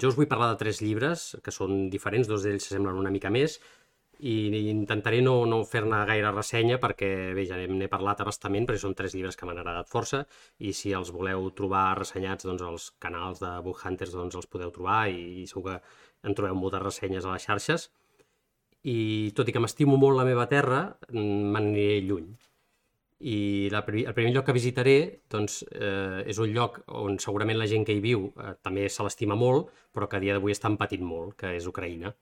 jo 0.00 0.08
us 0.08 0.16
vull 0.16 0.30
parlar 0.30 0.52
de 0.52 0.60
tres 0.62 0.80
llibres 0.80 1.34
que 1.44 1.52
són 1.52 1.90
diferents, 1.92 2.30
dos 2.30 2.46
d'ells 2.46 2.64
s'assemblen 2.64 3.00
una 3.02 3.12
mica 3.12 3.32
més, 3.34 3.58
i 4.18 4.70
intentaré 4.72 5.20
no, 5.22 5.44
no 5.46 5.60
fer-ne 5.68 6.00
gaire 6.08 6.32
ressenya 6.34 6.78
perquè, 6.82 7.10
bé, 7.36 7.44
ja 7.46 7.58
n'he 7.58 7.90
parlat 7.92 8.24
abastament, 8.24 8.66
perquè 8.66 8.82
són 8.82 8.96
tres 8.98 9.14
llibres 9.14 9.38
que 9.38 9.46
m'han 9.46 9.60
agradat 9.60 9.92
força, 9.92 10.24
i 10.58 10.72
si 10.74 10.90
els 10.96 11.12
voleu 11.14 11.50
trobar 11.54 11.84
ressenyats, 12.00 12.48
doncs 12.48 12.64
els 12.66 12.90
canals 13.04 13.44
de 13.44 13.52
Book 13.62 13.84
Hunters 13.84 14.16
doncs, 14.16 14.34
els 14.40 14.50
podeu 14.50 14.72
trobar 14.74 15.04
i, 15.12 15.44
i 15.44 15.46
segur 15.46 15.68
que 15.68 15.78
en 16.26 16.34
trobeu 16.34 16.58
moltes 16.58 16.82
ressenyes 16.82 17.28
a 17.28 17.36
les 17.36 17.46
xarxes. 17.46 17.90
I 18.88 19.32
tot 19.36 19.48
i 19.48 19.54
que 19.54 19.62
m'estimo 19.62 19.96
molt 20.00 20.16
la 20.18 20.26
meva 20.28 20.46
terra, 20.50 20.82
mm, 21.10 21.50
me 21.52 21.60
n'aniré 21.60 22.00
lluny. 22.06 22.28
I 23.18 23.68
la, 23.72 23.82
el 23.82 24.14
primer 24.14 24.30
lloc 24.32 24.46
que 24.46 24.54
visitaré 24.54 24.96
doncs, 25.30 25.64
eh, 25.72 26.22
és 26.30 26.38
un 26.38 26.52
lloc 26.54 26.78
on 26.86 27.18
segurament 27.18 27.58
la 27.58 27.66
gent 27.66 27.84
que 27.84 27.96
hi 27.96 28.02
viu 28.04 28.28
eh, 28.30 28.54
també 28.62 28.86
se 28.88 29.02
l'estima 29.02 29.34
molt, 29.34 29.72
però 29.92 30.06
que 30.06 30.20
a 30.20 30.22
dia 30.22 30.36
d'avui 30.36 30.54
està 30.54 30.70
patint 30.78 31.02
molt, 31.02 31.34
que 31.40 31.56
és 31.56 31.66
Ucraïna. 31.66 32.14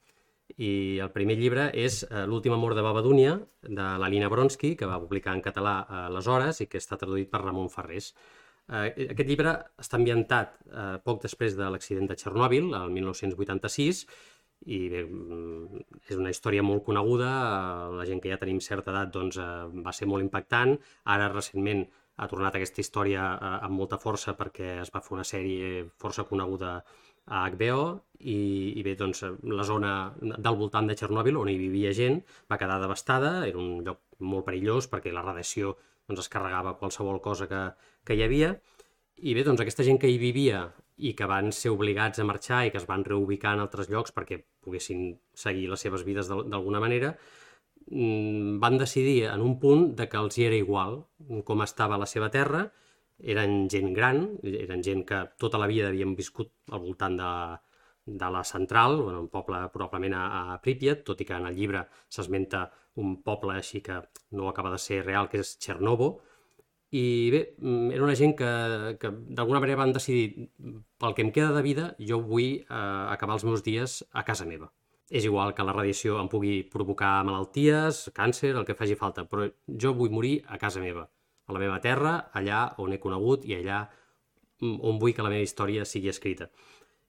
I 0.56 0.98
el 1.02 1.10
primer 1.12 1.36
llibre 1.36 1.68
és 1.74 2.00
eh, 2.06 2.24
L'últim 2.30 2.54
amor 2.54 2.74
de 2.78 2.84
Babadúnia, 2.86 3.36
de 3.66 3.86
l'Alina 4.00 4.30
Bronsky, 4.32 4.74
que 4.78 4.88
va 4.88 5.00
publicar 5.02 5.34
en 5.36 5.44
català 5.44 5.76
eh, 5.82 6.02
aleshores 6.06 6.62
i 6.62 6.68
que 6.70 6.80
està 6.80 6.96
traduït 6.96 7.28
per 7.30 7.42
Ramon 7.42 7.68
Ferrés. 7.68 8.12
Eh, 8.66 9.10
aquest 9.10 9.28
llibre 9.28 9.52
està 9.82 9.98
ambientat 9.98 10.56
eh, 10.70 10.96
poc 11.04 11.20
després 11.26 11.58
de 11.58 11.68
l'accident 11.70 12.08
de 12.08 12.16
Txernòbil, 12.16 12.72
el 12.78 12.94
1986, 12.94 14.06
i 14.66 14.78
bé, 14.90 15.04
mm, 15.06 15.82
és 16.10 16.18
una 16.18 16.32
història 16.34 16.64
molt 16.66 16.82
coneguda, 16.86 17.30
la 17.94 18.06
gent 18.08 18.20
que 18.22 18.32
ja 18.32 18.38
tenim 18.40 18.58
certa 18.64 18.90
edat 18.90 19.12
doncs, 19.14 19.38
eh, 19.38 19.66
va 19.86 19.94
ser 19.94 20.08
molt 20.10 20.24
impactant, 20.24 20.74
ara 21.04 21.30
recentment 21.32 21.84
ha 22.16 22.26
tornat 22.28 22.56
aquesta 22.56 22.82
història 22.82 23.26
eh, 23.36 23.52
amb 23.68 23.78
molta 23.78 23.98
força 24.02 24.34
perquè 24.38 24.80
es 24.82 24.90
va 24.94 25.02
fer 25.04 25.14
una 25.18 25.26
sèrie 25.28 25.84
força 26.02 26.24
coneguda 26.26 26.80
a 27.26 27.42
HBO 27.50 27.82
i, 28.20 28.38
i 28.78 28.82
bé, 28.86 28.94
doncs, 28.98 29.22
la 29.50 29.66
zona 29.66 29.92
del 30.20 30.58
voltant 30.58 30.86
de 30.86 30.94
Txernòbil 30.98 31.38
on 31.38 31.50
hi 31.50 31.58
vivia 31.58 31.92
gent 31.94 32.20
va 32.50 32.58
quedar 32.58 32.80
devastada, 32.82 33.46
era 33.46 33.58
un 33.58 33.82
lloc 33.86 34.02
molt 34.18 34.46
perillós 34.46 34.90
perquè 34.90 35.12
la 35.14 35.24
radiació 35.26 35.76
doncs, 36.08 36.24
es 36.24 36.32
carregava 36.32 36.76
qualsevol 36.80 37.20
cosa 37.20 37.48
que, 37.50 37.62
que 38.06 38.14
hi 38.14 38.22
havia. 38.26 38.54
I 39.16 39.34
bé, 39.34 39.42
doncs 39.46 39.62
aquesta 39.62 39.86
gent 39.86 39.98
que 39.98 40.10
hi 40.10 40.18
vivia 40.22 40.66
i 40.96 41.12
que 41.14 41.26
van 41.28 41.52
ser 41.52 41.70
obligats 41.74 42.18
a 42.18 42.24
marxar 42.24 42.64
i 42.66 42.70
que 42.72 42.78
es 42.80 42.86
van 42.88 43.04
reubicar 43.04 43.54
en 43.54 43.60
altres 43.64 43.90
llocs 43.92 44.14
perquè 44.16 44.40
poguessin 44.64 45.18
seguir 45.34 45.68
les 45.70 45.80
seves 45.80 46.04
vides 46.04 46.28
d'al- 46.28 46.46
d'alguna 46.50 46.80
manera, 46.80 47.16
mm, 47.90 48.58
van 48.60 48.78
decidir 48.78 49.24
en 49.28 49.40
un 49.42 49.58
punt 49.60 49.94
de 49.96 50.08
que 50.08 50.16
els 50.16 50.38
hi 50.38 50.44
era 50.46 50.56
igual 50.56 51.04
com 51.44 51.62
estava 51.62 51.98
la 51.98 52.06
seva 52.06 52.30
terra, 52.30 52.72
eren 53.18 53.68
gent 53.72 53.92
gran, 53.94 54.38
eren 54.42 54.82
gent 54.82 55.04
que 55.06 55.22
tota 55.38 55.58
la 55.58 55.66
vida 55.66 55.88
havien 55.88 56.14
viscut 56.16 56.50
al 56.70 56.80
voltant 56.80 57.16
de, 57.16 57.30
de 58.06 58.30
la 58.30 58.44
central, 58.44 59.00
bueno, 59.02 59.20
un 59.20 59.28
poble 59.28 59.68
probablement 59.72 60.14
a, 60.14 60.54
a 60.54 60.60
Pripyat, 60.62 61.04
tot 61.04 61.20
i 61.20 61.24
que 61.24 61.34
en 61.34 61.46
el 61.46 61.56
llibre 61.56 61.86
s'esmenta 62.08 62.70
un 62.96 63.22
poble 63.22 63.56
així 63.56 63.80
que 63.82 64.00
no 64.32 64.48
acaba 64.48 64.70
de 64.70 64.78
ser 64.78 65.04
real, 65.04 65.28
que 65.28 65.40
és 65.40 65.56
Chernovo, 65.58 66.20
i 66.90 67.30
bé, 67.30 67.40
mm, 67.58 67.90
era 67.90 68.04
una 68.04 68.14
gent 68.14 68.36
que, 68.38 68.50
que 69.00 69.10
d'alguna 69.10 69.60
manera 69.60 69.80
van 69.82 69.92
decidir 69.92 70.48
pel 70.98 71.14
que 71.14 71.24
em 71.24 71.32
queda 71.34 71.52
de 71.52 71.62
vida, 71.62 71.86
jo 71.98 72.20
vull 72.22 72.62
eh, 72.62 72.66
acabar 72.70 73.34
els 73.34 73.44
meus 73.44 73.64
dies 73.66 74.04
a 74.12 74.22
casa 74.24 74.46
meva. 74.46 74.70
És 75.10 75.24
igual 75.24 75.52
que 75.54 75.66
la 75.66 75.74
radiació 75.74 76.20
em 76.20 76.28
pugui 76.30 76.62
provocar 76.70 77.24
malalties, 77.26 78.08
càncer, 78.14 78.54
el 78.56 78.64
que 78.66 78.74
faci 78.74 78.96
falta, 78.98 79.26
però 79.26 79.46
jo 79.66 79.94
vull 79.94 80.10
morir 80.10 80.40
a 80.46 80.58
casa 80.58 80.80
meva, 80.82 81.06
a 81.46 81.54
la 81.54 81.62
meva 81.62 81.78
terra, 81.80 82.16
allà 82.34 82.62
on 82.82 82.94
he 82.94 83.02
conegut 83.02 83.44
i 83.46 83.54
allà 83.58 83.84
mm, 84.62 84.80
on 84.82 84.98
vull 85.02 85.14
que 85.14 85.26
la 85.26 85.30
meva 85.30 85.46
història 85.46 85.84
sigui 85.84 86.10
escrita. 86.10 86.50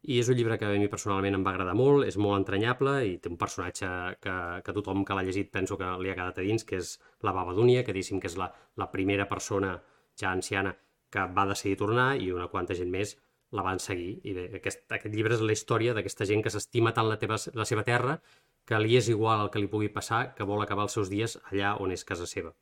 I 0.07 0.21
és 0.21 0.29
un 0.31 0.37
llibre 0.39 0.55
que 0.59 0.67
a 0.67 0.75
mi 0.79 0.87
personalment 0.87 1.35
em 1.35 1.43
va 1.43 1.51
agradar 1.51 1.73
molt, 1.75 2.05
és 2.07 2.15
molt 2.15 2.37
entranyable 2.39 2.93
i 3.09 3.17
té 3.19 3.27
un 3.27 3.39
personatge 3.39 3.87
que, 4.23 4.35
que 4.63 4.75
tothom 4.77 5.03
que 5.03 5.17
l'ha 5.17 5.25
llegit 5.27 5.51
penso 5.51 5.75
que 5.79 5.89
li 5.99 6.13
ha 6.13 6.15
quedat 6.15 6.39
a 6.39 6.45
dins, 6.45 6.63
que 6.63 6.79
és 6.79 6.93
la 7.27 7.33
Baba 7.35 7.55
Dúnia, 7.57 7.83
que 7.83 7.95
diguéssim 7.95 8.21
que 8.23 8.31
és 8.31 8.37
la, 8.39 8.47
la 8.79 8.87
primera 8.93 9.27
persona 9.27 9.73
ja 10.19 10.31
anciana 10.31 10.77
que 11.11 11.25
va 11.35 11.47
decidir 11.51 11.79
tornar 11.83 12.09
i 12.23 12.31
una 12.31 12.47
quanta 12.53 12.75
gent 12.77 12.91
més 12.93 13.17
la 13.51 13.63
van 13.67 13.83
seguir. 13.83 14.13
I 14.23 14.35
bé, 14.37 14.47
aquest, 14.61 14.85
aquest 14.91 15.13
llibre 15.13 15.35
és 15.35 15.43
la 15.43 15.55
història 15.55 15.95
d'aquesta 15.95 16.27
gent 16.29 16.43
que 16.43 16.55
s'estima 16.55 16.95
tant 16.95 17.07
la, 17.11 17.19
teva, 17.19 17.39
la 17.55 17.67
seva 17.67 17.83
terra 17.87 18.17
que 18.67 18.79
li 18.83 18.97
és 18.99 19.07
igual 19.11 19.45
el 19.45 19.51
que 19.51 19.59
li 19.59 19.71
pugui 19.71 19.91
passar, 19.91 20.33
que 20.35 20.47
vol 20.47 20.63
acabar 20.63 20.87
els 20.87 20.95
seus 20.95 21.11
dies 21.11 21.37
allà 21.51 21.75
on 21.83 21.91
és 21.95 22.03
casa 22.07 22.27
seva. 22.27 22.53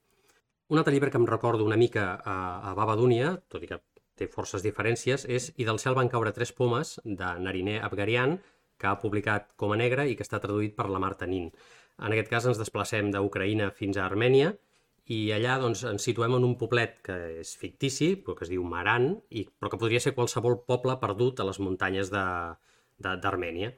Un 0.70 0.82
altre 0.82 0.94
llibre 0.94 1.12
que 1.14 1.22
em 1.22 1.30
recordo 1.30 1.66
una 1.66 1.78
mica 1.78 2.14
a, 2.18 2.36
a 2.72 2.74
Baba 2.78 2.98
Dúnia, 2.98 3.36
tot 3.50 3.62
i 3.62 3.70
que 3.70 3.82
té 4.20 4.28
forces 4.32 4.64
diferències, 4.66 5.26
és 5.28 5.52
I 5.58 5.68
del 5.68 5.80
cel 5.84 5.96
van 5.98 6.10
caure 6.12 6.34
tres 6.36 6.52
pomes, 6.56 7.00
de 7.04 7.32
Nariné 7.40 7.80
Abgarian, 7.84 8.40
que 8.80 8.88
ha 8.88 9.00
publicat 9.00 9.52
Com 9.56 9.72
a 9.72 9.80
negre 9.80 10.08
i 10.10 10.16
que 10.16 10.24
està 10.26 10.42
traduït 10.44 10.76
per 10.76 10.90
la 10.92 11.00
Marta 11.00 11.28
Nin. 11.28 11.50
En 12.04 12.12
aquest 12.12 12.32
cas 12.32 12.48
ens 12.50 12.60
desplacem 12.60 13.12
d'Ucraïna 13.14 13.70
fins 13.76 13.98
a 13.98 14.06
Armènia 14.06 14.52
i 15.16 15.20
allà 15.36 15.60
doncs, 15.62 15.84
ens 15.88 16.04
situem 16.08 16.34
en 16.36 16.44
un 16.48 16.56
poblet 16.60 16.98
que 17.06 17.16
és 17.44 17.54
fictici, 17.62 18.16
però 18.18 18.36
que 18.36 18.46
es 18.48 18.52
diu 18.52 18.64
Maran, 18.68 19.12
i, 19.30 19.46
però 19.46 19.70
que 19.72 19.80
podria 19.80 20.02
ser 20.02 20.16
qualsevol 20.18 20.58
poble 20.68 20.98
perdut 21.02 21.40
a 21.40 21.46
les 21.48 21.62
muntanyes 21.62 22.10
d'Armènia. 22.12 23.72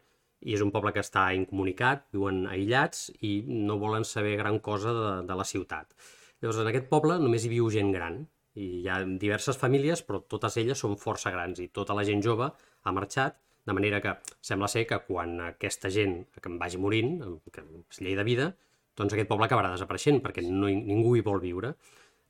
I 0.47 0.55
és 0.55 0.63
un 0.63 0.71
poble 0.71 0.93
que 0.95 1.03
està 1.03 1.27
incomunicat, 1.35 2.07
viuen 2.13 2.45
aïllats 2.47 3.09
i 3.25 3.41
no 3.49 3.79
volen 3.81 4.05
saber 4.05 4.37
gran 4.39 4.61
cosa 4.63 4.93
de, 4.93 5.11
de 5.27 5.37
la 5.37 5.45
ciutat. 5.49 5.93
Llavors, 6.39 6.61
en 6.61 6.71
aquest 6.71 6.89
poble 6.89 7.17
només 7.19 7.43
hi 7.43 7.51
viu 7.51 7.69
gent 7.73 7.91
gran, 7.91 8.21
i 8.57 8.67
hi 8.81 8.87
ha 8.89 9.01
diverses 9.05 9.59
famílies, 9.61 10.01
però 10.05 10.21
totes 10.33 10.57
elles 10.61 10.79
són 10.83 10.97
força 11.01 11.31
grans 11.33 11.61
i 11.61 11.69
tota 11.79 11.95
la 11.97 12.05
gent 12.07 12.23
jove 12.25 12.49
ha 12.49 12.95
marxat, 12.95 13.37
de 13.67 13.75
manera 13.75 13.99
que 14.01 14.15
sembla 14.49 14.69
ser 14.71 14.85
que 14.87 14.99
quan 15.05 15.35
aquesta 15.43 15.91
gent 15.93 16.21
que 16.33 16.53
vagi 16.61 16.79
morint, 16.79 17.17
que 17.53 17.63
és 17.63 18.01
llei 18.01 18.15
de 18.15 18.25
vida, 18.27 18.51
doncs 18.97 19.13
aquest 19.13 19.29
poble 19.29 19.45
acabarà 19.45 19.73
desapareixent 19.73 20.21
perquè 20.23 20.43
no, 20.47 20.69
ningú 20.71 21.15
hi 21.17 21.25
vol 21.25 21.41
viure. 21.43 21.75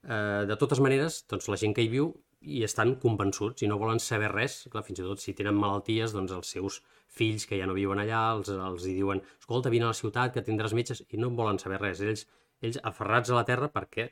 Eh, 0.04 0.44
de 0.50 0.58
totes 0.60 0.82
maneres, 0.84 1.22
doncs 1.30 1.48
la 1.54 1.60
gent 1.62 1.76
que 1.78 1.86
hi 1.86 1.92
viu 1.94 2.12
hi 2.42 2.62
estan 2.66 2.96
convençuts 3.02 3.64
i 3.66 3.70
no 3.70 3.80
volen 3.82 4.00
saber 4.04 4.30
res, 4.34 4.60
clar, 4.72 4.84
fins 4.86 5.02
i 5.02 5.06
tot 5.06 5.22
si 5.24 5.34
tenen 5.38 5.58
malalties, 5.58 6.14
doncs 6.14 6.34
els 6.36 6.52
seus 6.56 6.82
fills 7.20 7.48
que 7.50 7.58
ja 7.60 7.66
no 7.70 7.76
viuen 7.78 8.02
allà 8.04 8.22
els, 8.36 8.52
els 8.52 8.86
hi 8.86 8.94
diuen 9.00 9.24
escolta, 9.40 9.74
vine 9.74 9.88
a 9.88 9.94
la 9.94 9.98
ciutat 9.98 10.36
que 10.36 10.44
tindràs 10.46 10.76
metges 10.78 11.04
i 11.10 11.22
no 11.22 11.32
volen 11.40 11.60
saber 11.62 11.82
res. 11.82 12.04
Ells, 12.04 12.28
ells 12.62 12.80
aferrats 12.92 13.32
a 13.32 13.40
la 13.40 13.46
terra 13.48 13.72
perquè 13.74 14.10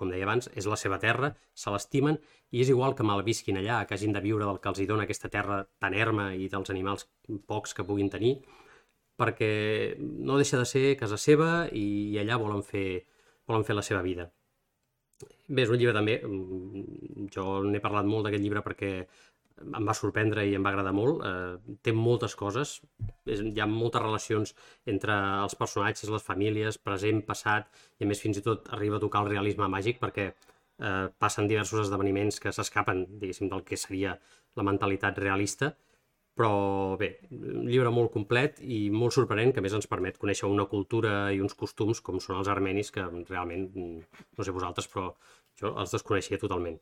com 0.00 0.10
deia 0.12 0.24
abans, 0.26 0.48
és 0.56 0.66
la 0.70 0.78
seva 0.80 0.98
terra, 1.02 1.34
se 1.54 1.72
l'estimen 1.74 2.18
i 2.50 2.64
és 2.64 2.72
igual 2.72 2.96
que 2.96 3.06
malvisquin 3.06 3.60
allà, 3.60 3.82
que 3.86 3.94
hagin 3.96 4.16
de 4.16 4.24
viure 4.24 4.48
del 4.48 4.58
que 4.64 4.72
els 4.72 4.80
hi 4.80 4.88
dona 4.88 5.06
aquesta 5.06 5.30
terra 5.32 5.62
tan 5.78 5.94
erma 5.94 6.30
i 6.34 6.48
dels 6.52 6.72
animals 6.74 7.06
pocs 7.46 7.76
que 7.76 7.86
puguin 7.86 8.10
tenir, 8.10 8.38
perquè 9.20 9.52
no 10.00 10.40
deixa 10.40 10.58
de 10.58 10.66
ser 10.66 10.84
casa 11.00 11.20
seva 11.20 11.68
i 11.76 12.18
allà 12.22 12.40
volen 12.40 12.64
fer, 12.64 13.04
volen 13.46 13.66
fer 13.68 13.76
la 13.76 13.84
seva 13.86 14.02
vida. 14.06 14.30
Bé, 15.50 15.64
és 15.66 15.70
un 15.70 15.76
llibre 15.76 15.92
també, 15.92 16.14
mm, 16.24 17.26
jo 17.34 17.60
n'he 17.66 17.80
parlat 17.84 18.06
molt 18.08 18.24
d'aquest 18.24 18.42
llibre 18.42 18.62
perquè 18.64 18.90
em 19.60 19.88
va 19.88 19.94
sorprendre 19.96 20.44
i 20.48 20.54
em 20.56 20.64
va 20.64 20.72
agradar 20.72 20.92
molt. 20.96 21.24
Eh, 21.26 21.76
té 21.84 21.94
moltes 21.96 22.36
coses, 22.38 22.76
és, 23.26 23.42
hi 23.42 23.60
ha 23.60 23.68
moltes 23.70 24.02
relacions 24.02 24.54
entre 24.94 25.16
els 25.44 25.56
personatges, 25.60 26.12
les 26.12 26.26
famílies, 26.26 26.78
present, 26.78 27.22
passat, 27.26 27.68
i 27.98 28.06
a 28.06 28.10
més 28.10 28.22
fins 28.22 28.40
i 28.40 28.44
tot 28.46 28.70
arriba 28.76 28.98
a 28.98 29.04
tocar 29.04 29.24
el 29.24 29.32
realisme 29.34 29.68
màgic 29.68 30.00
perquè 30.02 30.30
eh, 30.30 31.06
passen 31.18 31.50
diversos 31.50 31.86
esdeveniments 31.86 32.40
que 32.40 32.52
s'escapen, 32.56 33.06
diguéssim, 33.20 33.50
del 33.52 33.64
que 33.68 33.78
seria 33.80 34.16
la 34.58 34.66
mentalitat 34.66 35.18
realista, 35.20 35.74
però 36.40 36.96
bé, 37.00 37.10
un 37.36 37.66
llibre 37.68 37.90
molt 37.92 38.12
complet 38.14 38.62
i 38.64 38.86
molt 38.94 39.12
sorprenent, 39.16 39.52
que 39.52 39.64
més 39.64 39.74
ens 39.76 39.90
permet 39.90 40.16
conèixer 40.20 40.48
una 40.48 40.64
cultura 40.70 41.28
i 41.34 41.42
uns 41.44 41.56
costums 41.58 42.00
com 42.06 42.20
són 42.22 42.38
els 42.40 42.48
armenis, 42.48 42.92
que 42.94 43.04
realment, 43.28 43.66
no 43.76 44.46
sé 44.46 44.54
vosaltres, 44.56 44.88
però 44.88 45.10
jo 45.60 45.74
els 45.76 45.92
desconeixia 45.92 46.40
totalment. 46.40 46.80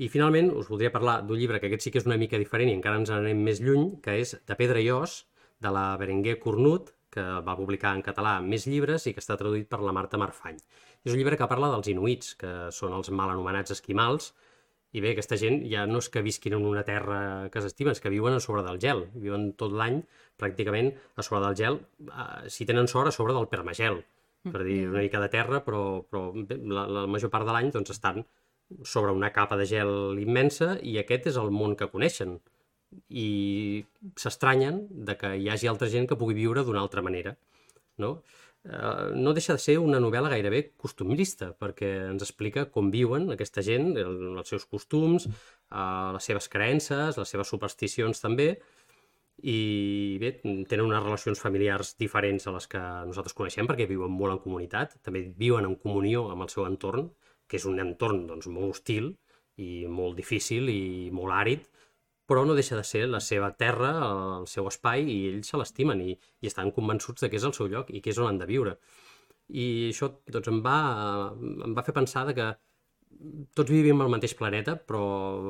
I 0.00 0.08
finalment 0.08 0.48
us 0.56 0.70
voldria 0.72 0.92
parlar 0.94 1.18
d'un 1.28 1.36
llibre 1.36 1.58
que 1.60 1.68
aquest 1.68 1.84
sí 1.84 1.90
que 1.92 2.00
és 2.00 2.06
una 2.08 2.16
mica 2.20 2.38
diferent 2.40 2.70
i 2.70 2.76
encara 2.78 2.96
ens 3.02 3.10
anem 3.12 3.42
més 3.44 3.58
lluny, 3.60 3.98
que 4.00 4.14
és 4.22 4.32
De 4.48 4.56
pedra 4.56 4.80
i 4.80 4.88
os, 4.94 5.26
de 5.60 5.72
la 5.76 5.90
Berenguer 6.00 6.38
Cornut, 6.40 6.94
que 7.12 7.24
va 7.44 7.56
publicar 7.58 7.92
en 7.98 8.00
català 8.06 8.38
més 8.40 8.64
llibres 8.70 9.04
i 9.06 9.12
que 9.12 9.20
està 9.20 9.36
traduït 9.36 9.68
per 9.68 9.82
la 9.84 9.92
Marta 9.92 10.16
Marfany. 10.22 10.56
És 11.04 11.12
un 11.12 11.18
llibre 11.20 11.36
que 11.36 11.48
parla 11.50 11.68
dels 11.74 11.90
inuits, 11.92 12.32
que 12.40 12.70
són 12.72 12.96
els 12.96 13.12
mal 13.12 13.34
anomenats 13.34 13.76
esquimals, 13.76 14.32
i 14.96 15.04
bé, 15.04 15.12
aquesta 15.12 15.36
gent 15.36 15.60
ja 15.68 15.84
no 15.86 16.00
és 16.00 16.08
que 16.08 16.24
visquin 16.24 16.56
en 16.56 16.64
una 16.66 16.86
terra 16.86 17.20
que 17.52 17.60
s'estimen, 17.60 17.92
és 17.92 18.00
que 18.00 18.14
viuen 18.14 18.38
a 18.38 18.40
sobre 18.40 18.64
del 18.64 18.80
gel. 18.80 19.04
Viuen 19.20 19.50
tot 19.60 19.76
l'any, 19.76 20.00
pràcticament, 20.40 20.94
a 21.20 21.26
sobre 21.26 21.44
del 21.44 21.60
gel, 21.60 21.80
eh, 22.08 22.48
si 22.48 22.64
tenen 22.64 22.88
sort, 22.88 23.12
a 23.12 23.14
sobre 23.14 23.36
del 23.36 23.52
permagel, 23.52 24.00
per 24.48 24.64
dir 24.64 24.86
una 24.88 25.04
mica 25.04 25.20
de 25.20 25.28
terra, 25.28 25.60
però, 25.60 26.00
però 26.08 26.30
bé, 26.32 26.56
la, 26.72 26.88
la 26.88 27.04
major 27.06 27.28
part 27.28 27.44
de 27.44 27.52
l'any 27.52 27.68
doncs, 27.74 27.92
estan 27.92 28.24
sobre 28.84 29.12
una 29.12 29.32
capa 29.32 29.56
de 29.56 29.66
gel 29.66 30.18
immensa 30.22 30.76
i 30.82 30.96
aquest 31.00 31.30
és 31.32 31.38
el 31.40 31.50
món 31.54 31.76
que 31.76 31.90
coneixen. 31.92 32.38
I 33.08 33.84
s'estranyen 34.18 34.86
de 34.90 35.16
que 35.18 35.34
hi 35.38 35.48
hagi 35.50 35.70
altra 35.70 35.90
gent 35.90 36.08
que 36.10 36.18
pugui 36.18 36.34
viure 36.38 36.64
d'una 36.66 36.82
altra 36.82 37.02
manera. 37.06 37.36
No? 37.98 38.20
Eh, 38.64 39.12
no 39.16 39.32
deixa 39.32 39.54
de 39.56 39.62
ser 39.62 39.78
una 39.80 40.00
novel·la 40.02 40.28
gairebé 40.32 40.60
costumista, 40.76 41.52
perquè 41.56 41.88
ens 42.10 42.24
explica 42.26 42.66
com 42.74 42.90
viuen 42.92 43.30
aquesta 43.32 43.64
gent, 43.64 43.94
el, 43.96 44.18
els 44.42 44.52
seus 44.52 44.66
costums, 44.68 45.26
eh, 45.26 46.10
les 46.16 46.28
seves 46.28 46.50
creences, 46.52 47.16
les 47.16 47.34
seves 47.36 47.48
supersticions 47.48 48.20
també, 48.20 48.50
i 49.40 50.18
bé, 50.20 50.34
tenen 50.68 50.84
unes 50.84 51.02
relacions 51.02 51.40
familiars 51.40 51.94
diferents 51.96 52.44
a 52.46 52.52
les 52.52 52.66
que 52.68 52.80
nosaltres 53.08 53.36
coneixem 53.36 53.68
perquè 53.70 53.86
viuen 53.88 54.12
molt 54.12 54.36
en 54.36 54.42
comunitat, 54.44 54.98
també 55.06 55.24
viuen 55.38 55.64
en 55.64 55.78
comunió 55.80 56.26
amb 56.34 56.44
el 56.44 56.52
seu 56.52 56.66
entorn, 56.68 57.08
que 57.50 57.58
és 57.58 57.66
un 57.66 57.82
entorn 57.82 58.24
doncs, 58.30 58.46
molt 58.52 58.76
hostil 58.76 59.10
i 59.60 59.86
molt 59.90 60.16
difícil 60.16 60.70
i 60.72 61.10
molt 61.12 61.34
àrid, 61.34 61.66
però 62.30 62.44
no 62.46 62.54
deixa 62.54 62.78
de 62.78 62.86
ser 62.86 63.08
la 63.10 63.18
seva 63.18 63.50
terra, 63.58 63.90
el 64.38 64.46
seu 64.46 64.68
espai, 64.70 65.02
i 65.02 65.18
ells 65.32 65.50
se 65.50 65.58
l'estimen 65.58 66.00
i, 66.04 66.14
i 66.14 66.50
estan 66.50 66.70
convençuts 66.76 67.24
de 67.24 67.30
que 67.30 67.40
és 67.40 67.46
el 67.48 67.56
seu 67.56 67.66
lloc 67.72 67.90
i 67.90 68.02
que 68.04 68.12
és 68.14 68.20
on 68.22 68.30
han 68.30 68.38
de 68.38 68.46
viure. 68.46 68.76
I 69.50 69.66
això 69.90 70.12
doncs, 70.30 70.50
em, 70.52 70.60
va, 70.62 70.76
em 71.66 71.74
va 71.74 71.84
fer 71.86 71.96
pensar 71.96 72.22
de 72.28 72.36
que 72.38 72.46
tots 73.58 73.74
vivim 73.74 73.98
al 74.00 74.12
mateix 74.14 74.36
planeta, 74.38 74.76
però 74.78 75.02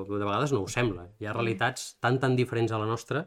de 0.08 0.24
vegades 0.24 0.54
no 0.56 0.64
ho 0.64 0.72
sembla. 0.72 1.04
Hi 1.20 1.28
ha 1.28 1.36
realitats 1.36 1.92
tan, 2.00 2.16
tan 2.22 2.38
diferents 2.38 2.72
a 2.72 2.80
la 2.80 2.88
nostra 2.88 3.26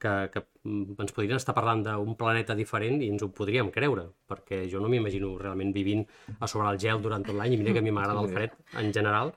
que, 0.00 0.14
que 0.32 0.46
ens 0.66 1.14
podrien 1.14 1.38
estar 1.38 1.54
parlant 1.56 1.82
d'un 1.86 2.14
planeta 2.18 2.56
diferent 2.58 3.00
i 3.02 3.10
ens 3.12 3.24
ho 3.24 3.30
podríem 3.34 3.70
creure, 3.74 4.06
perquè 4.28 4.64
jo 4.70 4.82
no 4.82 4.90
m'imagino 4.92 5.34
realment 5.40 5.72
vivint 5.74 6.04
a 6.40 6.48
sobre 6.50 6.68
el 6.70 6.80
gel 6.82 7.02
durant 7.04 7.26
tot 7.26 7.38
l'any, 7.38 7.54
i 7.54 7.60
mira 7.60 7.74
que 7.76 7.82
a 7.84 7.86
mi 7.86 7.94
m'agrada 7.94 8.24
el 8.24 8.32
fred 8.34 8.56
en 8.82 8.92
general, 8.94 9.32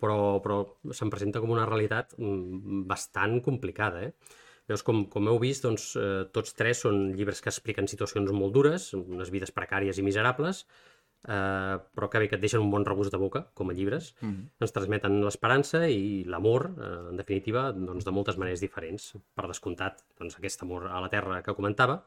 però, 0.00 0.18
però 0.44 0.62
se'm 0.96 1.12
presenta 1.12 1.42
com 1.42 1.52
una 1.52 1.66
realitat 1.68 2.14
mm, 2.18 2.86
bastant 2.90 3.40
complicada. 3.44 4.06
Eh? 4.08 4.38
Llavors, 4.70 4.84
com, 4.86 5.02
com 5.12 5.28
heu 5.28 5.40
vist, 5.42 5.66
doncs, 5.66 5.90
eh, 6.00 6.24
tots 6.34 6.54
tres 6.56 6.84
són 6.86 7.10
llibres 7.18 7.42
que 7.42 7.50
expliquen 7.52 7.90
situacions 7.90 8.30
molt 8.32 8.54
dures, 8.54 8.92
unes 8.96 9.32
vides 9.34 9.52
precàries 9.56 9.98
i 9.98 10.06
miserables, 10.06 10.64
eh, 11.28 11.76
però 11.94 12.08
que 12.10 12.22
bé 12.22 12.28
que 12.28 12.38
et 12.38 12.42
deixen 12.42 12.62
un 12.62 12.70
bon 12.70 12.84
regust 12.86 13.12
de 13.12 13.18
boca, 13.18 13.44
com 13.54 13.70
a 13.70 13.74
llibres, 13.74 14.14
mm 14.20 14.28
-hmm. 14.28 14.48
ens 14.60 14.72
transmeten 14.72 15.20
l'esperança 15.24 15.88
i 15.88 16.24
l'amor, 16.24 16.70
eh, 16.78 17.10
en 17.10 17.16
definitiva, 17.16 17.72
doncs, 17.72 18.04
de 18.04 18.10
moltes 18.10 18.36
maneres 18.36 18.60
diferents. 18.60 19.16
Per 19.34 19.46
descomptat, 19.46 20.04
doncs, 20.18 20.36
aquest 20.38 20.62
amor 20.62 20.88
a 20.88 21.00
la 21.00 21.08
terra 21.08 21.42
que 21.42 21.54
comentava, 21.54 22.04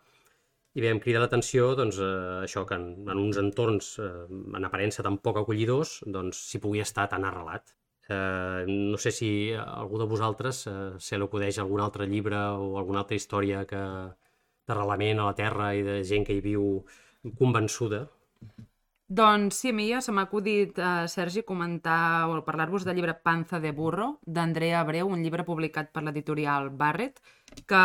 i 0.73 0.81
bé, 0.81 0.89
em 0.89 0.99
crida 0.99 1.21
l'atenció 1.21 1.75
doncs, 1.77 1.99
eh, 2.01 2.45
això 2.47 2.65
que 2.65 2.75
en, 2.79 2.85
en 3.13 3.19
uns 3.21 3.37
entorns 3.37 3.99
eh, 4.01 4.25
en 4.57 4.65
aparença 4.65 5.05
tan 5.05 5.19
poc 5.21 5.37
acollidors 5.37 5.99
doncs 6.15 6.39
s'hi 6.49 6.61
pugui 6.63 6.81
estar 6.81 7.07
tan 7.11 7.25
arrelat. 7.29 7.75
Eh, 8.09 8.65
no 8.67 8.97
sé 8.97 9.13
si 9.15 9.29
algú 9.53 10.01
de 10.01 10.07
vosaltres 10.09 10.65
eh, 10.67 10.73
se 10.99 11.19
l'ocudeix 11.21 11.59
algun 11.61 11.83
altre 11.85 12.07
llibre 12.09 12.41
o 12.57 12.73
alguna 12.81 13.03
altra 13.03 13.15
història 13.15 13.63
que 13.69 13.83
d'arrelament 14.67 15.21
a 15.21 15.29
la 15.29 15.37
terra 15.37 15.69
i 15.77 15.83
de 15.85 16.01
gent 16.09 16.25
que 16.25 16.35
hi 16.35 16.41
viu 16.41 16.65
convençuda. 17.37 18.07
Doncs 19.07 19.57
sí, 19.59 19.69
a 19.69 19.73
mi 19.75 19.89
ja 19.91 19.99
se 20.01 20.13
m'ha 20.15 20.23
acudit, 20.25 20.77
uh, 20.79 21.07
Sergi, 21.11 21.43
comentar 21.43 22.29
o 22.31 22.39
parlar-vos 22.45 22.85
del 22.85 22.95
llibre 22.95 23.13
Panza 23.13 23.59
de 23.59 23.73
burro, 23.75 24.19
d'Andrea 24.25 24.79
Abreu, 24.79 25.11
un 25.11 25.21
llibre 25.21 25.43
publicat 25.43 25.91
per 25.91 26.05
l'editorial 26.05 26.69
Barrett, 26.71 27.19
que, 27.67 27.83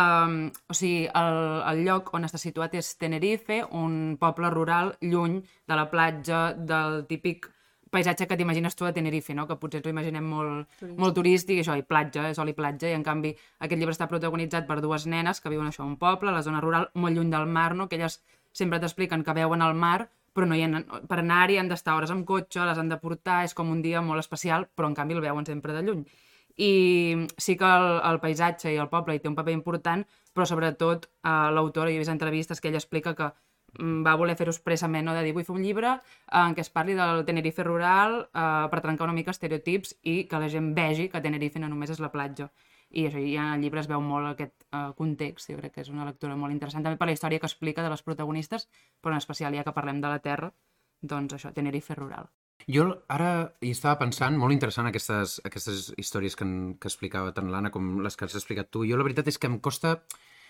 o 0.71 0.75
sigui, 0.79 1.09
el, 1.11 1.39
el 1.73 1.85
lloc 1.85 2.15
on 2.15 2.25
està 2.25 2.39
situat 2.39 2.79
és 2.79 2.95
Tenerife, 3.03 3.65
un 3.75 4.17
poble 4.21 4.51
rural 4.55 4.95
lluny 5.03 5.41
de 5.43 5.77
la 5.77 5.89
platja, 5.91 6.53
del 6.55 7.03
típic 7.11 7.51
paisatge 7.91 8.29
que 8.29 8.37
t'imagines 8.37 8.77
tu 8.77 8.87
a 8.87 8.93
Tenerife, 8.93 9.35
no? 9.35 9.47
que 9.49 9.57
potser 9.59 9.81
ens 9.81 9.89
ho 9.89 9.93
imaginem 9.93 10.25
molt, 10.25 10.69
turístic. 10.79 10.99
molt 11.03 11.17
turístic, 11.19 11.63
això, 11.63 11.77
i 11.77 11.83
platja, 11.83 12.29
sol 12.37 12.53
i 12.53 12.57
platja, 12.57 12.89
i 12.89 12.97
en 12.97 13.05
canvi 13.05 13.35
aquest 13.59 13.81
llibre 13.81 13.97
està 13.97 14.09
protagonitzat 14.11 14.69
per 14.69 14.81
dues 14.85 15.07
nenes 15.07 15.41
que 15.41 15.51
viuen 15.51 15.67
això 15.69 15.83
a 15.83 15.89
un 15.89 15.97
poble, 15.99 16.31
a 16.31 16.37
la 16.37 16.45
zona 16.47 16.61
rural, 16.65 16.91
molt 16.95 17.17
lluny 17.17 17.33
del 17.33 17.49
mar, 17.49 17.75
no? 17.75 17.89
que 17.89 17.97
elles 17.99 18.21
sempre 18.53 18.81
t'expliquen 18.81 19.25
que 19.25 19.37
veuen 19.37 19.65
el 19.65 19.75
mar, 19.75 20.11
però 20.39 20.47
no 20.47 20.55
hi 20.55 20.63
ha, 20.63 20.83
per 21.11 21.19
anar-hi 21.19 21.59
han 21.59 21.71
d'estar 21.71 21.97
hores 21.99 22.15
amb 22.15 22.27
cotxe, 22.27 22.63
les 22.63 22.79
han 22.79 22.93
de 22.93 23.01
portar, 23.03 23.43
és 23.49 23.57
com 23.59 23.73
un 23.75 23.83
dia 23.83 24.03
molt 24.05 24.23
especial, 24.23 24.69
però 24.79 24.87
en 24.87 24.95
canvi 24.95 25.19
el 25.19 25.25
veuen 25.25 25.47
sempre 25.49 25.75
de 25.75 25.83
lluny. 25.83 26.07
i 26.59 26.71
sí 27.39 27.55
que 27.59 27.67
el, 27.67 27.89
el 28.03 28.17
paisatge 28.19 28.73
i 28.75 28.79
el 28.83 28.89
poble 28.91 29.15
hi 29.15 29.21
té 29.23 29.29
un 29.31 29.37
paper 29.39 29.53
important, 29.55 30.01
però 30.35 30.47
sobretot 30.47 31.05
eh, 31.07 31.51
l'autora, 31.55 31.91
jo 31.91 31.99
he 31.99 32.03
vist 32.03 32.11
entrevistes 32.11 32.61
que 32.61 32.71
ella 32.71 32.81
explica 32.83 33.15
que 33.19 33.29
mm, 33.79 34.01
va 34.07 34.17
voler 34.19 34.35
fer-ho 34.39 34.55
expressament, 34.55 35.07
no? 35.07 35.15
de 35.15 35.23
dir 35.27 35.35
vull 35.37 35.47
fer 35.47 35.55
un 35.55 35.63
llibre 35.63 35.93
eh, 35.95 36.41
en 36.41 36.57
què 36.57 36.65
es 36.67 36.73
parli 36.75 36.97
del 36.99 37.23
Tenerife 37.29 37.67
rural 37.67 38.19
eh, 38.27 38.67
per 38.73 38.83
trencar 38.83 39.07
una 39.07 39.15
mica 39.15 39.35
estereotips 39.35 39.95
i 40.03 40.17
que 40.31 40.43
la 40.43 40.51
gent 40.51 40.73
vegi 40.75 41.07
que 41.13 41.23
Tenerife 41.23 41.63
no 41.63 41.71
només 41.71 41.95
és 41.95 42.03
la 42.03 42.11
platja. 42.15 42.51
I 42.91 43.05
això, 43.09 43.21
i 43.21 43.37
en 43.37 43.53
el 43.53 43.63
llibre 43.65 43.83
es 43.83 43.89
veu 43.91 44.01
molt 44.01 44.31
aquest 44.31 44.65
uh, 44.73 44.95
context, 44.97 45.51
jo 45.53 45.59
crec 45.61 45.75
que 45.75 45.85
és 45.85 45.93
una 45.93 46.07
lectura 46.09 46.37
molt 46.41 46.55
interessant, 46.55 46.87
també 46.87 46.97
per 47.01 47.11
la 47.11 47.17
història 47.17 47.41
que 47.43 47.49
explica 47.51 47.85
de 47.85 47.93
les 47.93 48.03
protagonistes, 48.03 48.69
però 49.03 49.13
en 49.13 49.21
especial 49.21 49.57
ja 49.57 49.65
que 49.67 49.77
parlem 49.77 50.01
de 50.01 50.13
la 50.13 50.23
Terra, 50.25 50.53
doncs 51.01 51.37
això, 51.37 51.53
Tenerife 51.55 51.97
rural. 51.99 52.31
Jo 52.67 52.89
ara 53.13 53.31
hi 53.63 53.71
estava 53.73 54.01
pensant, 54.01 54.37
molt 54.41 54.53
interessant 54.53 54.89
aquestes, 54.89 55.39
aquestes 55.47 55.93
històries 56.01 56.35
que, 56.37 56.45
en, 56.49 56.57
que 56.81 56.91
explicava 56.91 57.33
tant 57.37 57.53
l'Anna 57.53 57.71
com 57.73 58.01
les 58.05 58.17
que 58.17 58.27
has 58.27 58.35
explicat 58.41 58.73
tu. 58.73 58.83
Jo 58.89 58.99
la 58.99 59.07
veritat 59.07 59.31
és 59.31 59.39
que 59.39 59.49
em 59.51 59.61
costa... 59.61 59.99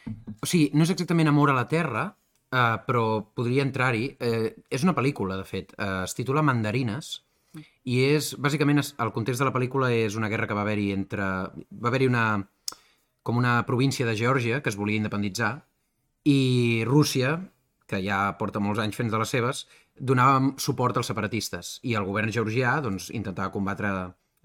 O 0.08 0.46
sigui, 0.48 0.70
no 0.72 0.86
és 0.86 0.94
exactament 0.94 1.28
amor 1.28 1.52
a 1.52 1.58
la 1.58 1.66
Terra, 1.68 2.06
uh, 2.08 2.76
però 2.86 3.04
podria 3.36 3.66
entrar-hi. 3.66 4.06
Uh, 4.16 4.48
és 4.72 4.86
una 4.86 4.96
pel·lícula, 4.96 5.36
de 5.36 5.44
fet. 5.46 5.74
Uh, 5.76 6.06
es 6.06 6.16
titula 6.16 6.42
Mandarines, 6.46 7.12
i 7.88 7.98
és, 8.04 8.34
bàsicament, 8.38 8.80
el 8.82 9.12
context 9.14 9.42
de 9.42 9.48
la 9.48 9.54
pel·lícula 9.54 9.90
és 9.94 10.16
una 10.18 10.30
guerra 10.32 10.48
que 10.48 10.56
va 10.56 10.64
haver-hi 10.66 10.92
entre... 10.94 11.26
Va 11.70 11.90
haver-hi 11.92 12.08
una... 12.10 12.24
com 13.22 13.36
una 13.36 13.58
província 13.68 14.06
de 14.06 14.16
Geòrgia 14.16 14.62
que 14.62 14.70
es 14.72 14.76
volia 14.76 14.96
independitzar 14.96 15.50
i 16.24 16.84
Rússia, 16.88 17.34
que 17.88 18.00
ja 18.04 18.20
porta 18.40 18.60
molts 18.60 18.80
anys 18.80 18.96
fent 18.96 19.10
de 19.12 19.20
les 19.20 19.28
seves, 19.28 19.66
donava 19.98 20.54
suport 20.56 20.96
als 20.96 21.10
separatistes 21.10 21.78
i 21.82 21.94
el 21.98 22.06
govern 22.08 22.32
georgià 22.32 22.78
doncs, 22.84 23.10
intentava 23.10 23.52
combatre 23.52 23.92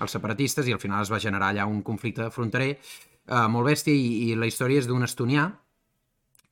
els 0.03 0.16
separatistes 0.16 0.68
i 0.68 0.74
al 0.74 0.82
final 0.82 1.03
es 1.03 1.11
va 1.14 1.22
generar 1.22 1.51
allà 1.51 1.68
un 1.70 1.82
conflicte 1.86 2.30
fronterer 2.34 2.72
eh, 2.74 3.47
molt 3.55 3.70
bèstia 3.70 3.93
i, 3.93 4.32
i 4.32 4.39
la 4.39 4.49
història 4.49 4.82
és 4.82 4.89
d'un 4.89 5.05
estonià 5.05 5.51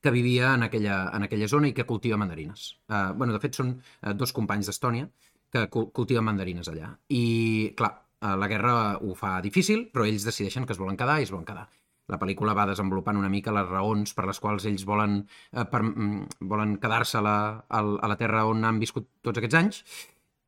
que 0.01 0.11
vivia 0.11 0.55
en 0.55 0.63
aquella, 0.65 1.11
en 1.13 1.27
aquella 1.27 1.47
zona 1.47 1.69
i 1.69 1.75
que 1.77 1.85
cultiva 1.85 2.17
mandarines. 2.17 2.71
Uh, 2.89 3.11
bueno, 3.13 3.35
de 3.35 3.39
fet, 3.43 3.53
són 3.53 3.75
uh, 3.77 4.13
dos 4.17 4.33
companys 4.33 4.65
d'Estònia 4.65 5.05
que 5.51 5.67
cu 5.73 5.89
cultiven 5.95 6.25
mandarines 6.25 6.69
allà. 6.71 6.93
I, 7.09 7.73
clar, 7.77 7.91
uh, 8.23 8.35
la 8.39 8.49
guerra 8.51 8.73
ho 9.01 9.15
fa 9.19 9.37
difícil, 9.43 9.89
però 9.93 10.07
ells 10.07 10.25
decideixen 10.27 10.65
que 10.65 10.75
es 10.75 10.81
volen 10.81 10.99
quedar 10.99 11.19
i 11.19 11.27
es 11.27 11.33
volen 11.33 11.47
quedar. 11.47 11.67
La 12.11 12.19
pel·lícula 12.19 12.55
va 12.57 12.67
desenvolupant 12.67 13.19
una 13.19 13.29
mica 13.31 13.53
les 13.55 13.67
raons 13.69 14.15
per 14.17 14.25
les 14.27 14.39
quals 14.43 14.65
ells 14.67 14.83
volen, 14.87 15.21
eh, 15.53 15.65
per, 15.65 15.83
mm, 15.83 16.47
volen 16.53 16.75
quedar-se 16.81 17.19
a, 17.19 17.21
la, 17.21 17.37
a, 17.69 17.81
la 17.83 18.17
terra 18.19 18.45
on 18.49 18.65
han 18.65 18.79
viscut 18.79 19.07
tots 19.23 19.39
aquests 19.39 19.59
anys. 19.59 19.83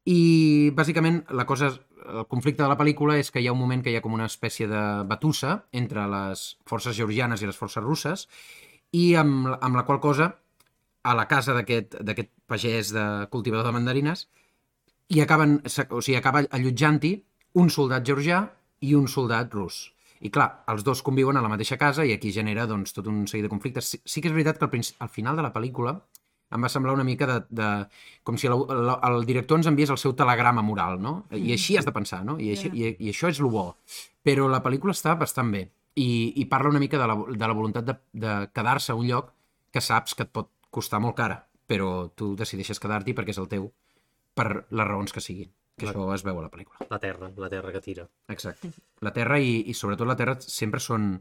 I, 0.05 0.71
bàsicament, 0.75 1.21
la 1.31 1.45
cosa, 1.47 1.69
el 2.03 2.25
conflicte 2.27 2.63
de 2.63 2.67
la 2.67 2.77
pel·lícula 2.79 3.15
és 3.21 3.31
que 3.31 3.39
hi 3.39 3.47
ha 3.47 3.53
un 3.55 3.61
moment 3.61 3.83
que 3.83 3.93
hi 3.93 3.95
ha 3.95 4.03
com 4.03 4.15
una 4.15 4.27
espècie 4.27 4.67
de 4.67 4.83
batussa 5.07 5.61
entre 5.71 6.03
les 6.11 6.57
forces 6.67 6.97
georgianes 6.97 7.41
i 7.41 7.47
les 7.47 7.59
forces 7.59 7.83
russes 7.83 8.27
i 8.91 9.13
amb, 9.15 9.53
amb 9.61 9.79
la 9.79 9.85
qual 9.87 10.01
cosa 10.03 10.33
a 11.03 11.13
la 11.15 11.27
casa 11.27 11.55
d'aquest 11.55 12.29
pagès 12.47 12.91
de 12.95 13.05
cultivador 13.31 13.67
de 13.67 13.75
mandarines 13.75 14.27
i 15.13 15.21
acaben, 15.21 15.59
o 15.63 16.01
sigui, 16.01 16.17
acaba 16.17 16.43
allotjant-hi 16.49 17.13
un 17.61 17.69
soldat 17.69 18.05
georgià 18.07 18.43
i 18.81 18.95
un 18.97 19.07
soldat 19.07 19.53
rus. 19.53 19.85
I 20.23 20.31
clar, 20.33 20.63
els 20.71 20.85
dos 20.87 21.03
conviuen 21.03 21.37
a 21.37 21.43
la 21.43 21.51
mateixa 21.51 21.77
casa 21.77 22.05
i 22.07 22.13
aquí 22.15 22.31
genera 22.31 22.65
doncs, 22.65 22.95
tot 22.95 23.07
un 23.11 23.25
seguit 23.27 23.45
de 23.45 23.51
conflictes. 23.51 23.91
Sí, 23.91 23.99
sí 24.05 24.23
que 24.23 24.31
és 24.31 24.35
veritat 24.35 24.57
que 24.59 24.65
al, 24.69 24.85
al 25.05 25.11
final 25.11 25.37
de 25.37 25.45
la 25.45 25.51
pel·lícula 25.53 25.97
em 26.53 26.63
va 26.63 26.69
semblar 26.69 26.95
una 26.95 27.03
mica 27.03 27.27
de... 27.27 27.37
de 27.49 27.69
com 28.23 28.37
si 28.39 28.49
la, 28.49 28.57
la, 28.87 28.97
el 29.09 29.25
director 29.27 29.59
ens 29.59 29.69
enviés 29.69 29.91
el 29.91 29.99
seu 29.99 30.15
telegrama 30.15 30.63
moral, 30.65 30.99
no? 31.01 31.13
I 31.33 31.53
així 31.57 31.77
has 31.77 31.85
de 31.85 31.93
pensar, 31.95 32.21
no? 32.25 32.37
I, 32.39 32.53
així, 32.55 32.71
i, 32.71 32.93
i 33.03 33.11
això 33.11 33.29
és 33.31 33.41
el 33.41 33.51
bo. 33.51 33.65
Però 34.23 34.47
la 34.49 34.61
pel·lícula 34.63 34.95
està 34.95 35.17
bastant 35.19 35.51
bé 35.53 35.65
i, 35.99 36.33
i 36.39 36.45
parla 36.49 36.71
una 36.71 36.81
mica 36.81 37.01
de 37.01 37.09
la, 37.09 37.17
de 37.29 37.47
la 37.49 37.57
voluntat 37.57 37.89
de, 37.89 37.97
de 38.25 38.35
quedar-se 38.53 38.93
a 38.93 38.99
un 38.99 39.09
lloc 39.09 39.33
que 39.73 39.81
saps 39.81 40.15
que 40.15 40.27
et 40.27 40.33
pot 40.33 40.49
costar 40.73 41.01
molt 41.03 41.17
cara, 41.17 41.41
però 41.67 42.07
tu 42.15 42.33
decideixes 42.37 42.81
quedar-t'hi 42.81 43.17
perquè 43.17 43.33
és 43.33 43.41
el 43.41 43.49
teu, 43.49 43.67
per 44.33 44.47
les 44.69 44.87
raons 44.87 45.13
que 45.13 45.21
siguin. 45.21 45.51
Que 45.75 45.87
Clar. 45.87 45.93
això 45.95 46.13
es 46.13 46.23
veu 46.23 46.37
a 46.37 46.43
la 46.45 46.51
pel·lícula. 46.53 46.85
La 46.91 46.99
terra, 47.01 47.31
la 47.37 47.49
terra 47.49 47.71
que 47.73 47.81
tira. 47.81 48.03
Exacte. 48.29 48.69
La 49.01 49.11
Terra 49.13 49.39
i, 49.41 49.63
i 49.67 49.73
sobretot 49.73 50.05
la 50.07 50.15
Terra 50.15 50.35
sempre 50.39 50.79
són... 50.79 51.15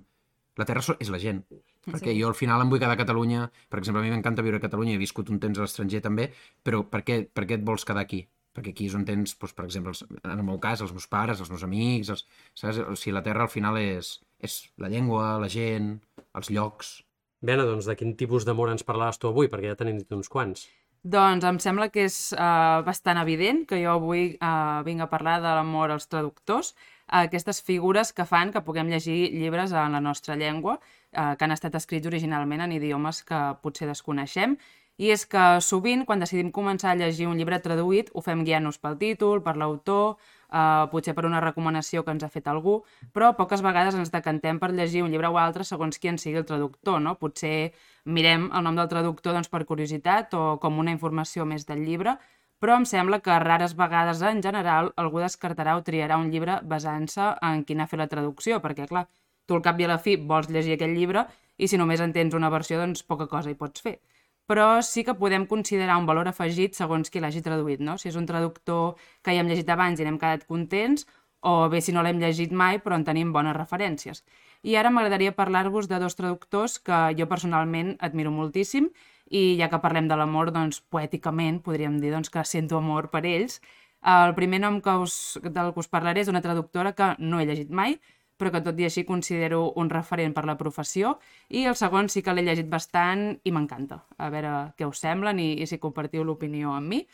La 0.60 0.66
Terra 0.68 0.82
és 1.00 1.08
la 1.08 1.18
gent. 1.18 1.38
Perquè 1.86 2.12
Sí. 2.12 2.18
jo 2.20 2.28
al 2.28 2.34
final 2.36 2.60
em 2.60 2.68
vull 2.68 2.78
quedar 2.82 2.92
a 2.92 3.00
Catalunya. 3.00 3.46
Per 3.72 3.78
exemple, 3.80 4.02
a 4.02 4.04
mi 4.04 4.10
m'encanta 4.12 4.42
viure 4.44 4.58
a 4.60 4.60
Catalunya, 4.60 4.94
he 4.94 5.00
viscut 5.00 5.30
un 5.32 5.40
temps 5.40 5.56
a 5.58 5.64
l'estranger 5.64 6.02
també, 6.04 6.26
però 6.62 6.82
per 6.84 7.00
què, 7.02 7.22
per 7.32 7.46
què 7.48 7.56
et 7.56 7.64
vols 7.64 7.86
quedar 7.88 8.02
aquí? 8.04 8.20
Perquè 8.52 8.74
aquí 8.74 8.84
és 8.90 8.94
on 8.94 9.06
tens, 9.08 9.32
doncs, 9.40 9.54
per 9.56 9.64
exemple, 9.64 9.94
els, 9.96 10.04
en 10.20 10.34
el 10.36 10.44
meu 10.44 10.58
cas, 10.60 10.82
els 10.84 10.92
meus 10.92 11.08
pares, 11.08 11.40
els 11.40 11.48
meus 11.48 11.64
amics, 11.64 12.10
els, 12.12 12.26
saps? 12.52 12.82
O 12.84 12.94
sigui, 13.00 13.14
la 13.16 13.22
Terra 13.24 13.46
al 13.48 13.48
final 13.48 13.78
és, 13.80 14.18
és 14.44 14.58
la 14.76 14.92
llengua, 14.92 15.38
la 15.40 15.48
gent, 15.48 15.94
els 16.36 16.52
llocs... 16.52 16.98
Bé, 17.40 17.56
Anna, 17.56 17.64
doncs 17.64 17.88
de 17.88 17.96
quin 17.96 18.12
tipus 18.20 18.44
d'amor 18.44 18.68
ens 18.70 18.84
parlaves 18.84 19.16
tu 19.18 19.26
avui? 19.32 19.48
Perquè 19.50 19.72
ja 19.72 19.78
tenim 19.80 19.96
dit 19.98 20.12
uns 20.14 20.28
quants. 20.28 20.68
Doncs 21.02 21.42
em 21.42 21.56
sembla 21.58 21.88
que 21.90 22.04
és 22.06 22.16
uh, 22.36 22.78
bastant 22.86 23.18
evident 23.18 23.64
que 23.66 23.80
jo 23.82 23.90
avui 23.96 24.36
uh, 24.36 24.82
vinc 24.86 25.02
a 25.02 25.08
parlar 25.10 25.40
de 25.42 25.50
l'amor 25.50 25.90
als 25.90 26.06
traductors, 26.06 26.76
uh, 27.10 27.24
aquestes 27.24 27.58
figures 27.60 28.12
que 28.14 28.22
fan 28.24 28.52
que 28.54 28.62
puguem 28.62 28.86
llegir 28.86 29.32
llibres 29.34 29.74
en 29.74 29.98
la 29.98 30.00
nostra 30.00 30.36
llengua, 30.36 30.76
uh, 30.78 31.34
que 31.34 31.44
han 31.44 31.56
estat 31.56 31.74
escrits 31.74 32.06
originalment 32.06 32.62
en 32.62 32.76
idiomes 32.78 33.24
que 33.26 33.40
potser 33.62 33.88
desconeixem, 33.90 34.54
i 35.02 35.10
és 35.10 35.26
que 35.26 35.42
sovint, 35.58 36.04
quan 36.06 36.22
decidim 36.22 36.52
començar 36.54 36.92
a 36.92 37.00
llegir 37.00 37.26
un 37.26 37.34
llibre 37.34 37.58
traduït, 37.58 38.14
ho 38.14 38.22
fem 38.22 38.44
guiant-nos 38.46 38.78
pel 38.78 38.94
títol, 39.00 39.42
per 39.42 39.56
l'autor, 39.58 40.20
eh, 40.52 40.84
potser 40.92 41.14
per 41.16 41.24
una 41.28 41.40
recomanació 41.40 42.04
que 42.04 42.12
ens 42.14 42.24
ha 42.26 42.30
fet 42.32 42.48
algú, 42.52 42.82
però 43.16 43.32
poques 43.38 43.64
vegades 43.64 43.96
ens 43.98 44.12
decantem 44.12 44.60
per 44.60 44.72
llegir 44.72 45.02
un 45.02 45.10
llibre 45.10 45.30
o 45.32 45.38
altre 45.40 45.64
segons 45.64 45.98
qui 45.98 46.12
en 46.12 46.20
sigui 46.20 46.42
el 46.42 46.46
traductor, 46.48 47.00
no? 47.00 47.16
Potser 47.20 47.72
mirem 48.04 48.50
el 48.52 48.64
nom 48.66 48.78
del 48.78 48.90
traductor 48.92 49.34
doncs, 49.36 49.48
per 49.48 49.64
curiositat 49.64 50.34
o 50.34 50.44
com 50.62 50.78
una 50.78 50.94
informació 50.94 51.46
més 51.48 51.66
del 51.66 51.84
llibre, 51.86 52.16
però 52.62 52.76
em 52.78 52.86
sembla 52.86 53.18
que 53.18 53.38
rares 53.42 53.74
vegades 53.74 54.22
en 54.22 54.42
general 54.42 54.92
algú 54.96 55.18
descartarà 55.18 55.74
o 55.78 55.82
triarà 55.82 56.18
un 56.20 56.30
llibre 56.30 56.60
basant-se 56.62 57.32
en 57.42 57.64
qui 57.66 57.74
n'ha 57.74 57.88
fet 57.90 57.98
la 57.98 58.10
traducció, 58.10 58.60
perquè 58.62 58.86
clar, 58.86 59.08
tu 59.46 59.56
al 59.56 59.64
cap 59.66 59.80
i 59.80 59.88
a 59.88 59.90
la 59.90 59.98
fi 59.98 60.14
vols 60.16 60.50
llegir 60.50 60.76
aquell 60.76 60.94
llibre 60.94 61.26
i 61.58 61.68
si 61.68 61.78
només 61.80 62.00
en 62.00 62.12
tens 62.14 62.34
una 62.38 62.50
versió, 62.54 62.78
doncs 62.78 63.02
poca 63.02 63.26
cosa 63.26 63.50
hi 63.50 63.58
pots 63.58 63.82
fer 63.82 63.98
però 64.46 64.82
sí 64.82 65.04
que 65.04 65.14
podem 65.14 65.46
considerar 65.46 65.96
un 66.00 66.06
valor 66.06 66.28
afegit 66.28 66.74
segons 66.76 67.10
qui 67.10 67.20
l'hagi 67.20 67.42
traduït, 67.42 67.80
no? 67.80 67.96
Si 67.98 68.08
és 68.10 68.16
un 68.16 68.26
traductor 68.26 68.96
que 69.22 69.34
ja 69.34 69.40
hem 69.40 69.50
llegit 69.50 69.68
abans 69.70 70.00
i 70.00 70.06
n'hem 70.06 70.18
quedat 70.18 70.46
contents, 70.46 71.06
o 71.42 71.68
bé 71.68 71.80
si 71.82 71.92
no 71.92 72.02
l'hem 72.02 72.20
llegit 72.22 72.52
mai 72.52 72.78
però 72.78 72.96
en 72.96 73.04
tenim 73.04 73.32
bones 73.34 73.56
referències. 73.56 74.22
I 74.62 74.76
ara 74.78 74.90
m'agradaria 74.94 75.34
parlar-vos 75.34 75.88
de 75.90 75.98
dos 75.98 76.14
traductors 76.14 76.78
que 76.78 76.98
jo 77.18 77.26
personalment 77.26 77.96
admiro 77.98 78.30
moltíssim 78.30 78.90
i 79.30 79.56
ja 79.58 79.68
que 79.72 79.80
parlem 79.82 80.08
de 80.08 80.16
l'amor, 80.18 80.52
doncs 80.54 80.82
poèticament 80.92 81.62
podríem 81.66 81.98
dir 82.00 82.12
doncs, 82.14 82.30
que 82.30 82.44
sento 82.46 82.78
amor 82.78 83.10
per 83.10 83.24
ells. 83.26 83.60
El 84.02 84.34
primer 84.38 84.60
nom 84.62 84.80
que 84.82 84.94
us, 85.02 85.38
del 85.42 85.72
que 85.74 85.82
us 85.82 85.90
parlaré 85.90 86.22
és 86.22 86.30
una 86.30 86.42
traductora 86.42 86.92
que 86.98 87.14
no 87.18 87.40
he 87.40 87.46
llegit 87.46 87.70
mai, 87.70 87.98
però 88.42 88.50
que 88.50 88.64
tot 88.66 88.78
i 88.82 88.88
així 88.88 89.06
considero 89.06 89.68
un 89.78 89.90
referent 89.90 90.34
per 90.34 90.42
la 90.48 90.58
professió, 90.58 91.16
i 91.48 91.62
el 91.70 91.78
segon 91.78 92.10
sí 92.10 92.24
que 92.26 92.34
l'he 92.34 92.42
llegit 92.42 92.66
bastant 92.70 93.28
i 93.46 93.52
m'encanta. 93.54 94.02
A 94.18 94.30
veure 94.34 94.54
què 94.74 94.88
us 94.88 94.98
semblen 95.04 95.38
i, 95.38 95.52
i 95.62 95.68
si 95.70 95.78
compartiu 95.78 96.26
l'opinió 96.26 96.74
amb 96.74 96.90
mi. 96.90 97.04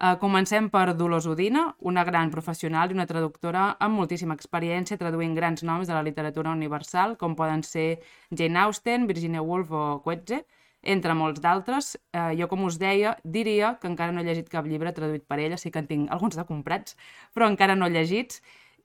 Uh, 0.00 0.14
comencem 0.16 0.70
per 0.72 0.94
Dolors 0.96 1.26
Udina, 1.28 1.66
una 1.84 2.06
gran 2.08 2.30
professional 2.32 2.88
i 2.88 2.94
una 2.96 3.04
traductora 3.04 3.66
amb 3.84 4.00
moltíssima 4.00 4.32
experiència 4.32 4.96
traduint 4.96 5.34
grans 5.36 5.60
noms 5.60 5.90
de 5.90 5.92
la 5.92 6.00
literatura 6.06 6.54
universal, 6.56 7.18
com 7.20 7.34
poden 7.36 7.60
ser 7.60 8.00
Jane 8.32 8.62
Austen, 8.62 9.04
Virginia 9.10 9.44
Woolf 9.44 9.74
o 9.76 9.82
Coetze, 10.06 10.40
entre 10.80 11.12
molts 11.12 11.44
d'altres. 11.44 11.98
Eh, 12.16 12.32
jo, 12.40 12.48
com 12.48 12.64
us 12.64 12.80
deia, 12.80 13.18
diria 13.24 13.74
que 13.82 13.92
encara 13.92 14.16
no 14.16 14.24
he 14.24 14.28
llegit 14.30 14.48
cap 14.48 14.64
llibre 14.64 14.94
traduït 14.96 15.28
per 15.28 15.36
ella, 15.44 15.60
sí 15.60 15.68
que 15.68 15.84
en 15.84 15.92
tinc 15.92 16.16
alguns 16.16 16.40
de 16.40 16.48
comprats, 16.48 16.96
però 17.36 17.52
encara 17.52 17.76
no 17.76 17.92
llegits. 17.92 18.40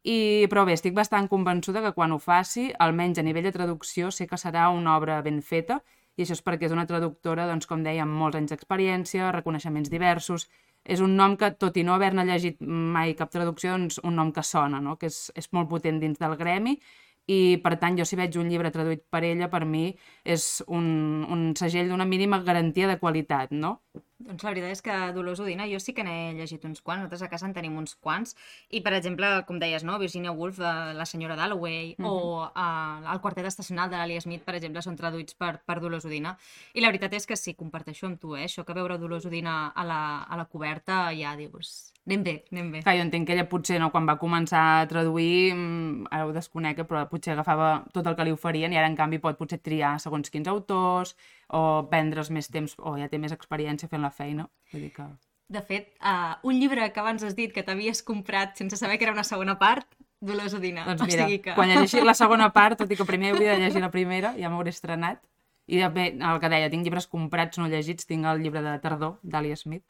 I, 0.06 0.46
però 0.52 0.68
bé, 0.68 0.76
estic 0.78 0.94
bastant 0.94 1.26
convençuda 1.32 1.82
que 1.82 1.96
quan 1.96 2.14
ho 2.14 2.20
faci, 2.22 2.68
almenys 2.86 3.18
a 3.18 3.24
nivell 3.26 3.48
de 3.48 3.54
traducció, 3.56 4.12
sé 4.14 4.28
que 4.30 4.38
serà 4.38 4.68
una 4.70 4.94
obra 5.00 5.18
ben 5.26 5.40
feta, 5.42 5.80
i 6.16 6.24
això 6.24 6.36
és 6.38 6.44
perquè 6.46 6.70
és 6.70 6.76
una 6.76 6.86
traductora, 6.86 7.48
doncs, 7.50 7.66
com 7.66 7.82
deia, 7.84 8.04
amb 8.06 8.14
molts 8.14 8.38
anys 8.38 8.54
d'experiència, 8.54 9.32
reconeixements 9.34 9.90
diversos, 9.90 10.46
és 10.86 11.02
un 11.02 11.16
nom 11.18 11.34
que, 11.42 11.50
tot 11.58 11.78
i 11.82 11.84
no 11.84 11.96
haver-ne 11.96 12.28
llegit 12.28 12.62
mai 12.62 13.16
cap 13.18 13.34
traducció, 13.34 13.74
doncs 13.74 13.98
un 14.06 14.16
nom 14.20 14.30
que 14.32 14.46
sona, 14.46 14.80
no? 14.80 14.94
que 15.02 15.10
és, 15.10 15.32
és 15.36 15.50
molt 15.58 15.72
potent 15.74 15.98
dins 16.00 16.22
del 16.22 16.38
gremi, 16.38 16.78
i 17.26 17.58
per 17.64 17.74
tant 17.82 17.98
jo 17.98 18.06
si 18.06 18.18
veig 18.20 18.38
un 18.38 18.52
llibre 18.52 18.70
traduït 18.70 19.02
per 19.10 19.24
ella, 19.26 19.50
per 19.50 19.64
mi 19.66 19.88
és 20.22 20.62
un, 20.68 21.26
un 21.34 21.48
segell 21.58 21.90
d'una 21.90 22.06
mínima 22.06 22.44
garantia 22.46 22.88
de 22.92 23.00
qualitat, 23.02 23.50
no? 23.50 23.80
Doncs 24.26 24.42
la 24.42 24.52
veritat 24.56 24.74
és 24.74 24.82
que 24.82 24.94
Dolors 25.14 25.40
Udina 25.44 25.68
jo 25.70 25.78
sí 25.82 25.94
que 25.94 26.04
n'he 26.06 26.34
llegit 26.34 26.64
uns 26.66 26.82
quants, 26.82 27.04
nosaltres 27.04 27.22
a 27.22 27.30
casa 27.30 27.46
en 27.46 27.54
tenim 27.54 27.76
uns 27.78 27.94
quants, 28.02 28.34
i 28.74 28.82
per 28.86 28.96
exemple, 28.98 29.28
com 29.46 29.60
deies, 29.62 29.86
no? 29.86 30.00
Virginia 30.02 30.34
Woolf, 30.34 30.58
de 30.58 30.72
La 30.98 31.06
senyora 31.06 31.38
Dalloway, 31.38 31.94
mm 31.98 32.04
-hmm. 32.04 32.10
o 32.10 32.50
uh, 32.50 33.14
El 33.14 33.22
quartet 33.22 33.46
estacional 33.46 33.90
de 33.90 33.98
l'Ali 33.98 34.20
Smith, 34.22 34.44
per 34.44 34.56
exemple, 34.56 34.82
són 34.82 34.98
traduïts 34.98 35.36
per, 35.38 35.62
per 35.66 35.80
Dolors 35.80 36.06
Udina. 36.06 36.38
I 36.74 36.82
la 36.82 36.88
veritat 36.88 37.14
és 37.14 37.26
que 37.26 37.36
sí, 37.36 37.54
comparteixo 37.54 38.08
amb 38.08 38.20
tu, 38.20 38.36
eh? 38.36 38.46
això 38.46 38.66
que 38.66 38.74
veure 38.74 38.98
Dolors 38.98 39.26
Udina 39.26 39.68
a 39.76 39.84
la, 39.84 40.24
a 40.24 40.38
la 40.38 40.46
coberta 40.46 41.12
ja 41.14 41.36
dius, 41.36 41.94
anem 42.08 42.24
bé, 42.24 42.44
anem 42.52 42.72
bé. 42.72 42.82
Clar, 42.82 42.96
jo 42.96 43.02
entenc 43.02 43.28
que 43.28 43.34
ella 43.34 43.48
potser, 43.50 43.80
no, 43.80 43.92
quan 43.92 44.08
va 44.08 44.18
començar 44.18 44.82
a 44.82 44.88
traduir, 44.88 45.54
mm, 45.54 46.08
ara 46.12 46.26
ho 46.26 46.32
desconec, 46.32 46.80
eh, 46.80 46.84
però 46.84 47.08
potser 47.10 47.34
agafava 47.34 47.86
tot 47.94 48.08
el 48.08 48.16
que 48.16 48.24
li 48.24 48.32
oferien 48.32 48.74
i 48.74 48.78
ara, 48.78 48.88
en 48.88 48.96
canvi, 48.96 49.20
pot 49.20 49.38
potser 49.38 49.60
triar 49.60 50.00
segons 50.00 50.30
quins 50.30 50.48
autors 50.48 51.16
o 51.50 51.86
prendre's 51.92 52.32
més 52.34 52.50
temps, 52.52 52.76
o 52.80 52.96
ja 53.00 53.10
té 53.12 53.20
més 53.22 53.36
experiència 53.36 53.90
fent 53.92 54.04
la 54.06 54.14
feina. 54.14 54.50
Vull 54.74 54.88
dir 54.88 54.92
que... 54.96 55.08
De 55.48 55.62
fet, 55.62 55.92
uh, 56.02 56.40
un 56.50 56.58
llibre 56.58 56.88
que 56.90 57.00
abans 57.00 57.22
has 57.24 57.36
dit 57.38 57.52
que 57.54 57.62
t'havies 57.62 58.02
comprat 58.02 58.58
sense 58.58 58.80
saber 58.80 58.98
que 58.98 59.06
era 59.06 59.14
una 59.14 59.24
segona 59.28 59.60
part, 59.62 59.86
Dolors 60.26 60.56
Udina. 60.58 60.86
Doncs 60.88 61.06
mira, 61.06 61.26
o 61.26 61.28
sigui 61.28 61.42
que... 61.44 61.54
quan 61.54 61.70
llegeixi 61.70 62.02
la 62.02 62.16
segona 62.18 62.50
part, 62.56 62.80
tot 62.80 62.92
i 62.92 62.98
que 62.98 63.06
primer 63.06 63.34
hauria 63.34 63.54
de 63.54 63.62
llegir 63.62 63.84
la 63.84 63.92
primera, 63.94 64.34
ja 64.40 64.50
m'hauré 64.50 64.74
estrenat. 64.74 65.22
I 65.70 65.82
també, 65.82 66.12
el 66.18 66.40
que 66.42 66.50
deia, 66.50 66.70
tinc 66.74 66.86
llibres 66.86 67.08
comprats 67.10 67.62
no 67.62 67.70
llegits, 67.70 68.10
tinc 68.10 68.26
el 68.30 68.42
llibre 68.42 68.62
de 68.66 68.74
Tardor, 68.82 69.20
d'Ali 69.22 69.54
Smith, 69.58 69.86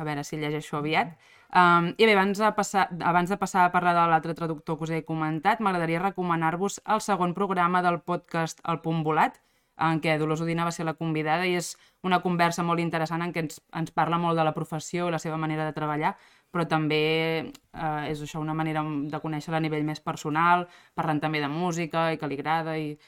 a 0.00 0.04
veure 0.08 0.24
si 0.24 0.40
llegeixo 0.40 0.78
aviat. 0.80 1.14
Um, 1.54 1.92
I 1.96 2.08
bé, 2.08 2.12
abans 2.16 2.40
de, 2.40 2.50
passar, 2.56 2.88
abans 3.06 3.30
de 3.30 3.38
passar 3.40 3.64
a 3.64 3.72
parlar 3.72 3.94
de 3.96 4.04
l'altre 4.10 4.34
traductor 4.34 4.78
que 4.78 4.88
us 4.88 4.92
he 4.92 5.04
comentat, 5.06 5.60
m'agradaria 5.60 6.02
recomanar-vos 6.02 6.80
el 6.84 7.04
segon 7.04 7.34
programa 7.36 7.82
del 7.84 8.00
podcast 8.02 8.60
El 8.68 8.80
Punt 8.84 9.04
Volat, 9.06 9.38
en 9.76 10.00
què 10.00 10.16
Dolors 10.18 10.42
Udina 10.44 10.64
va 10.64 10.72
ser 10.72 10.86
la 10.86 10.94
convidada 10.94 11.46
i 11.46 11.56
és 11.58 11.74
una 12.06 12.20
conversa 12.22 12.62
molt 12.62 12.80
interessant 12.80 13.24
en 13.24 13.32
què 13.34 13.44
ens, 13.44 13.60
ens 13.74 13.90
parla 13.90 14.18
molt 14.22 14.38
de 14.38 14.44
la 14.46 14.54
professió 14.54 15.08
i 15.08 15.14
la 15.14 15.18
seva 15.18 15.38
manera 15.40 15.66
de 15.66 15.74
treballar, 15.74 16.14
però 16.54 16.66
també 16.70 17.02
eh, 17.42 18.10
és 18.12 18.22
això 18.22 18.40
una 18.40 18.54
manera 18.54 18.84
de 18.84 19.20
conèixer-la 19.20 19.58
a 19.58 19.64
nivell 19.64 19.84
més 19.84 20.00
personal, 20.00 20.68
parlant 20.94 21.20
també 21.20 21.42
de 21.42 21.50
música 21.50 22.12
i 22.12 22.18
que 22.20 22.30
li 22.30 22.38
agrada 22.38 22.78
i 22.78 22.92
eh, 22.94 22.98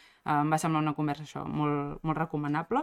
em 0.41 0.51
va 0.51 0.59
semblar 0.59 0.83
una 0.83 0.97
conversa 0.99 1.27
això 1.27 1.45
molt, 1.47 2.01
molt 2.03 2.19
recomanable. 2.19 2.83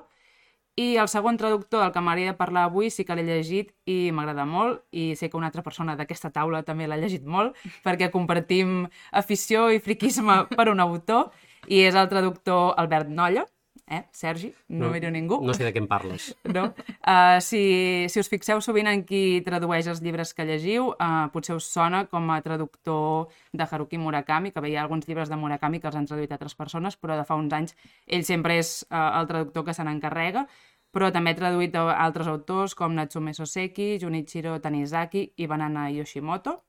I 0.76 0.96
el 0.98 1.08
segon 1.12 1.36
traductor 1.38 1.84
del 1.84 1.92
que 1.94 2.02
m'agradaria 2.02 2.34
parlar 2.38 2.64
avui 2.66 2.88
sí 2.90 3.04
que 3.06 3.14
l'he 3.14 3.26
llegit 3.28 3.76
i 3.86 4.10
m'agrada 4.10 4.48
molt 4.50 4.82
i 4.90 5.12
sé 5.20 5.30
que 5.30 5.38
una 5.38 5.52
altra 5.52 5.62
persona 5.62 5.94
d'aquesta 6.00 6.32
taula 6.34 6.64
també 6.66 6.88
l'ha 6.88 6.98
llegit 6.98 7.28
molt 7.30 7.60
perquè 7.86 8.10
compartim 8.10 8.88
afició 9.12 9.68
i 9.70 9.84
friquisme 9.84 10.40
per 10.50 10.72
un 10.72 10.82
autor 10.82 11.30
i 11.70 11.84
és 11.86 11.94
el 11.94 12.10
traductor 12.10 12.74
Albert 12.82 13.12
Nolla, 13.14 13.46
eh, 13.88 14.04
Sergi? 14.12 14.54
No, 14.68 14.88
no 14.88 14.92
miro 14.94 15.12
ningú. 15.12 15.40
No 15.44 15.54
sé 15.54 15.66
de 15.66 15.74
què 15.74 15.82
em 15.84 15.88
parles. 15.90 16.32
No? 16.54 16.68
Uh, 17.02 17.40
si, 17.42 17.62
si 18.10 18.22
us 18.22 18.30
fixeu 18.30 18.62
sovint 18.62 18.88
en 18.90 19.02
qui 19.08 19.42
tradueix 19.46 19.88
els 19.90 20.04
llibres 20.06 20.34
que 20.38 20.46
llegiu, 20.46 20.92
uh, 20.94 21.30
potser 21.34 21.56
us 21.58 21.66
sona 21.66 22.04
com 22.12 22.30
a 22.30 22.42
traductor 22.46 23.32
de 23.52 23.66
Haruki 23.66 23.98
Murakami, 23.98 24.52
que 24.54 24.62
veia 24.62 24.84
alguns 24.84 25.08
llibres 25.10 25.32
de 25.32 25.40
Murakami 25.40 25.82
que 25.82 25.90
els 25.90 25.98
han 25.98 26.06
traduït 26.10 26.36
altres 26.36 26.56
persones, 26.56 27.00
però 27.00 27.18
de 27.18 27.26
fa 27.26 27.40
uns 27.40 27.54
anys 27.58 27.76
ell 28.06 28.28
sempre 28.28 28.60
és 28.62 28.84
uh, 28.92 29.18
el 29.20 29.30
traductor 29.32 29.66
que 29.66 29.74
se 29.74 29.86
n'encarrega, 29.88 30.46
però 30.94 31.10
també 31.10 31.34
ha 31.34 31.40
traduït 31.40 31.76
altres 31.76 32.30
autors 32.30 32.76
com 32.78 32.94
Natsume 32.94 33.34
Soseki, 33.34 33.98
Junichiro 34.02 34.60
Tanizaki 34.62 35.32
i 35.42 35.50
Banana 35.50 35.90
Yoshimoto. 35.90 36.60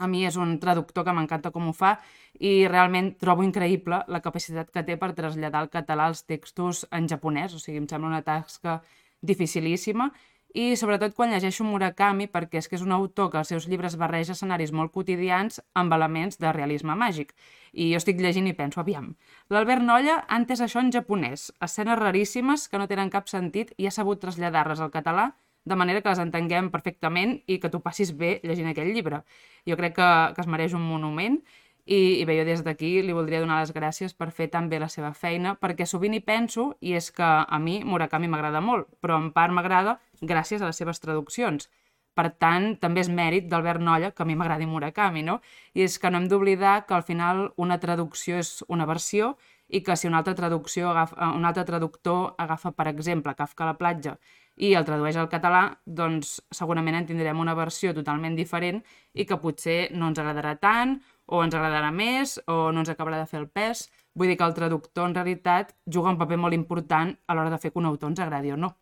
A 0.00 0.08
mi 0.08 0.24
és 0.24 0.36
un 0.40 0.54
traductor 0.62 1.04
que 1.04 1.12
m'encanta 1.12 1.52
com 1.52 1.68
ho 1.68 1.74
fa 1.76 1.92
i 2.40 2.64
realment 2.72 3.12
trobo 3.20 3.44
increïble 3.44 4.00
la 4.08 4.22
capacitat 4.24 4.70
que 4.72 4.84
té 4.86 4.96
per 4.96 5.12
traslladar 5.18 5.60
al 5.60 5.68
català 5.72 6.06
els 6.08 6.24
textos 6.24 6.86
en 6.96 7.08
japonès, 7.10 7.52
o 7.52 7.60
sigui, 7.60 7.82
em 7.82 7.88
sembla 7.90 8.08
una 8.08 8.22
tasca 8.24 8.78
dificilíssima. 9.20 10.08
I 10.56 10.72
sobretot 10.74 11.12
quan 11.14 11.30
llegeixo 11.30 11.62
Murakami 11.68 12.26
perquè 12.32 12.58
és 12.58 12.66
que 12.66 12.74
és 12.78 12.82
un 12.82 12.96
autor 12.96 13.28
que 13.30 13.38
els 13.38 13.52
seus 13.52 13.68
llibres 13.70 13.94
barreja 14.00 14.32
escenaris 14.32 14.72
molt 14.74 14.90
quotidians 14.96 15.60
amb 15.78 15.92
elements 15.94 16.40
de 16.42 16.50
realisme 16.56 16.96
màgic. 16.98 17.36
I 17.70 17.92
jo 17.92 18.00
estic 18.00 18.18
llegint 18.18 18.48
i 18.50 18.56
penso, 18.56 18.80
aviam, 18.80 19.12
l'Albert 19.52 19.84
Nolla 19.84 20.16
ha 20.26 20.40
entès 20.40 20.64
això 20.64 20.80
en 20.82 20.90
japonès, 20.96 21.52
escenes 21.62 22.00
raríssimes 22.00 22.66
que 22.66 22.80
no 22.80 22.88
tenen 22.90 23.12
cap 23.12 23.28
sentit 23.30 23.76
i 23.76 23.86
ha 23.86 23.94
sabut 23.94 24.18
traslladar-les 24.24 24.80
al 24.80 24.90
català 24.90 25.30
de 25.64 25.76
manera 25.76 26.00
que 26.00 26.08
les 26.08 26.22
entenguem 26.22 26.70
perfectament 26.72 27.38
i 27.46 27.58
que 27.60 27.70
tu 27.70 27.80
passis 27.84 28.12
bé 28.16 28.38
llegint 28.44 28.70
aquell 28.70 28.92
llibre. 28.94 29.22
Jo 29.68 29.76
crec 29.76 29.96
que, 29.98 30.10
que 30.34 30.44
es 30.44 30.48
mereix 30.48 30.76
un 30.76 30.86
monument 30.86 31.40
i, 31.84 32.20
i 32.20 32.24
bé, 32.24 32.36
jo 32.38 32.44
des 32.46 32.62
d'aquí 32.64 32.90
li 33.02 33.14
voldria 33.16 33.40
donar 33.42 33.60
les 33.60 33.72
gràcies 33.74 34.14
per 34.14 34.30
fer 34.36 34.48
tan 34.52 34.68
bé 34.70 34.78
la 34.78 34.88
seva 34.92 35.12
feina, 35.16 35.56
perquè 35.58 35.86
sovint 35.86 36.14
hi 36.14 36.22
penso, 36.24 36.70
i 36.80 36.94
és 36.94 37.10
que 37.10 37.26
a 37.26 37.58
mi 37.58 37.80
Murakami 37.84 38.28
m'agrada 38.30 38.60
molt, 38.64 38.88
però 39.02 39.18
en 39.18 39.30
part 39.36 39.52
m'agrada 39.52 39.98
gràcies 40.20 40.62
a 40.62 40.70
les 40.70 40.80
seves 40.80 41.00
traduccions. 41.00 41.70
Per 42.14 42.26
tant, 42.42 42.74
també 42.82 43.02
és 43.04 43.08
mèrit 43.08 43.46
d'Albert 43.48 43.80
Nolla 43.80 44.10
que 44.10 44.22
a 44.22 44.26
mi 44.28 44.36
m'agradi 44.36 44.66
Murakami, 44.66 45.22
no? 45.26 45.40
I 45.74 45.86
és 45.86 45.98
que 45.98 46.10
no 46.10 46.18
hem 46.18 46.28
d'oblidar 46.28 46.84
que 46.86 46.94
al 46.94 47.06
final 47.06 47.48
una 47.56 47.78
traducció 47.80 48.38
és 48.38 48.64
una 48.68 48.86
versió 48.86 49.36
i 49.68 49.80
que 49.86 49.96
si 49.96 50.08
una 50.08 50.18
altra 50.18 50.34
traducció 50.34 50.90
agafa, 50.90 51.30
un 51.34 51.46
altre 51.46 51.64
traductor 51.64 52.34
agafa, 52.38 52.72
per 52.74 52.88
exemple, 52.90 53.34
Kafka 53.38 53.64
a 53.64 53.70
la 53.70 53.78
platja 53.78 54.18
i 54.60 54.74
el 54.76 54.84
tradueix 54.84 55.16
al 55.16 55.30
català, 55.32 55.62
doncs 55.84 56.34
segurament 56.52 56.98
en 56.98 57.06
tindrem 57.08 57.38
una 57.40 57.54
versió 57.56 57.94
totalment 57.96 58.36
diferent 58.36 58.82
i 59.14 59.24
que 59.24 59.38
potser 59.40 59.78
no 59.96 60.10
ens 60.10 60.20
agradarà 60.20 60.56
tant, 60.60 60.98
o 61.30 61.40
ens 61.44 61.54
agradarà 61.54 61.88
més, 61.94 62.36
o 62.50 62.68
no 62.74 62.82
ens 62.82 62.90
acabarà 62.92 63.22
de 63.22 63.28
fer 63.30 63.40
el 63.40 63.48
pes. 63.48 63.86
Vull 64.18 64.32
dir 64.32 64.36
que 64.36 64.44
el 64.44 64.56
traductor, 64.56 65.06
en 65.08 65.14
realitat, 65.16 65.72
juga 65.86 66.12
un 66.12 66.18
paper 66.20 66.36
molt 66.42 66.58
important 66.58 67.14
a 67.26 67.38
l'hora 67.38 67.54
de 67.54 67.60
fer 67.62 67.72
que 67.72 67.80
un 67.80 67.88
autor 67.88 68.12
ens 68.12 68.20
agradi 68.20 68.52
o 68.52 68.58
no. 68.60 68.74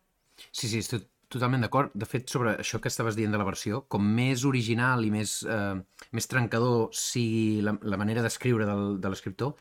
Sí, 0.51 0.67
sí, 0.67 0.81
estic 0.81 1.07
totalment 1.29 1.63
d'acord. 1.63 1.93
De 1.93 2.07
fet, 2.09 2.27
sobre 2.27 2.57
això 2.57 2.81
que 2.81 2.89
estaves 2.91 3.15
dient 3.15 3.31
de 3.31 3.39
la 3.39 3.47
versió, 3.47 3.83
com 3.87 4.03
més 4.17 4.43
original 4.49 5.05
i 5.05 5.11
més, 5.13 5.39
eh, 5.45 5.75
més 6.11 6.27
trencador 6.27 6.89
sigui 6.91 7.61
la, 7.63 7.77
la 7.83 8.01
manera 8.01 8.25
d'escriure 8.25 8.65
de 8.65 9.13
l'escriptor, 9.13 9.53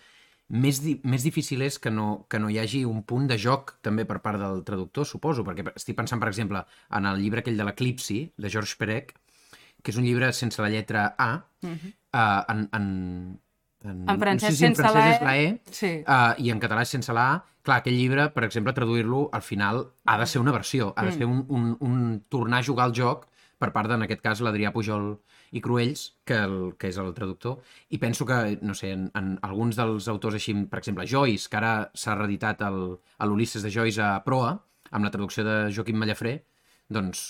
més, 0.49 0.81
di 0.81 0.95
més 1.05 1.25
difícil 1.27 1.63
és 1.67 1.79
que 1.79 1.91
no, 1.93 2.25
que 2.31 2.41
no 2.41 2.49
hi 2.49 2.59
hagi 2.61 2.85
un 2.89 3.03
punt 3.09 3.29
de 3.29 3.37
joc 3.41 3.75
també 3.85 4.07
per 4.09 4.21
part 4.25 4.41
del 4.41 4.63
traductor, 4.65 5.07
suposo, 5.07 5.45
perquè 5.45 5.67
estic 5.75 5.97
pensant, 5.99 6.21
per 6.21 6.31
exemple, 6.31 6.65
en 6.97 7.09
el 7.11 7.21
llibre 7.21 7.45
aquell 7.45 7.59
de 7.59 7.67
l'Eclipsi, 7.69 8.21
de 8.37 8.53
George 8.53 8.79
Perec, 8.81 9.13
que 9.83 9.93
és 9.93 10.01
un 10.01 10.07
llibre 10.09 10.33
sense 10.33 10.63
la 10.63 10.71
lletra 10.73 11.15
A, 11.19 11.35
uh 11.63 11.69
-huh. 11.69 11.93
uh, 12.15 12.43
en, 12.49 12.69
en, 12.73 12.87
en, 13.85 14.09
en 14.09 14.19
francès 14.21 14.51
no 14.51 14.51
sé 14.51 14.57
si 14.57 14.65
en 14.65 14.75
sense 14.75 14.83
francès 14.83 15.05
la 15.05 15.07
E, 15.07 15.15
és 15.15 15.23
la 15.23 15.37
E 15.37 15.61
sí. 15.71 15.93
uh, 16.07 16.45
i 16.45 16.51
en 16.51 16.61
català 16.61 16.83
és 16.83 16.89
sense 16.89 17.13
la 17.13 17.33
A. 17.35 17.45
Clar, 17.63 17.79
aquell 17.79 17.99
llibre, 17.99 18.31
per 18.31 18.45
exemple, 18.45 18.73
traduir-lo, 18.73 19.29
al 19.33 19.43
final 19.43 19.93
ha 20.07 20.19
de 20.19 20.27
ser 20.27 20.41
una 20.41 20.53
versió, 20.53 20.95
ha 20.97 21.05
de 21.05 21.11
mm. 21.11 21.19
ser 21.19 21.27
un, 21.27 21.45
un, 21.49 21.77
un 21.81 22.25
tornar 22.29 22.61
a 22.61 22.65
jugar 22.65 22.87
al 22.87 22.95
joc 22.95 23.29
per 23.59 23.73
part, 23.75 23.91
en 23.91 24.07
aquest 24.07 24.23
cas, 24.23 24.41
l'Adrià 24.45 24.71
Pujol 24.75 25.17
i 25.53 25.63
Cruells, 25.65 26.05
que, 26.29 26.37
el, 26.45 26.57
que 26.79 26.91
és 26.93 26.99
el 27.01 27.13
traductor, 27.17 27.59
i 27.95 28.01
penso 28.03 28.27
que, 28.29 28.59
no 28.63 28.77
sé, 28.77 28.93
en, 28.97 29.09
en 29.19 29.35
alguns 29.47 29.79
dels 29.79 30.09
autors 30.13 30.39
així, 30.39 30.55
per 30.69 30.83
exemple, 30.83 31.07
Joyce, 31.09 31.49
que 31.51 31.61
ara 31.61 31.75
s'ha 31.95 32.17
reeditat 32.19 32.65
l'Ulisses 32.69 33.65
de 33.65 33.73
Joyce 33.73 34.03
a 34.05 34.23
Proa, 34.27 34.55
amb 34.91 35.05
la 35.05 35.13
traducció 35.13 35.45
de 35.45 35.59
Joaquim 35.75 35.99
Mallafré, 36.01 36.39
doncs 36.89 37.27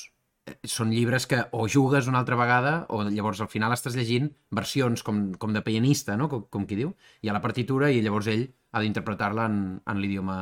eh, 0.46 0.56
són 0.66 0.92
llibres 0.94 1.26
que 1.30 1.42
o 1.52 1.66
jugues 1.70 2.08
una 2.10 2.22
altra 2.22 2.38
vegada 2.38 2.74
o 2.94 3.02
llavors 3.08 3.42
al 3.42 3.50
final 3.52 3.74
estàs 3.74 3.98
llegint 3.98 4.30
versions 4.54 5.02
com, 5.06 5.32
com 5.34 5.54
de 5.54 5.64
pianista, 5.66 6.16
no? 6.16 6.28
com, 6.30 6.46
com 6.50 6.66
qui 6.70 6.78
diu, 6.78 6.94
hi 7.22 7.30
ha 7.30 7.36
la 7.36 7.44
partitura 7.44 7.90
i 7.90 8.02
llavors 8.04 8.30
ell 8.30 8.46
ha 8.72 8.82
d'interpretar-la 8.84 9.48
en, 9.50 9.60
en 9.82 10.02
l'idioma 10.02 10.38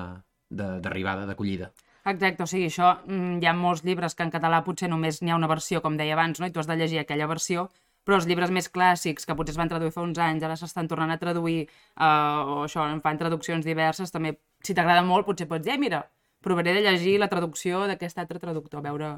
d'arribada, 0.50 1.26
d'acollida. 1.26 1.72
Exacte, 2.10 2.44
o 2.44 2.46
sigui, 2.46 2.66
això, 2.70 2.88
mm, 3.04 3.40
hi 3.42 3.46
ha 3.50 3.52
molts 3.52 3.82
llibres 3.86 4.14
que 4.14 4.22
en 4.22 4.30
català 4.30 4.60
potser 4.64 4.88
només 4.88 5.16
n'hi 5.22 5.32
ha 5.32 5.38
una 5.40 5.48
versió, 5.50 5.80
com 5.82 5.96
deia 5.98 6.14
abans, 6.14 6.38
no? 6.38 6.46
i 6.46 6.52
tu 6.54 6.60
has 6.60 6.68
de 6.68 6.76
llegir 6.76 7.00
aquella 7.00 7.26
versió, 7.26 7.64
però 8.06 8.14
els 8.20 8.28
llibres 8.30 8.52
més 8.54 8.68
clàssics, 8.70 9.26
que 9.26 9.34
potser 9.34 9.54
es 9.54 9.58
van 9.58 9.68
traduir 9.72 9.90
fa 9.90 10.04
uns 10.06 10.18
anys, 10.18 10.44
ara 10.46 10.54
s'estan 10.54 10.86
tornant 10.86 11.10
a 11.10 11.18
traduir, 11.18 11.64
eh, 11.66 12.04
o 12.04 12.62
això, 12.62 12.84
en 12.92 13.00
fan 13.02 13.18
traduccions 13.18 13.66
diverses, 13.66 14.12
també, 14.14 14.36
si 14.62 14.74
t'agrada 14.74 15.02
molt, 15.02 15.26
potser 15.26 15.48
pots 15.50 15.64
dir, 15.64 15.74
eh, 15.74 15.78
mira, 15.78 16.04
provaré 16.40 16.74
de 16.74 16.84
llegir 16.86 17.18
la 17.18 17.28
traducció 17.28 17.82
d'aquest 17.90 18.22
altre 18.22 18.38
traductor, 18.38 18.78
a 18.78 18.86
veure, 18.86 19.10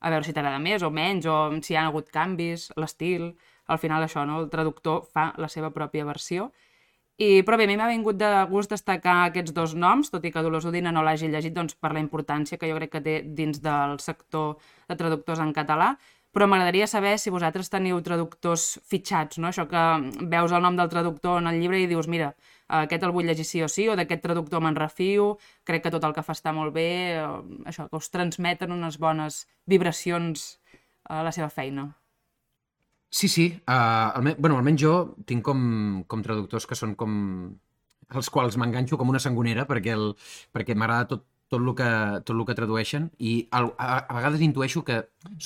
a 0.00 0.10
veure 0.10 0.24
si 0.24 0.32
t'agrada 0.32 0.58
més 0.58 0.82
o 0.82 0.90
menys, 0.90 1.26
o 1.26 1.36
si 1.60 1.74
hi 1.74 1.76
ha 1.76 1.86
hagut 1.90 2.08
canvis, 2.08 2.70
l'estil, 2.76 3.34
al 3.66 3.78
final 3.78 4.02
això, 4.02 4.24
no? 4.24 4.40
el 4.40 4.48
traductor 4.48 5.04
fa 5.12 5.34
la 5.36 5.48
seva 5.48 5.70
pròpia 5.76 6.08
versió, 6.08 6.52
i, 7.16 7.42
però 7.46 7.56
bé, 7.56 7.68
a 7.68 7.70
mi 7.70 7.76
m'ha 7.78 7.86
vingut 7.92 8.18
de 8.18 8.28
gust 8.50 8.72
destacar 8.74 9.20
aquests 9.28 9.54
dos 9.54 9.76
noms, 9.78 10.10
tot 10.10 10.24
i 10.26 10.32
que 10.34 10.42
Dolors 10.42 10.66
Udina 10.66 10.90
no 10.92 11.04
l'hagi 11.06 11.28
llegit 11.30 11.54
doncs, 11.54 11.76
per 11.78 11.92
la 11.94 12.02
importància 12.02 12.58
que 12.58 12.70
jo 12.70 12.78
crec 12.80 12.90
que 12.96 13.04
té 13.04 13.14
dins 13.22 13.60
del 13.62 14.00
sector 14.02 14.56
de 14.88 14.96
traductors 14.98 15.42
en 15.44 15.52
català, 15.54 15.94
però 16.34 16.48
m'agradaria 16.50 16.88
saber 16.90 17.14
si 17.22 17.30
vosaltres 17.30 17.70
teniu 17.70 18.00
traductors 18.02 18.80
fitxats, 18.90 19.38
no? 19.38 19.52
això 19.52 19.68
que 19.70 19.84
veus 20.26 20.50
el 20.50 20.66
nom 20.66 20.74
del 20.74 20.90
traductor 20.90 21.38
en 21.38 21.46
el 21.46 21.60
llibre 21.62 21.78
i 21.78 21.86
dius, 21.86 22.10
mira, 22.10 22.32
aquest 22.82 23.06
el 23.06 23.14
vull 23.14 23.30
llegir 23.30 23.46
sí 23.46 23.62
o 23.62 23.68
sí, 23.70 23.86
o 23.88 23.94
d'aquest 23.94 24.24
traductor 24.24 24.64
me'n 24.64 24.74
refio, 24.74 25.36
crec 25.62 25.86
que 25.86 25.94
tot 25.94 26.02
el 26.02 26.16
que 26.16 26.26
fa 26.26 26.34
està 26.34 26.50
molt 26.56 26.74
bé, 26.74 27.22
això, 27.70 27.86
que 27.86 28.00
us 28.02 28.10
transmeten 28.10 28.74
unes 28.74 28.98
bones 28.98 29.44
vibracions 29.70 30.56
a 31.06 31.22
la 31.22 31.30
seva 31.30 31.52
feina. 31.52 31.92
Sí, 33.14 33.28
sí. 33.28 33.44
Uh, 33.68 34.10
almen 34.18 34.34
bueno, 34.42 34.56
almenys 34.58 34.80
jo 34.82 34.94
tinc 35.22 35.44
com, 35.46 35.60
com 36.10 36.22
traductors 36.26 36.64
que 36.66 36.74
són 36.74 36.96
com 36.98 37.12
els 38.18 38.30
quals 38.34 38.56
m'enganxo 38.58 38.98
com 38.98 39.12
una 39.12 39.20
sangonera 39.22 39.68
perquè, 39.68 39.92
el, 39.94 40.08
perquè 40.50 40.74
m'agrada 40.74 41.06
tot, 41.12 41.22
tot 41.54 41.62
el 41.62 41.70
que, 41.78 41.90
tot 42.26 42.34
el 42.34 42.42
que 42.48 42.56
tradueixen 42.58 43.06
i 43.22 43.36
a, 43.54 43.60
a, 43.62 43.86
a 44.00 44.16
vegades 44.16 44.42
intueixo 44.42 44.82
que 44.88 44.96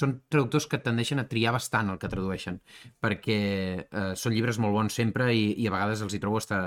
són 0.01 0.15
traductors 0.33 0.65
que 0.71 0.81
tendeixen 0.87 1.21
a 1.21 1.27
triar 1.29 1.53
bastant 1.59 1.93
el 1.93 1.99
que 2.01 2.09
tradueixen 2.09 2.57
perquè 3.05 3.37
eh, 3.85 4.15
són 4.17 4.33
llibres 4.33 4.61
molt 4.65 4.73
bons 4.79 4.97
sempre 5.03 5.29
i, 5.37 5.51
i 5.61 5.69
a 5.69 5.75
vegades 5.77 6.07
els 6.07 6.17
hi 6.17 6.23
trobo 6.25 6.41
hasta 6.41 6.63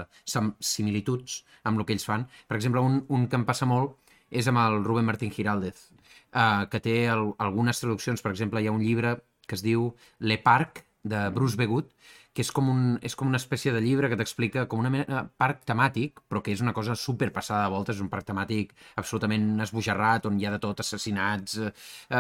similituds 0.61 1.41
amb 1.65 1.81
el 1.81 1.87
que 1.87 1.97
ells 1.97 2.05
fan. 2.05 2.27
Per 2.45 2.59
exemple, 2.59 2.85
un, 2.85 3.01
un 3.09 3.25
que 3.25 3.41
em 3.41 3.47
passa 3.49 3.65
molt 3.65 3.97
és 4.29 4.53
amb 4.53 4.61
el 4.67 4.83
Rubén 4.85 5.09
Martín 5.09 5.33
Giraldez, 5.33 5.81
eh, 6.29 6.69
que 6.69 6.85
té 6.85 6.95
el, 7.09 7.31
algunes 7.41 7.81
traduccions. 7.81 8.21
Per 8.21 8.35
exemple, 8.35 8.61
hi 8.61 8.69
ha 8.69 8.77
un 8.77 8.85
llibre 8.85 9.17
que 9.49 9.57
es 9.57 9.65
diu 9.65 9.89
Le 10.21 10.37
Parc, 10.45 10.85
de 11.03 11.21
Bruce 11.33 11.57
Begut, 11.57 11.91
que 12.33 12.43
és 12.45 12.51
com, 12.55 12.69
un, 12.71 12.83
és 13.03 13.15
com 13.19 13.27
una 13.27 13.39
espècie 13.41 13.73
de 13.75 13.81
llibre 13.83 14.07
que 14.11 14.17
t'explica 14.19 14.63
com 14.71 14.79
una 14.79 14.91
mena, 14.93 15.23
parc 15.41 15.65
temàtic, 15.67 16.21
però 16.31 16.39
que 16.45 16.53
és 16.55 16.61
una 16.63 16.73
cosa 16.77 16.95
super 16.95 17.31
passada 17.35 17.65
de 17.65 17.73
voltes, 17.73 17.97
és 17.97 18.03
un 18.05 18.09
parc 18.13 18.27
temàtic 18.29 18.71
absolutament 19.01 19.49
esbojarrat, 19.65 20.29
on 20.29 20.39
hi 20.39 20.47
ha 20.47 20.53
de 20.55 20.61
tot, 20.63 20.79
assassinats, 20.85 21.57
eh, 21.59 21.71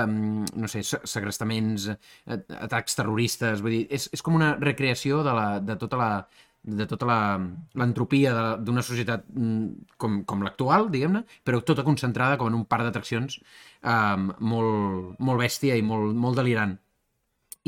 um, 0.01 0.43
no 0.59 0.67
sé, 0.71 0.83
se- 0.83 1.01
segrestaments, 1.07 1.87
eh, 2.27 2.39
atacs 2.59 2.97
terroristes, 2.99 3.61
vull 3.63 3.77
dir, 3.77 3.83
és, 3.89 4.09
és 4.11 4.21
com 4.25 4.35
una 4.35 4.55
recreació 4.59 5.23
de, 5.23 5.35
la, 5.37 5.49
de 5.59 5.77
tota 5.85 6.01
la 6.01 6.11
de 6.63 6.85
tota 6.85 7.07
l'entropia 7.81 8.31
d'una 8.61 8.83
societat 8.85 9.23
mm, 9.33 9.95
com, 9.97 10.19
com 10.29 10.43
l'actual, 10.45 10.89
diguem-ne, 10.93 11.23
però 11.47 11.61
tota 11.65 11.85
concentrada 11.87 12.37
com 12.37 12.51
en 12.51 12.57
un 12.59 12.67
parc 12.69 12.85
d'atraccions 12.85 13.39
um, 13.81 14.27
molt, 14.53 15.15
molt 15.19 15.41
bèstia 15.41 15.77
i 15.79 15.81
molt, 15.85 16.13
molt 16.25 16.37
delirant. 16.37 16.77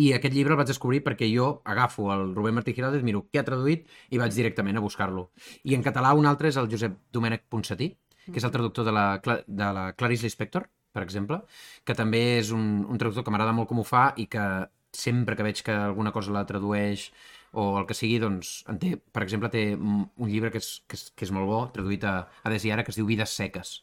I 0.01 0.07
aquest 0.17 0.33
llibre 0.33 0.55
el 0.55 0.57
vaig 0.57 0.69
descobrir 0.71 1.03
perquè 1.05 1.27
jo 1.29 1.49
agafo 1.69 2.07
el 2.13 2.31
Rubén 2.33 2.55
Martí 2.57 2.73
Giraldez, 2.73 3.03
miro 3.05 3.27
què 3.29 3.41
ha 3.41 3.45
traduït 3.45 3.85
i 4.09 4.21
vaig 4.21 4.33
directament 4.33 4.79
a 4.79 4.81
buscar-lo. 4.81 5.27
I 5.69 5.75
en 5.77 5.83
català 5.85 6.15
un 6.17 6.25
altre 6.25 6.49
és 6.49 6.57
el 6.57 6.69
Josep 6.71 6.95
Domènec 7.13 7.45
Ponsatí, 7.49 7.91
que 8.25 8.39
és 8.39 8.47
el 8.47 8.53
traductor 8.55 8.87
de 8.87 8.93
la, 8.95 9.05
de 9.21 9.69
la 9.77 9.91
Clarice 9.93 10.25
Lispector, 10.25 10.65
per 10.93 11.03
exemple, 11.03 11.43
que 11.85 11.97
també 11.97 12.23
és 12.39 12.49
un, 12.55 12.85
un 12.89 12.97
traductor 12.97 13.25
que 13.25 13.33
m'agrada 13.33 13.53
molt 13.53 13.69
com 13.69 13.81
ho 13.81 13.85
fa 13.85 14.11
i 14.17 14.25
que 14.31 14.45
sempre 14.93 15.35
que 15.35 15.45
veig 15.45 15.61
que 15.65 15.73
alguna 15.73 16.13
cosa 16.13 16.33
la 16.33 16.45
tradueix 16.49 17.09
o 17.53 17.65
el 17.79 17.87
que 17.89 17.95
sigui, 17.97 18.17
doncs, 18.21 18.51
en 18.71 18.79
té, 18.81 18.95
per 18.97 19.23
exemple, 19.23 19.49
té 19.53 19.63
un 19.77 20.29
llibre 20.29 20.49
que 20.53 20.61
és, 20.61 20.69
que 20.89 20.97
és, 20.97 21.07
que 21.13 21.27
és 21.27 21.33
molt 21.35 21.49
bo, 21.49 21.59
traduït 21.75 22.05
a, 22.09 22.15
a 22.41 22.53
Des 22.53 22.65
i 22.65 22.73
Ara, 22.73 22.85
que 22.85 22.93
es 22.93 22.97
diu 22.97 23.05
Vides 23.09 23.35
seques. 23.37 23.75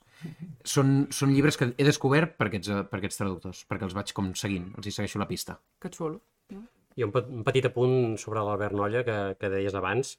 Són, 0.68 1.06
són 1.14 1.30
llibres 1.32 1.56
que 1.56 1.70
he 1.70 1.86
descobert 1.86 2.34
per 2.36 2.50
aquests, 2.50 2.68
eh, 2.68 2.82
per 2.90 2.98
aquests 2.98 3.22
traductors, 3.22 3.62
perquè 3.70 3.86
els 3.86 3.96
vaig 3.96 4.12
com 4.16 4.34
seguint, 4.36 4.68
els 4.76 4.90
hi 4.90 4.94
segueixo 4.96 5.22
la 5.22 5.28
pista. 5.30 5.56
Que 5.80 5.92
xulo. 5.94 6.20
I 6.98 7.06
un, 7.06 7.14
un 7.14 7.46
petit 7.46 7.70
apunt 7.70 8.18
sobre 8.20 8.42
l'Albert 8.44 8.76
Nolla 8.76 9.04
que, 9.06 9.18
que 9.40 9.52
deies 9.52 9.76
abans, 9.78 10.16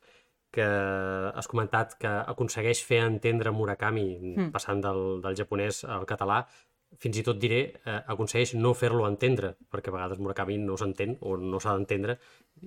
que 0.51 0.65
has 0.65 1.47
comentat 1.47 1.95
que 1.99 2.11
aconsegueix 2.33 2.81
fer 2.83 3.03
entendre 3.05 3.53
Murakami 3.55 4.07
mm. 4.19 4.49
passant 4.55 4.81
del, 4.83 5.21
del 5.23 5.37
japonès 5.39 5.83
al 5.87 6.07
català, 6.09 6.41
fins 6.99 7.17
i 7.17 7.23
tot 7.23 7.37
diré, 7.39 7.59
eh, 7.85 7.99
aconsegueix 8.13 8.53
no 8.59 8.73
fer-lo 8.75 9.05
entendre, 9.07 9.53
perquè 9.71 9.89
a 9.91 9.95
vegades 9.95 10.19
Murakami 10.19 10.57
no 10.59 10.75
s'entén 10.77 11.15
o 11.21 11.37
no 11.37 11.59
s'ha 11.59 11.73
d'entendre, 11.77 12.17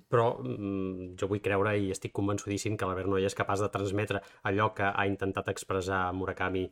però 0.09 0.39
mm, 0.41 1.15
jo 1.21 1.29
vull 1.29 1.43
creure 1.45 1.77
i 1.79 1.91
estic 1.93 2.13
convençudíssim 2.13 2.77
que 2.77 2.87
l'Albert 2.89 3.09
Noia 3.11 3.29
és 3.31 3.37
capaç 3.37 3.61
de 3.61 3.69
transmetre 3.75 4.23
allò 4.43 4.73
que 4.75 4.89
ha 4.89 5.07
intentat 5.07 5.49
expressar 5.53 6.07
Murakami, 6.15 6.65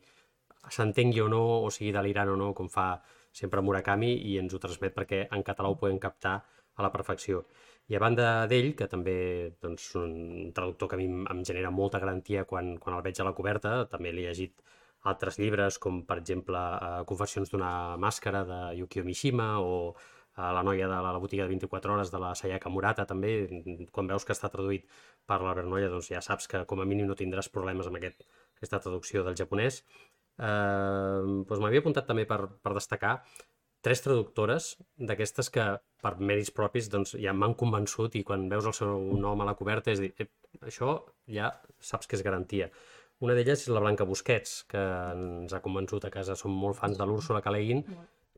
s'entengui 0.69 1.21
o 1.21 1.29
no, 1.29 1.43
o 1.63 1.69
sigui 1.71 1.91
delirant 1.91 2.33
o 2.33 2.35
no, 2.39 2.53
com 2.57 2.69
fa 2.69 2.87
sempre 3.31 3.61
Murakami, 3.61 4.13
i 4.31 4.37
ens 4.41 4.53
ho 4.53 4.59
transmet 4.59 4.95
perquè 4.95 5.27
en 5.31 5.43
català 5.43 5.69
ho 5.69 5.77
podem 5.79 5.99
captar 5.99 6.39
a 6.75 6.83
la 6.83 6.91
perfecció. 6.91 7.45
I 7.91 7.97
a 7.97 7.99
banda 7.99 8.27
d'ell, 8.47 8.71
que 8.79 8.87
també 8.87 9.15
doncs, 9.61 9.89
un 9.99 10.51
traductor 10.55 10.89
que 10.89 10.95
a 10.95 11.01
mi 11.01 11.05
em- 11.09 11.43
genera 11.45 11.69
molta 11.69 11.99
garantia 11.99 12.45
quan, 12.45 12.77
quan 12.77 12.95
el 12.97 13.03
veig 13.03 13.19
a 13.19 13.27
la 13.27 13.33
coberta, 13.35 13.73
també 13.91 14.13
l'he 14.13 14.29
llegit 14.29 14.63
altres 15.11 15.37
llibres, 15.39 15.77
com 15.83 16.01
per 16.07 16.17
exemple 16.21 16.59
eh, 16.59 17.03
Confessions 17.09 17.51
d'una 17.51 17.71
màscara 18.01 18.43
de 18.47 18.59
Yukio 18.79 19.03
Mishima 19.07 19.57
o 19.59 19.73
eh, 19.91 20.51
La 20.57 20.63
noia 20.63 20.87
de 20.87 20.95
la, 20.95 21.11
la 21.15 21.21
botiga 21.23 21.43
de 21.43 21.53
24 21.55 21.93
hores 21.93 22.11
de 22.13 22.21
la 22.23 22.33
Sayaka 22.39 22.71
Murata 22.71 23.05
també, 23.09 23.33
quan 23.91 24.09
veus 24.09 24.25
que 24.25 24.35
està 24.35 24.49
traduït 24.53 24.87
per 25.27 25.41
l'Albert 25.41 25.69
Noia, 25.69 25.91
doncs 25.91 26.11
ja 26.13 26.23
saps 26.23 26.47
que 26.51 26.63
com 26.69 26.81
a 26.81 26.87
mínim 26.89 27.09
no 27.09 27.19
tindràs 27.19 27.51
problemes 27.51 27.89
amb 27.89 27.99
aquest, 27.99 28.23
aquesta 28.57 28.81
traducció 28.87 29.25
del 29.27 29.37
japonès. 29.39 29.83
Eh, 30.39 31.23
doncs 31.49 31.59
m'havia 31.59 31.83
apuntat 31.83 32.07
també 32.09 32.25
per, 32.29 32.39
per 32.63 32.73
destacar 32.79 33.17
tres 33.83 33.99
traductores 34.01 34.77
d'aquestes 34.95 35.51
que 35.51 35.65
per 36.03 36.13
mèrits 36.19 36.53
propis 36.55 36.87
doncs, 36.91 37.17
ja 37.19 37.33
m'han 37.35 37.55
convençut 37.59 38.15
i 38.15 38.23
quan 38.27 38.47
veus 38.51 38.67
el 38.69 38.75
seu 38.77 38.95
nom 39.19 39.43
a 39.43 39.47
la 39.49 39.55
coberta 39.59 39.91
és 39.91 39.99
dir, 39.99 40.13
"Ep, 40.17 40.31
això 40.61 41.03
ja 41.27 41.51
saps 41.79 42.07
que 42.07 42.15
és 42.15 42.23
garantia. 42.23 42.69
Una 43.21 43.35
d'elles 43.37 43.61
és 43.61 43.69
la 43.71 43.79
Blanca 43.83 44.07
Busquets, 44.09 44.63
que 44.71 44.81
ens 45.13 45.53
ha 45.53 45.61
convençut 45.63 46.03
a 46.05 46.11
casa, 46.11 46.35
som 46.39 46.51
molt 46.51 46.75
fans 46.79 46.97
de 46.99 47.05
l'Úrsula 47.07 47.41
K. 47.43 47.53
Le 47.53 47.63
Guin 47.67 47.85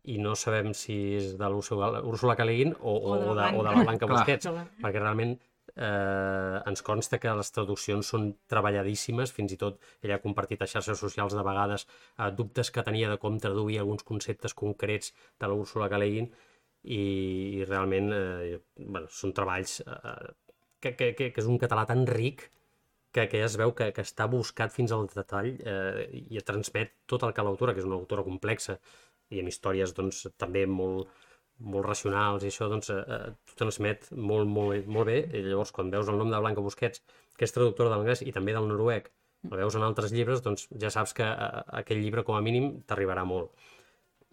i 0.05 0.19
no 0.21 0.35
sabem 0.37 0.73
si 0.77 0.95
és 1.17 1.31
de 1.39 1.47
l'Úrsula 1.49 2.03
Úrsula 2.05 2.35
K. 2.37 2.45
Le 2.45 2.55
Guin 2.59 2.75
o, 2.75 2.93
o, 2.93 3.15
O 3.15 3.19
de 3.21 3.33
la 3.33 3.51
de, 3.51 3.57
o 3.57 3.63
de 3.63 3.71
la 3.71 3.83
Blanca 3.83 4.05
Clar. 4.05 4.19
Busquets, 4.19 4.49
perquè 4.83 5.01
realment 5.01 5.33
eh, 5.75 6.61
ens 6.69 6.83
consta 6.85 7.19
que 7.21 7.33
les 7.39 7.51
traduccions 7.55 8.11
són 8.13 8.29
treballadíssimes, 8.51 9.33
fins 9.35 9.55
i 9.55 9.59
tot 9.61 9.79
ella 10.03 10.19
ha 10.19 10.23
compartit 10.23 10.61
a 10.61 10.69
xarxes 10.69 11.01
socials 11.01 11.35
de 11.35 11.45
vegades 11.45 11.87
eh, 11.87 12.29
dubtes 12.37 12.71
que 12.71 12.83
tenia 12.85 13.09
de 13.11 13.17
com 13.21 13.39
traduir 13.41 13.79
alguns 13.81 14.05
conceptes 14.07 14.53
concrets 14.53 15.13
de 15.39 15.49
l'Úrsula 15.49 15.89
K. 15.89 16.01
Le 16.01 16.11
Guin 16.13 16.29
i, 16.83 17.01
i 17.61 17.65
realment 17.65 18.11
eh, 18.13 18.59
bueno, 18.77 19.07
són 19.09 19.33
treballs 19.33 19.79
eh, 19.81 20.33
que, 20.79 20.93
que, 20.93 21.13
que, 21.17 21.31
que 21.33 21.41
és 21.41 21.49
un 21.49 21.57
català 21.61 21.87
tan 21.89 22.05
ric 22.05 22.49
que, 23.15 23.27
que 23.31 23.39
ja 23.41 23.47
es 23.47 23.55
veu 23.59 23.71
que, 23.77 23.91
que 23.95 24.03
està 24.03 24.27
buscat 24.31 24.73
fins 24.75 24.91
al 24.91 25.07
detall 25.11 25.53
eh, 25.55 26.07
i 26.35 26.41
transmet 26.43 26.91
tot 27.11 27.23
el 27.23 27.35
que 27.35 27.45
l'autora, 27.47 27.73
que 27.73 27.83
és 27.83 27.87
una 27.87 27.99
autora 27.99 28.25
complexa 28.27 28.77
i 29.31 29.41
amb 29.41 29.51
històries 29.51 29.95
doncs, 29.97 30.25
també 30.41 30.65
molt, 30.69 31.11
molt 31.59 31.87
racionals 31.87 32.43
i 32.43 32.51
això 32.51 32.67
doncs, 32.71 32.91
eh, 32.91 33.21
t'ho 33.47 33.59
transmet 33.61 34.09
molt, 34.15 34.49
molt, 34.51 34.89
molt 34.97 35.09
bé. 35.11 35.21
I 35.31 35.45
llavors, 35.47 35.71
quan 35.75 35.91
veus 35.93 36.11
el 36.11 36.19
nom 36.19 36.33
de 36.33 36.41
Blanca 36.41 36.63
Busquets, 36.65 37.03
que 37.37 37.47
és 37.47 37.55
traductora 37.55 37.91
de 37.91 37.95
l'anglès 37.95 38.25
i 38.25 38.33
també 38.35 38.55
del 38.55 38.67
noruec, 38.71 39.09
el 39.45 39.57
veus 39.61 39.77
en 39.77 39.85
altres 39.85 40.13
llibres, 40.15 40.41
doncs 40.45 40.67
ja 40.81 40.91
saps 40.93 41.15
que 41.17 41.25
eh, 41.25 41.63
aquell 41.81 42.03
llibre, 42.03 42.25
com 42.27 42.37
a 42.37 42.43
mínim, 42.45 42.71
t'arribarà 42.89 43.25
molt. 43.29 43.55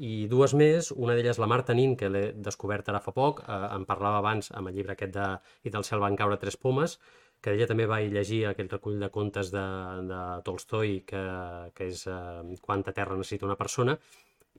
I 0.02 0.26
dues 0.26 0.54
més, 0.58 0.88
una 0.96 1.14
d'elles 1.14 1.38
la 1.38 1.46
Marta 1.46 1.74
Nin, 1.78 1.94
que 2.00 2.08
l'he 2.10 2.24
descobert 2.34 2.88
ara 2.90 3.02
fa 3.04 3.14
poc, 3.14 3.44
eh, 3.46 3.58
en 3.76 3.86
parlava 3.88 4.22
abans 4.22 4.50
amb 4.56 4.72
el 4.72 4.78
llibre 4.78 4.96
aquest 4.96 5.14
de 5.14 5.28
I 5.68 5.74
del 5.74 5.86
cel 5.86 6.02
van 6.02 6.18
caure 6.18 6.40
tres 6.42 6.56
pomes, 6.56 6.98
que 7.42 7.54
ella 7.56 7.66
també 7.66 7.88
va 7.90 8.00
llegir 8.00 8.44
aquell 8.46 8.70
recull 8.70 9.00
de 9.02 9.10
contes 9.14 9.50
de, 9.54 9.64
de 10.08 10.20
Tolstoi, 10.46 11.00
que, 11.08 11.22
que 11.74 11.88
és 11.90 12.04
eh, 12.06 12.58
Quanta 12.62 12.94
terra 12.94 13.18
necessita 13.18 13.48
una 13.48 13.58
persona, 13.58 13.96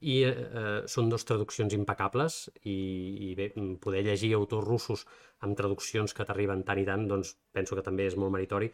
i 0.04 0.18
eh, 0.28 0.82
són 0.92 1.10
dos 1.12 1.24
traduccions 1.28 1.74
impecables 1.78 2.40
i, 2.64 2.76
i 3.30 3.36
bé, 3.40 3.52
mm, 3.56 3.78
poder 3.84 4.04
llegir 4.08 4.34
autors 4.36 4.68
russos 4.68 5.06
amb 5.46 5.56
traduccions 5.60 6.16
que 6.16 6.26
t'arriben 6.28 6.64
tant 6.68 6.82
i 6.82 6.86
tant, 6.88 7.08
doncs 7.08 7.38
penso 7.56 7.78
que 7.78 7.86
també 7.86 8.10
és 8.10 8.18
molt 8.20 8.34
meritori 8.36 8.72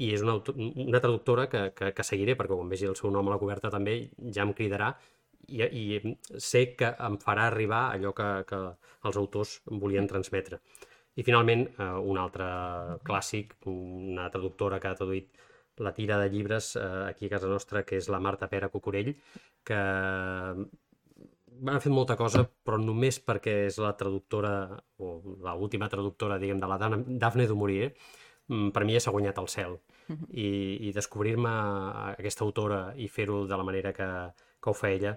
i 0.00 0.12
és 0.16 0.22
una, 0.24 0.38
una 0.56 1.00
traductora 1.00 1.48
que, 1.52 1.66
que, 1.76 1.90
que 1.96 2.06
seguiré 2.06 2.36
perquè 2.38 2.56
quan 2.56 2.70
vegi 2.72 2.88
el 2.88 2.96
seu 2.96 3.12
nom 3.12 3.28
a 3.28 3.34
la 3.34 3.40
coberta 3.42 3.70
també 3.74 3.98
ja 4.32 4.46
em 4.46 4.54
cridarà 4.56 4.94
i, 5.48 5.60
i 5.66 6.38
sé 6.40 6.64
que 6.78 6.94
em 7.08 7.18
farà 7.20 7.50
arribar 7.50 7.82
allò 7.90 8.14
que, 8.16 8.30
que 8.48 8.62
els 9.08 9.18
autors 9.18 9.58
volien 9.66 10.08
transmetre. 10.08 10.62
I 11.14 11.24
finalment, 11.26 11.66
eh, 11.76 11.88
un 12.12 12.18
altre 12.18 12.46
clàssic, 13.04 13.58
una 13.68 14.28
traductora 14.32 14.78
que 14.80 14.88
ha 14.88 14.96
traduït 14.96 15.42
la 15.82 15.92
tira 15.92 16.18
de 16.18 16.30
llibres 16.30 16.76
eh, 16.76 16.84
aquí 17.08 17.26
a 17.26 17.34
casa 17.34 17.50
nostra, 17.50 17.82
que 17.84 17.98
és 18.00 18.08
la 18.12 18.20
Marta 18.20 18.48
Pera 18.48 18.70
Cucurell, 18.72 19.12
que 19.64 19.78
ha 21.70 21.78
fet 21.80 21.92
molta 21.92 22.16
cosa, 22.16 22.44
però 22.64 22.78
només 22.80 23.20
perquè 23.22 23.56
és 23.68 23.78
la 23.82 23.92
traductora, 23.98 24.52
o 24.98 25.14
l'última 25.44 25.88
traductora, 25.92 26.38
diguem, 26.40 26.60
de 26.60 26.70
la 26.70 26.78
Daphne 26.80 27.46
du 27.46 27.56
Maurier, 27.56 27.92
mm, 28.48 28.70
per 28.72 28.84
mi 28.84 28.96
ja 28.96 29.04
s'ha 29.04 29.14
guanyat 29.14 29.38
el 29.38 29.48
cel. 29.48 29.78
I, 30.12 30.48
i 30.88 30.92
descobrir-me 30.92 31.52
aquesta 32.18 32.44
autora 32.44 32.80
i 32.96 33.06
fer-ho 33.08 33.46
de 33.46 33.56
la 33.56 33.64
manera 33.64 33.92
que, 33.96 34.08
que 34.60 34.70
ho 34.70 34.74
fa 34.76 34.90
ella, 34.90 35.16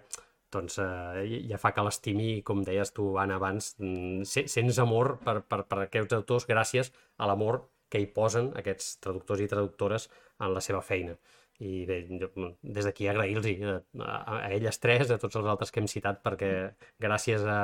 doncs 0.55 0.79
eh, 0.81 1.45
ja 1.51 1.59
fa 1.61 1.73
que 1.75 1.83
l'estimi, 1.85 2.41
com 2.47 2.63
deies 2.65 2.91
tu, 2.95 3.11
Anna, 3.21 3.37
abans, 3.41 3.73
mm, 3.79 4.23
se- 4.31 4.47
sents 4.51 4.79
amor 4.83 5.17
per, 5.25 5.41
per, 5.49 5.63
per 5.69 5.83
aquests 5.85 6.15
autors 6.17 6.47
gràcies 6.49 6.91
a 7.17 7.27
l'amor 7.29 7.61
que 7.91 8.01
hi 8.01 8.07
posen 8.15 8.51
aquests 8.57 8.95
traductors 9.03 9.43
i 9.45 9.49
traductores 9.51 10.07
en 10.39 10.53
la 10.55 10.63
seva 10.63 10.81
feina. 10.81 11.15
I 11.63 11.85
bé, 11.87 12.01
jo, 12.19 12.31
mm, 12.35 12.55
des 12.75 12.87
d'aquí 12.87 13.07
agrair-los 13.07 13.45
a, 13.47 13.75
a, 14.03 14.15
a 14.35 14.39
elles 14.55 14.79
tres, 14.83 15.11
a 15.11 15.19
tots 15.21 15.37
els 15.39 15.47
altres 15.47 15.71
que 15.71 15.79
hem 15.83 15.87
citat, 15.91 16.23
perquè 16.25 16.51
gràcies 16.99 17.45
a, 17.47 17.59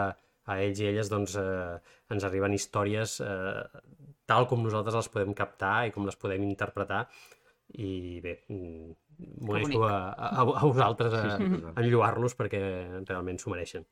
a 0.45 0.59
ells 0.63 0.79
i 0.79 0.87
elles 0.91 1.09
doncs, 1.11 1.35
eh, 1.39 1.75
ens 2.13 2.23
arriben 2.27 2.53
històries 2.55 3.17
eh, 3.25 3.81
tal 4.29 4.47
com 4.47 4.63
nosaltres 4.63 4.95
les 4.95 5.09
podem 5.11 5.33
captar 5.35 5.87
i 5.87 5.91
com 5.95 6.05
les 6.07 6.15
podem 6.19 6.43
interpretar 6.47 7.05
i 7.79 8.19
bé, 8.23 8.37
mm, 8.49 8.91
deixo 9.47 9.83
a, 9.87 10.11
a, 10.11 10.43
a 10.43 10.65
vosaltres 10.65 11.13
a, 11.13 11.23
a 11.37 11.81
enlluar-los 11.81 12.35
perquè 12.39 12.61
realment 13.07 13.39
s'ho 13.39 13.53
mereixen. 13.53 13.85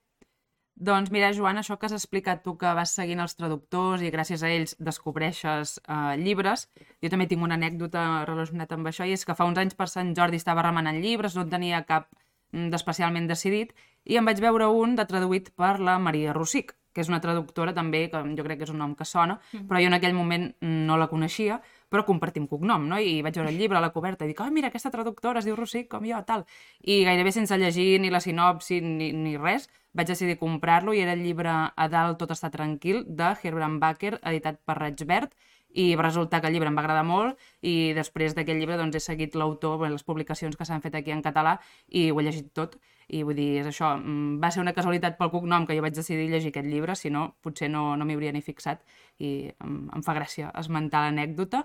Doncs 0.80 1.12
mira, 1.12 1.34
Joan, 1.36 1.58
això 1.60 1.76
que 1.76 1.90
has 1.90 1.94
explicat 1.96 2.40
tu 2.46 2.54
que 2.60 2.70
vas 2.76 2.94
seguint 2.96 3.20
els 3.20 3.36
traductors 3.36 4.00
i 4.00 4.12
gràcies 4.14 4.44
a 4.44 4.52
ells 4.56 4.78
descobreixes 4.80 5.74
eh, 5.82 6.16
llibres, 6.22 6.70
jo 7.04 7.12
també 7.12 7.28
tinc 7.28 7.44
una 7.44 7.58
anècdota 7.60 8.24
relacionada 8.30 8.78
amb 8.78 8.88
això 8.88 9.04
i 9.04 9.12
és 9.12 9.28
que 9.28 9.36
fa 9.36 9.48
uns 9.50 9.60
anys 9.60 9.76
per 9.76 9.90
Sant 9.92 10.14
Jordi 10.16 10.40
estava 10.40 10.64
remenant 10.64 11.02
llibres, 11.04 11.36
no 11.36 11.44
en 11.44 11.52
tenia 11.52 11.84
cap 11.90 12.08
mm, 12.54 12.70
d'especialment 12.72 13.28
decidit, 13.28 13.76
i 14.08 14.16
em 14.16 14.32
vaig 14.32 14.40
veure 14.40 14.70
un 14.72 14.96
de 14.96 15.04
traduït 15.10 15.52
per 15.60 15.76
la 15.84 15.98
Maria 16.00 16.32
Rossic, 16.38 16.72
que 16.96 17.04
és 17.04 17.12
una 17.12 17.20
traductora 17.20 17.76
també, 17.76 18.06
que 18.08 18.24
jo 18.38 18.48
crec 18.48 18.62
que 18.62 18.70
és 18.70 18.72
un 18.72 18.80
nom 18.80 18.96
que 18.96 19.06
sona, 19.06 19.36
mm. 19.52 19.68
però 19.68 19.84
jo 19.84 19.92
en 19.92 20.00
aquell 20.00 20.16
moment 20.16 20.48
no 20.64 20.96
la 20.96 21.10
coneixia, 21.12 21.60
però 21.90 22.06
compartim 22.06 22.46
cognom, 22.48 22.86
no? 22.90 23.00
I 23.02 23.20
vaig 23.26 23.36
veure 23.40 23.50
el 23.52 23.58
llibre 23.60 23.80
a 23.80 23.82
la 23.84 23.92
coberta 23.94 24.26
i 24.26 24.32
dic, 24.32 24.40
oh, 24.42 24.50
mira, 24.54 24.70
aquesta 24.70 24.92
traductora 24.94 25.42
es 25.42 25.48
diu 25.50 25.58
Rossic, 25.58 25.90
com 25.92 26.06
jo, 26.06 26.22
tal. 26.28 26.46
I 26.82 27.02
gairebé 27.08 27.34
sense 27.36 27.58
llegir 27.58 28.00
ni 28.00 28.12
la 28.14 28.22
sinopsi 28.24 28.80
ni, 28.86 29.12
ni 29.14 29.36
res, 29.38 29.68
vaig 29.98 30.10
decidir 30.12 30.38
comprar-lo 30.40 30.94
i 30.94 31.02
era 31.02 31.16
el 31.18 31.24
llibre 31.26 31.50
A 31.50 31.88
dalt 31.90 32.20
tot 32.22 32.32
està 32.36 32.52
tranquil, 32.54 33.04
de 33.08 33.34
Herbrand 33.44 33.82
Baker, 33.82 34.20
editat 34.22 34.62
per 34.66 34.78
Raig 34.78 35.02
Verd, 35.10 35.34
i 35.80 35.96
va 35.96 36.04
resultar 36.04 36.42
que 36.42 36.50
el 36.50 36.56
llibre 36.56 36.70
em 36.72 36.78
va 36.78 36.84
agradar 36.84 37.06
molt 37.08 37.40
i 37.64 37.94
després 37.96 38.36
d'aquest 38.36 38.60
llibre 38.60 38.78
doncs, 38.80 38.98
he 38.98 39.04
seguit 39.04 39.36
l'autor, 39.40 39.86
les 39.88 40.04
publicacions 40.04 40.58
que 40.58 40.68
s'han 40.68 40.84
fet 40.84 40.98
aquí 41.00 41.14
en 41.16 41.24
català 41.26 41.58
i 41.88 42.10
ho 42.12 42.20
he 42.20 42.26
llegit 42.26 42.52
tot. 42.54 42.80
I 43.10 43.24
vull 43.26 43.38
dir, 43.40 43.64
és 43.64 43.66
això, 43.66 43.96
mm, 43.98 44.38
va 44.44 44.52
ser 44.54 44.62
una 44.62 44.76
casualitat 44.78 45.16
pel 45.18 45.32
cognom 45.34 45.66
que 45.66 45.74
jo 45.78 45.82
vaig 45.82 45.96
decidir 45.96 46.28
llegir 46.30 46.52
aquest 46.54 46.68
llibre, 46.70 46.96
si 46.96 47.10
no, 47.10 47.24
potser 47.42 47.70
no, 47.70 47.96
no 47.98 48.06
m'hi 48.06 48.18
hauria 48.18 48.34
ni 48.36 48.42
fixat 48.46 48.84
i 49.18 49.50
em, 49.50 49.80
em 49.96 50.04
fa 50.06 50.14
gràcia 50.14 50.52
esmentar 50.62 51.08
l'anècdota 51.08 51.64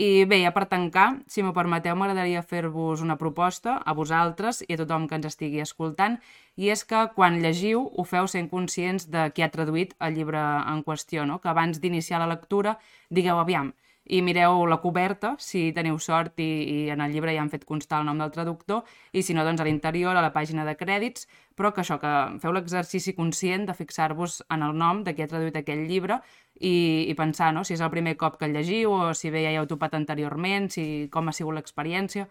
i 0.00 0.24
bé, 0.24 0.38
ja 0.40 0.50
per 0.56 0.64
tancar, 0.70 1.08
si 1.28 1.42
m'ho 1.44 1.50
permeteu, 1.52 1.92
m'agradaria 1.98 2.40
fer-vos 2.40 3.02
una 3.04 3.18
proposta 3.20 3.74
a 3.84 3.92
vosaltres 3.98 4.62
i 4.64 4.72
a 4.72 4.78
tothom 4.80 5.04
que 5.08 5.18
ens 5.18 5.28
estigui 5.28 5.60
escoltant, 5.60 6.16
i 6.56 6.70
és 6.72 6.86
que 6.88 7.02
quan 7.16 7.36
llegiu 7.42 7.82
ho 7.84 8.04
feu 8.08 8.28
sent 8.32 8.48
conscients 8.48 9.10
de 9.12 9.26
qui 9.34 9.44
ha 9.44 9.50
traduït 9.52 9.92
el 10.00 10.16
llibre 10.16 10.40
en 10.40 10.80
qüestió, 10.86 11.26
no? 11.28 11.36
que 11.42 11.52
abans 11.52 11.82
d'iniciar 11.82 12.22
la 12.22 12.30
lectura 12.32 12.78
digueu, 13.10 13.42
aviam, 13.42 13.74
i 14.10 14.22
mireu 14.26 14.64
la 14.66 14.80
coberta, 14.82 15.36
si 15.38 15.68
teniu 15.70 15.98
sort 16.02 16.40
i, 16.42 16.48
i 16.66 16.78
en 16.90 17.02
el 17.04 17.12
llibre 17.14 17.30
ja 17.36 17.44
han 17.44 17.50
fet 17.52 17.62
constar 17.68 18.00
el 18.00 18.08
nom 18.08 18.18
del 18.18 18.32
traductor, 18.34 18.82
i 19.14 19.22
si 19.22 19.36
no, 19.36 19.44
doncs 19.46 19.62
a 19.62 19.66
l'interior, 19.68 20.16
a 20.18 20.24
la 20.24 20.32
pàgina 20.34 20.64
de 20.66 20.74
crèdits, 20.74 21.28
però 21.54 21.70
que 21.74 21.84
això, 21.84 22.00
que 22.02 22.12
feu 22.42 22.54
l'exercici 22.56 23.14
conscient 23.14 23.68
de 23.68 23.76
fixar-vos 23.78 24.40
en 24.50 24.66
el 24.66 24.74
nom 24.74 25.04
de 25.06 25.14
qui 25.14 25.22
ha 25.22 25.30
traduït 25.30 25.60
aquell 25.60 25.84
llibre 25.86 26.18
i, 26.58 27.06
i 27.06 27.14
pensar 27.14 27.52
no? 27.54 27.62
si 27.62 27.76
és 27.76 27.84
el 27.86 27.92
primer 27.94 28.16
cop 28.18 28.40
que 28.40 28.50
el 28.50 28.58
llegiu 28.58 28.96
o 28.96 29.14
si 29.14 29.30
bé 29.30 29.44
ja 29.46 29.54
hi 29.54 29.60
heu 29.62 29.70
topat 29.70 29.94
anteriorment, 29.94 30.70
si 30.74 31.06
com 31.14 31.30
ha 31.30 31.36
sigut 31.36 31.54
l'experiència, 31.54 32.26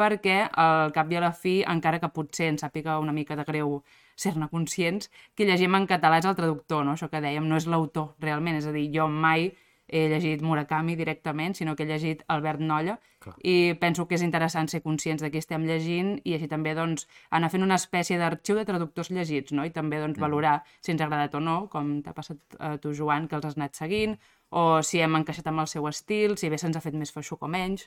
perquè 0.00 0.42
al 0.50 0.90
cap 0.96 1.10
i 1.12 1.20
a 1.20 1.24
la 1.28 1.32
fi, 1.36 1.60
encara 1.62 2.02
que 2.02 2.10
potser 2.10 2.50
ens 2.50 2.66
sàpiga 2.66 2.98
una 2.98 3.14
mica 3.14 3.38
de 3.38 3.46
greu 3.46 3.80
ser-ne 4.18 4.50
conscients, 4.50 5.12
que 5.36 5.46
llegim 5.46 5.78
en 5.78 5.86
català 5.86 6.18
és 6.18 6.26
el 6.26 6.36
traductor, 6.36 6.82
no? 6.84 6.98
això 6.98 7.06
que 7.12 7.22
dèiem, 7.22 7.46
no 7.46 7.60
és 7.60 7.70
l'autor 7.70 8.16
realment, 8.18 8.58
és 8.58 8.66
a 8.66 8.74
dir, 8.74 8.88
jo 8.94 9.06
mai 9.06 9.52
he 9.90 10.06
llegit 10.08 10.42
Murakami 10.42 10.94
directament, 10.96 11.56
sinó 11.58 11.74
que 11.76 11.84
he 11.84 11.88
llegit 11.88 12.22
Albert 12.28 12.62
Nolla, 12.62 12.96
Clar. 13.20 13.34
i 13.44 13.74
penso 13.80 14.06
que 14.08 14.16
és 14.16 14.24
interessant 14.24 14.70
ser 14.70 14.80
conscients 14.84 15.22
de 15.22 15.30
què 15.32 15.42
estem 15.42 15.66
llegint 15.68 16.14
i 16.24 16.36
així 16.36 16.48
també 16.48 16.74
doncs, 16.78 17.08
anar 17.30 17.50
fent 17.52 17.66
una 17.66 17.78
espècie 17.80 18.18
d'arxiu 18.20 18.56
de 18.56 18.66
traductors 18.68 19.10
llegits, 19.10 19.52
no? 19.52 19.66
i 19.66 19.74
també 19.74 20.00
doncs, 20.00 20.16
mm. 20.16 20.22
valorar 20.22 20.60
si 20.80 20.94
ens 20.94 21.02
ha 21.02 21.08
agradat 21.10 21.34
o 21.34 21.42
no, 21.44 21.58
com 21.72 21.98
t'ha 22.04 22.14
passat 22.16 22.60
a 22.60 22.76
tu, 22.78 22.94
Joan, 22.96 23.28
que 23.28 23.36
els 23.38 23.50
has 23.50 23.58
anat 23.58 23.76
seguint, 23.76 24.16
o 24.50 24.80
si 24.86 25.02
hem 25.02 25.18
encaixat 25.20 25.50
amb 25.50 25.62
el 25.62 25.68
seu 25.70 25.86
estil, 25.90 26.38
si 26.38 26.50
bé 26.50 26.58
se'ns 26.58 26.78
ha 26.78 26.84
fet 26.84 26.96
més 26.98 27.12
feixuc 27.14 27.42
o 27.46 27.50
menys, 27.50 27.86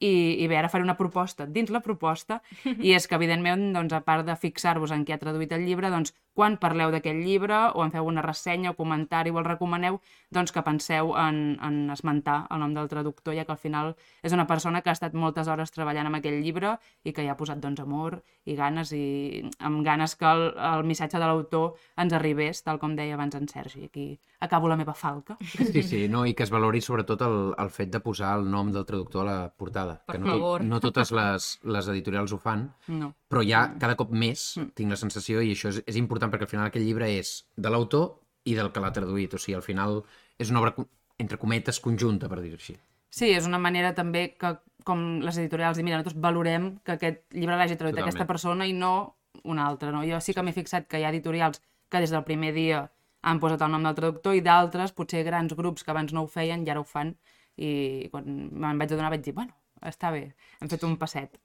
i, 0.00 0.40
i 0.40 0.46
bé, 0.48 0.56
ara 0.56 0.70
faré 0.72 0.84
una 0.84 0.96
proposta 0.96 1.44
dins 1.44 1.70
la 1.72 1.82
proposta, 1.84 2.40
i 2.86 2.94
és 2.96 3.06
que, 3.06 3.18
evidentment, 3.18 3.68
doncs, 3.76 3.92
a 3.96 4.00
part 4.04 4.24
de 4.26 4.36
fixar-vos 4.36 4.94
en 4.96 5.04
qui 5.04 5.12
ha 5.12 5.20
traduït 5.20 5.52
el 5.52 5.66
llibre, 5.68 5.92
doncs, 5.92 6.14
quan 6.34 6.56
parleu 6.62 6.90
d'aquest 6.92 7.18
llibre 7.24 7.56
o 7.74 7.82
en 7.84 7.90
feu 7.92 8.06
una 8.06 8.22
ressenya 8.22 8.70
o 8.70 8.76
comentari 8.78 9.30
o 9.30 9.38
el 9.38 9.44
recomaneu, 9.44 9.98
doncs 10.30 10.52
que 10.54 10.62
penseu 10.62 11.10
en, 11.18 11.58
en 11.60 11.90
esmentar 11.90 12.46
el 12.50 12.60
nom 12.62 12.72
del 12.74 12.88
traductor, 12.88 13.34
ja 13.34 13.44
que 13.44 13.52
al 13.52 13.58
final 13.58 13.94
és 14.22 14.32
una 14.32 14.46
persona 14.46 14.80
que 14.80 14.90
ha 14.90 14.96
estat 14.96 15.12
moltes 15.14 15.48
hores 15.48 15.70
treballant 15.74 16.06
amb 16.06 16.16
aquell 16.20 16.38
llibre 16.42 16.76
i 17.04 17.12
que 17.12 17.24
hi 17.24 17.28
ha 17.28 17.36
posat 17.36 17.58
doncs, 17.60 17.80
amor 17.82 18.20
i 18.46 18.54
ganes 18.56 18.92
i 18.96 19.42
amb 19.58 19.82
ganes 19.84 20.14
que 20.16 20.24
el, 20.30 20.46
el 20.56 20.84
missatge 20.88 21.18
de 21.18 21.26
l'autor 21.26 21.74
ens 21.96 22.12
arribés, 22.16 22.62
tal 22.62 22.78
com 22.78 22.94
deia 22.96 23.14
abans 23.18 23.34
en 23.34 23.48
Sergi. 23.48 23.84
Aquí 23.90 24.18
acabo 24.40 24.68
la 24.68 24.76
meva 24.76 24.94
falca. 24.94 25.36
Sí, 25.42 25.82
sí, 25.82 26.06
no, 26.08 26.24
i 26.26 26.32
que 26.34 26.44
es 26.46 26.50
valori 26.50 26.80
sobretot 26.80 27.20
el, 27.26 27.38
el 27.58 27.70
fet 27.74 27.90
de 27.92 28.00
posar 28.00 28.36
el 28.38 28.46
nom 28.50 28.70
del 28.72 28.86
traductor 28.88 29.26
a 29.26 29.30
la 29.30 29.48
portada. 29.52 29.98
Per 30.06 30.16
que 30.16 30.22
no, 30.24 30.32
favor. 30.38 30.64
no 30.64 30.80
totes 30.80 31.10
les, 31.12 31.50
les 31.64 31.88
editorials 31.92 32.32
ho 32.32 32.38
fan, 32.38 32.68
No. 32.88 33.12
però 33.30 33.42
ja 33.46 33.66
cada 33.78 33.96
cop 33.96 34.10
més 34.10 34.56
Mm. 34.60 34.72
tinc 34.74 34.90
la 34.90 34.96
sensació, 34.98 35.40
i 35.42 35.52
això 35.52 35.68
és, 35.70 35.82
és 35.86 35.96
important 35.96 36.19
perquè 36.28 36.44
al 36.44 36.50
final 36.50 36.68
aquest 36.68 36.84
llibre 36.84 37.08
és 37.16 37.46
de 37.56 37.72
l'autor 37.72 38.18
i 38.44 38.56
del 38.58 38.68
que 38.74 38.82
l'ha 38.84 38.92
traduït, 38.92 39.32
o 39.32 39.40
sigui, 39.40 39.56
al 39.56 39.64
final 39.64 40.02
és 40.38 40.52
una 40.52 40.60
obra, 40.60 40.74
entre 41.20 41.38
cometes, 41.40 41.80
conjunta, 41.80 42.28
per 42.28 42.42
dir-ho 42.42 42.60
així. 42.60 42.76
Sí, 43.08 43.30
és 43.32 43.48
una 43.48 43.58
manera 43.58 43.94
també 43.96 44.34
que, 44.36 44.52
com 44.84 45.20
les 45.24 45.40
editorials, 45.40 45.80
dir, 45.80 45.84
mira, 45.84 45.98
nosaltres 45.98 46.20
valorem 46.20 46.74
que 46.84 46.98
aquest 46.98 47.24
llibre 47.32 47.56
l'hagi 47.56 47.76
traduït 47.80 47.96
Totalment. 47.96 48.12
aquesta 48.12 48.28
persona 48.28 48.68
i 48.68 48.76
no 48.76 49.16
una 49.44 49.66
altra, 49.66 49.90
no? 49.94 50.04
Jo 50.04 50.20
sí 50.20 50.34
que 50.36 50.44
m'he 50.44 50.52
fixat 50.52 50.86
que 50.88 51.00
hi 51.00 51.04
ha 51.04 51.12
editorials 51.12 51.62
que 51.90 52.00
des 52.04 52.12
del 52.12 52.24
primer 52.24 52.52
dia 52.54 52.84
han 53.22 53.40
posat 53.40 53.62
el 53.64 53.72
nom 53.72 53.84
del 53.84 53.96
traductor 53.96 54.36
i 54.36 54.44
d'altres, 54.44 54.92
potser 54.96 55.24
grans 55.26 55.52
grups 55.56 55.84
que 55.84 55.92
abans 55.92 56.12
no 56.12 56.24
ho 56.24 56.30
feien 56.30 56.64
i 56.64 56.70
ara 56.72 56.80
ho 56.80 56.86
fan 56.88 57.14
i 57.60 58.08
quan 58.12 58.24
me'n 58.52 58.78
vaig 58.80 58.92
adonar 58.92 59.10
vaig 59.12 59.24
dir, 59.24 59.34
bueno, 59.36 59.52
està 59.84 60.12
bé, 60.14 60.30
hem 60.60 60.70
fet 60.72 60.84
un 60.86 60.96
passet. 61.00 61.36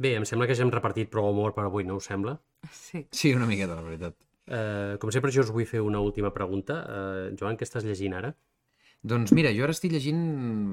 Bé, 0.00 0.14
em 0.16 0.24
sembla 0.24 0.48
que 0.48 0.56
ja 0.56 0.64
hem 0.64 0.72
repartit 0.72 1.10
prou 1.12 1.28
amor 1.28 1.54
per 1.54 1.66
avui, 1.68 1.84
no 1.84 1.98
us 2.00 2.08
sembla? 2.10 2.38
Sí. 2.68 3.06
Sí, 3.10 3.32
una 3.34 3.46
miqueta, 3.46 3.74
la 3.78 3.86
veritat. 3.86 4.16
Eh, 4.50 4.96
com 5.00 5.12
sempre, 5.14 5.32
jo 5.32 5.44
us 5.44 5.52
vull 5.54 5.66
fer 5.68 5.80
una 5.80 6.00
última 6.00 6.32
pregunta. 6.34 6.80
Eh, 6.82 7.34
Joan, 7.40 7.56
què 7.56 7.66
estàs 7.66 7.86
llegint 7.86 8.16
ara? 8.18 8.34
Doncs 9.00 9.32
mira, 9.32 9.52
jo 9.56 9.64
ara 9.64 9.72
estic 9.72 9.94
llegint 9.94 10.20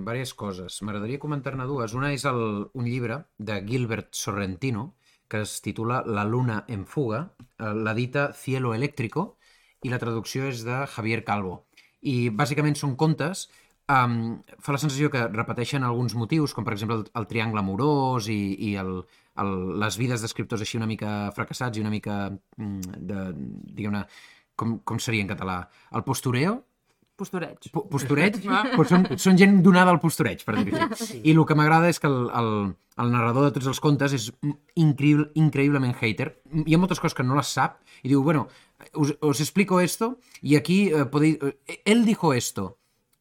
diverses 0.02 0.34
coses. 0.36 0.82
M'agradaria 0.84 1.22
comentar-ne 1.22 1.68
dues. 1.70 1.94
Una 1.96 2.12
és 2.16 2.26
el, 2.28 2.42
un 2.74 2.90
llibre 2.90 3.22
de 3.38 3.62
Gilbert 3.68 4.12
Sorrentino 4.12 4.90
que 5.28 5.42
es 5.42 5.62
titula 5.62 6.04
La 6.06 6.24
luna 6.24 6.64
en 6.68 6.86
fuga, 6.86 7.34
eh, 7.60 7.74
l'edita 7.74 8.32
Cielo 8.34 8.74
Eléctrico 8.74 9.38
i 9.84 9.92
la 9.92 10.00
traducció 10.00 10.48
és 10.48 10.64
de 10.66 10.86
Javier 10.96 11.24
Calvo. 11.28 11.68
I 12.02 12.30
bàsicament 12.30 12.78
són 12.80 12.96
contes 12.96 13.48
um, 13.92 14.40
fa 14.64 14.76
la 14.76 14.82
sensació 14.82 15.10
que 15.12 15.28
repeteixen 15.28 15.84
alguns 15.84 16.16
motius, 16.16 16.54
com 16.54 16.66
per 16.68 16.76
exemple 16.76 17.00
el, 17.00 17.06
el 17.20 17.28
triangle 17.28 17.64
amorós 17.64 18.30
i, 18.32 18.56
i 18.70 18.76
el, 18.80 19.02
el, 19.44 19.52
les 19.80 19.98
vides 20.00 20.22
d'escriptors 20.24 20.62
així 20.66 20.78
una 20.80 20.88
mica 20.90 21.32
fracassats 21.36 21.78
i 21.78 21.82
una 21.84 21.92
mica 21.94 22.18
mm, 22.32 22.98
de, 23.10 23.26
diguem-ne, 23.78 24.06
com, 24.58 24.80
com 24.84 25.00
seria 25.00 25.22
en 25.26 25.30
català? 25.34 25.62
El 25.94 26.04
postureo, 26.08 26.64
Postureig. 27.18 27.72
Po- 27.74 27.88
Postureig? 27.90 28.36
Ah. 28.54 28.60
pues 28.76 28.92
són, 28.94 29.08
són 29.18 29.38
gent 29.42 29.56
donada 29.66 29.90
al 29.90 29.98
postureig, 30.00 30.44
per 30.46 30.54
dir-ho 30.60 30.84
així. 30.86 31.24
I 31.26 31.34
el 31.34 31.40
que 31.50 31.56
m'agrada 31.58 31.90
és 31.90 31.98
que 31.98 32.06
el, 32.06 32.28
el, 32.30 32.50
el 33.02 33.10
narrador 33.10 33.48
de 33.48 33.56
tots 33.56 33.66
els 33.72 33.80
contes 33.82 34.14
és 34.14 34.28
increïble, 34.78 35.32
increïblement 35.42 35.96
hater. 35.98 36.28
Hi 36.66 36.76
ha 36.76 36.80
moltes 36.82 37.02
coses 37.02 37.18
que 37.18 37.26
no 37.26 37.34
les 37.40 37.50
sap 37.58 37.80
i 38.04 38.12
diu, 38.12 38.22
bueno, 38.22 38.44
os, 38.94 39.16
os 39.20 39.42
explico 39.42 39.80
esto 39.82 40.20
y 40.44 40.56
aquí 40.62 40.92
eh, 40.94 41.06
podéis... 41.06 41.40
eh, 41.42 41.82
él 41.86 42.06
dijo 42.06 42.34
esto. 42.38 42.78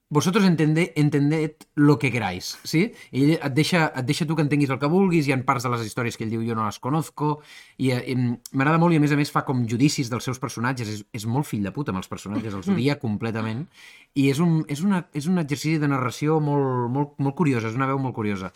Vosotros 0.09 0.45
entende, 0.45 0.93
entended 0.95 1.57
lo 1.75 1.99
que 1.99 2.13
queráis, 2.13 2.61
sí? 2.63 2.93
I 3.11 3.25
ell 3.25 3.33
et 3.35 3.55
deixa, 3.57 3.89
et 3.91 4.07
deixa 4.07 4.23
tu 4.23 4.37
que 4.39 4.45
entenguis 4.45 4.71
el 4.71 4.79
que 4.79 4.91
vulguis, 4.91 5.27
hi 5.27 5.33
ha 5.35 5.39
parts 5.43 5.67
de 5.67 5.73
les 5.73 5.83
històries 5.83 6.15
que 6.15 6.23
ell 6.23 6.31
diu 6.31 6.45
jo 6.47 6.55
no 6.55 6.63
les 6.69 6.79
conozco, 6.79 7.41
i, 7.75 7.91
eh, 7.91 8.05
em, 8.13 8.29
m'agrada 8.53 8.79
molt 8.79 8.95
i 8.95 9.01
a 9.01 9.03
més 9.03 9.11
a 9.11 9.19
més 9.19 9.35
fa 9.35 9.43
com 9.49 9.65
judicis 9.67 10.07
dels 10.13 10.29
seus 10.31 10.39
personatges, 10.39 10.93
és, 10.95 11.03
és 11.11 11.27
molt 11.27 11.51
fill 11.51 11.67
de 11.67 11.75
puta 11.75 11.91
amb 11.91 11.99
els 12.05 12.11
personatges, 12.13 12.55
els 12.55 12.71
odia 12.71 13.01
completament, 13.03 13.67
i 14.15 14.29
és 14.31 14.39
un, 14.39 14.61
és 14.71 14.85
una, 14.87 15.03
és 15.11 15.27
un 15.27 15.43
exercici 15.43 15.83
de 15.83 15.91
narració 15.91 16.39
molt, 16.39 16.87
molt, 16.95 17.19
molt 17.19 17.39
curiosa, 17.43 17.67
és 17.67 17.75
una 17.75 17.91
veu 17.91 17.99
molt 17.99 18.15
curiosa. 18.15 18.53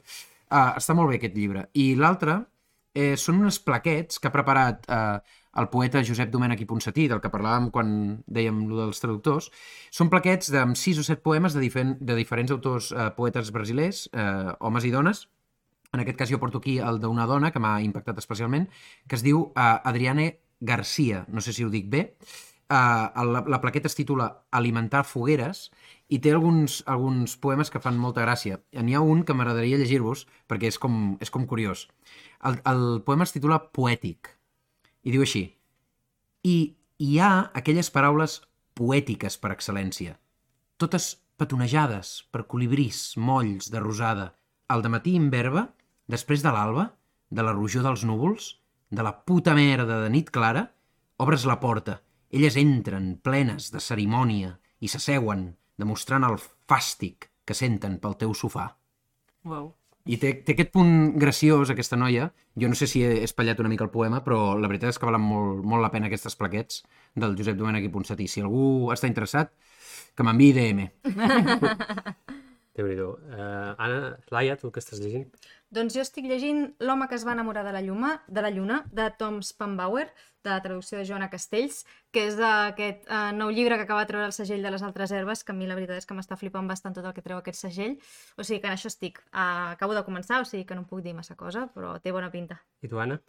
Uh, 0.50 0.78
està 0.78 0.94
molt 0.94 1.10
bé 1.10 1.18
aquest 1.18 1.34
llibre. 1.34 1.66
I 1.74 1.96
l'altre 1.98 2.44
eh, 2.94 3.16
són 3.18 3.42
uns 3.42 3.58
plaquets 3.62 4.18
que 4.18 4.30
ha 4.30 4.34
preparat 4.34 4.86
eh, 4.86 5.18
el 5.58 5.68
poeta 5.72 6.02
Josep 6.06 6.30
Domènech 6.30 6.62
i 6.62 6.68
Ponsatí, 6.68 7.06
del 7.10 7.20
que 7.22 7.32
parlàvem 7.32 7.70
quan 7.74 7.90
dèiem 8.30 8.62
lo 8.70 8.84
dels 8.84 9.02
traductors. 9.02 9.50
Són 9.90 10.10
plaquets 10.12 10.52
amb 10.60 10.78
sis 10.78 11.00
o 11.00 11.06
set 11.06 11.24
poemes 11.26 11.56
de, 11.56 11.64
difer 11.64 11.86
de 11.98 12.18
diferents 12.18 12.52
autors 12.54 12.92
eh, 12.92 13.10
poetes 13.16 13.50
brasilers, 13.54 14.06
eh, 14.12 14.52
homes 14.60 14.86
i 14.86 14.92
dones. 14.94 15.26
En 15.90 16.04
aquest 16.04 16.20
cas 16.20 16.30
jo 16.30 16.38
porto 16.38 16.60
aquí 16.62 16.78
el 16.78 17.00
d'una 17.02 17.26
dona 17.26 17.50
que 17.50 17.62
m'ha 17.62 17.80
impactat 17.82 18.18
especialment, 18.22 18.68
que 19.08 19.18
es 19.18 19.26
diu 19.26 19.48
eh, 19.50 19.74
Adriane 19.90 20.30
Garcia, 20.60 21.24
no 21.28 21.42
sé 21.42 21.52
si 21.56 21.64
ho 21.64 21.72
dic 21.72 21.90
bé. 21.90 22.06
Uh, 22.70 23.10
la, 23.26 23.40
la 23.50 23.58
plaqueta 23.58 23.88
es 23.90 23.96
titula 23.98 24.28
Alimentar 24.54 25.00
fogueres 25.02 25.64
i 26.06 26.20
té 26.22 26.30
alguns, 26.30 26.84
alguns 26.86 27.34
poemes 27.42 27.66
que 27.66 27.82
fan 27.82 27.98
molta 27.98 28.22
gràcia. 28.22 28.60
N'hi 28.78 28.94
ha 28.94 29.02
un 29.02 29.24
que 29.26 29.34
m'agradaria 29.34 29.80
llegir-vos 29.80 30.28
perquè 30.46 30.70
és 30.70 30.78
com, 30.78 31.16
és 31.18 31.34
com 31.34 31.48
curiós. 31.50 31.88
El, 32.46 32.60
el 32.70 32.84
poema 33.02 33.26
es 33.26 33.34
titula 33.34 33.58
Poètic 33.74 34.36
i 35.02 35.14
diu 35.14 35.24
així 35.24 35.44
I 36.44 36.56
hi 37.00 37.18
ha 37.18 37.50
aquelles 37.56 37.90
paraules 37.92 38.40
poètiques 38.76 39.36
per 39.40 39.52
excel·lència, 39.54 40.16
totes 40.80 41.14
petonejades 41.40 42.12
per 42.32 42.46
colibrís, 42.48 43.16
molls 43.16 43.70
de 43.72 43.80
rosada, 43.80 44.30
al 44.68 44.84
matí 44.92 45.14
imberba, 45.16 45.66
després 46.08 46.44
de 46.44 46.52
l'alba, 46.52 46.90
de 47.30 47.42
la 47.42 47.54
rojor 47.56 47.84
dels 47.86 48.04
núvols, 48.04 48.54
de 48.90 49.02
la 49.02 49.14
puta 49.24 49.54
merda 49.54 50.02
de 50.02 50.10
nit 50.12 50.30
clara, 50.30 50.66
obres 51.18 51.46
la 51.46 51.58
porta, 51.60 52.00
elles 52.30 52.56
entren 52.56 53.16
plenes 53.22 53.70
de 53.72 53.80
cerimònia 53.80 54.56
i 54.80 54.88
s'asseuen, 54.88 55.48
demostrant 55.80 56.26
el 56.26 56.38
fàstic 56.40 57.30
que 57.44 57.56
senten 57.56 57.98
pel 58.02 58.16
teu 58.20 58.34
sofà. 58.34 58.68
Wow. 59.44 59.72
I 60.08 60.16
té, 60.16 60.32
té 60.44 60.54
aquest 60.54 60.70
punt 60.72 60.92
graciós, 61.20 61.70
aquesta 61.70 61.98
noia. 62.00 62.30
Jo 62.58 62.70
no 62.72 62.78
sé 62.78 62.88
si 62.88 63.02
he 63.04 63.20
espatllat 63.26 63.60
una 63.60 63.68
mica 63.68 63.84
el 63.84 63.92
poema, 63.92 64.22
però 64.24 64.56
la 64.58 64.70
veritat 64.70 64.94
és 64.94 64.98
que 64.98 65.08
valen 65.08 65.22
molt, 65.24 65.64
molt 65.64 65.84
la 65.84 65.90
pena 65.92 66.08
aquestes 66.08 66.38
plaquets 66.40 66.82
del 67.14 67.36
Josep 67.38 67.58
Domènech 67.58 67.84
i 67.84 67.92
Ponsatí. 67.92 68.28
Si 68.28 68.40
algú 68.40 68.90
està 68.94 69.10
interessat, 69.10 69.52
que 70.16 70.26
m'enviï 70.26 70.54
DM. 70.56 70.88
déu 72.76 72.86
nhi 72.86 72.96
uh, 73.02 73.74
Anna, 73.76 74.16
Laia, 74.30 74.56
tu 74.60 74.70
què 74.70 74.82
estàs 74.82 75.00
llegint? 75.02 75.26
Doncs 75.74 75.94
jo 75.96 76.04
estic 76.04 76.26
llegint 76.30 76.68
L'home 76.82 77.08
que 77.10 77.16
es 77.18 77.24
va 77.26 77.34
enamorar 77.36 77.64
de 77.66 77.72
la, 77.74 77.82
lluma, 77.82 78.16
de 78.28 78.42
la 78.42 78.50
lluna, 78.50 78.84
de 78.92 79.08
Tom 79.18 79.40
Spanbauer, 79.42 80.08
de 80.44 80.50
la 80.50 80.60
traducció 80.62 80.98
de 80.98 81.04
Joana 81.04 81.28
Castells, 81.30 81.82
que 82.14 82.24
és 82.30 82.38
aquest 82.40 83.10
uh, 83.10 83.30
nou 83.36 83.50
llibre 83.54 83.76
que 83.76 83.86
acaba 83.88 84.04
de 84.04 84.10
treure 84.12 84.28
el 84.30 84.36
segell 84.36 84.62
de 84.64 84.72
les 84.72 84.84
altres 84.86 85.12
herbes, 85.12 85.44
que 85.44 85.52
a 85.52 85.58
mi 85.58 85.68
la 85.68 85.76
veritat 85.78 86.00
és 86.00 86.08
que 86.08 86.16
m'està 86.16 86.38
flipant 86.40 86.70
bastant 86.70 86.96
tot 86.96 87.04
el 87.04 87.16
que 87.16 87.24
treu 87.26 87.40
aquest 87.40 87.60
segell. 87.60 87.98
O 88.38 88.46
sigui 88.46 88.62
que 88.62 88.70
en 88.70 88.78
això 88.78 88.88
estic. 88.90 89.20
Uh, 89.34 89.74
acabo 89.74 89.98
de 89.98 90.06
començar, 90.06 90.40
o 90.40 90.48
sigui 90.48 90.64
que 90.64 90.78
no 90.78 90.86
em 90.86 90.88
puc 90.88 91.04
dir 91.04 91.14
massa 91.16 91.36
cosa, 91.36 91.66
però 91.74 91.98
té 92.00 92.14
bona 92.14 92.32
pinta. 92.32 92.60
I 92.80 92.88
tu, 92.88 93.02
Anna? 93.02 93.20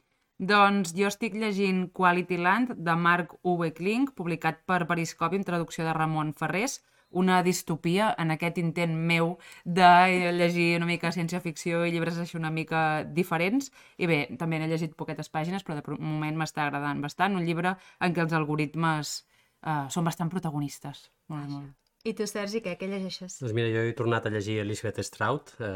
Doncs 0.42 0.96
jo 0.98 1.06
estic 1.06 1.36
llegint 1.38 1.84
Quality 1.94 2.38
Land 2.42 2.72
de 2.82 2.96
Marc 2.98 3.36
Uwe 3.46 3.70
Kling, 3.78 4.08
publicat 4.18 4.64
per 4.66 4.88
Periscopi 4.90 5.38
amb 5.38 5.46
traducció 5.46 5.86
de 5.86 5.94
Ramon 5.94 6.32
Ferrés, 6.34 6.80
una 7.12 7.42
distopia 7.44 8.12
en 8.20 8.32
aquest 8.36 8.58
intent 8.62 8.94
meu 8.96 9.36
de 9.66 9.90
llegir 10.38 10.76
una 10.78 10.90
mica 10.90 11.12
ciència-ficció 11.12 11.84
i 11.86 11.92
llibres 11.92 12.20
així 12.22 12.38
una 12.40 12.52
mica 12.54 13.04
diferents. 13.04 13.72
I 13.98 14.08
bé, 14.12 14.22
també 14.40 14.60
n'he 14.60 14.70
llegit 14.72 14.96
poquetes 14.98 15.30
pàgines, 15.30 15.66
però 15.68 15.80
de 15.80 16.00
moment 16.00 16.40
m'està 16.40 16.66
agradant 16.66 17.04
bastant. 17.04 17.36
Un 17.36 17.46
llibre 17.48 17.76
en 18.00 18.16
què 18.16 18.24
els 18.24 18.34
algoritmes 18.38 19.20
uh, 19.66 19.88
són 19.90 20.08
bastant 20.08 20.32
protagonistes. 20.32 21.10
Molt, 21.32 21.50
molt. 21.52 21.78
I 22.02 22.16
tu, 22.18 22.26
Sergi, 22.26 22.64
què? 22.66 22.74
Què 22.80 22.88
llegeixes? 22.90 23.38
Doncs 23.44 23.54
mira, 23.54 23.70
jo 23.70 23.84
he 23.86 23.94
tornat 23.98 24.26
a 24.26 24.32
llegir 24.34 24.58
Elizabeth 24.64 25.04
Strout, 25.06 25.52
eh, 25.62 25.68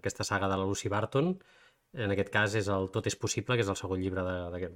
aquesta 0.00 0.26
saga 0.26 0.48
de 0.50 0.56
la 0.58 0.66
Lucy 0.66 0.90
Barton, 0.90 1.36
en 1.92 2.12
aquest 2.14 2.30
cas 2.30 2.54
és 2.58 2.68
el 2.70 2.88
Tot 2.94 3.06
és 3.10 3.16
possible, 3.18 3.56
que 3.56 3.64
és 3.64 3.70
el 3.72 3.78
segon 3.78 4.02
llibre 4.02 4.22
de, 4.26 4.36
de, 4.54 4.70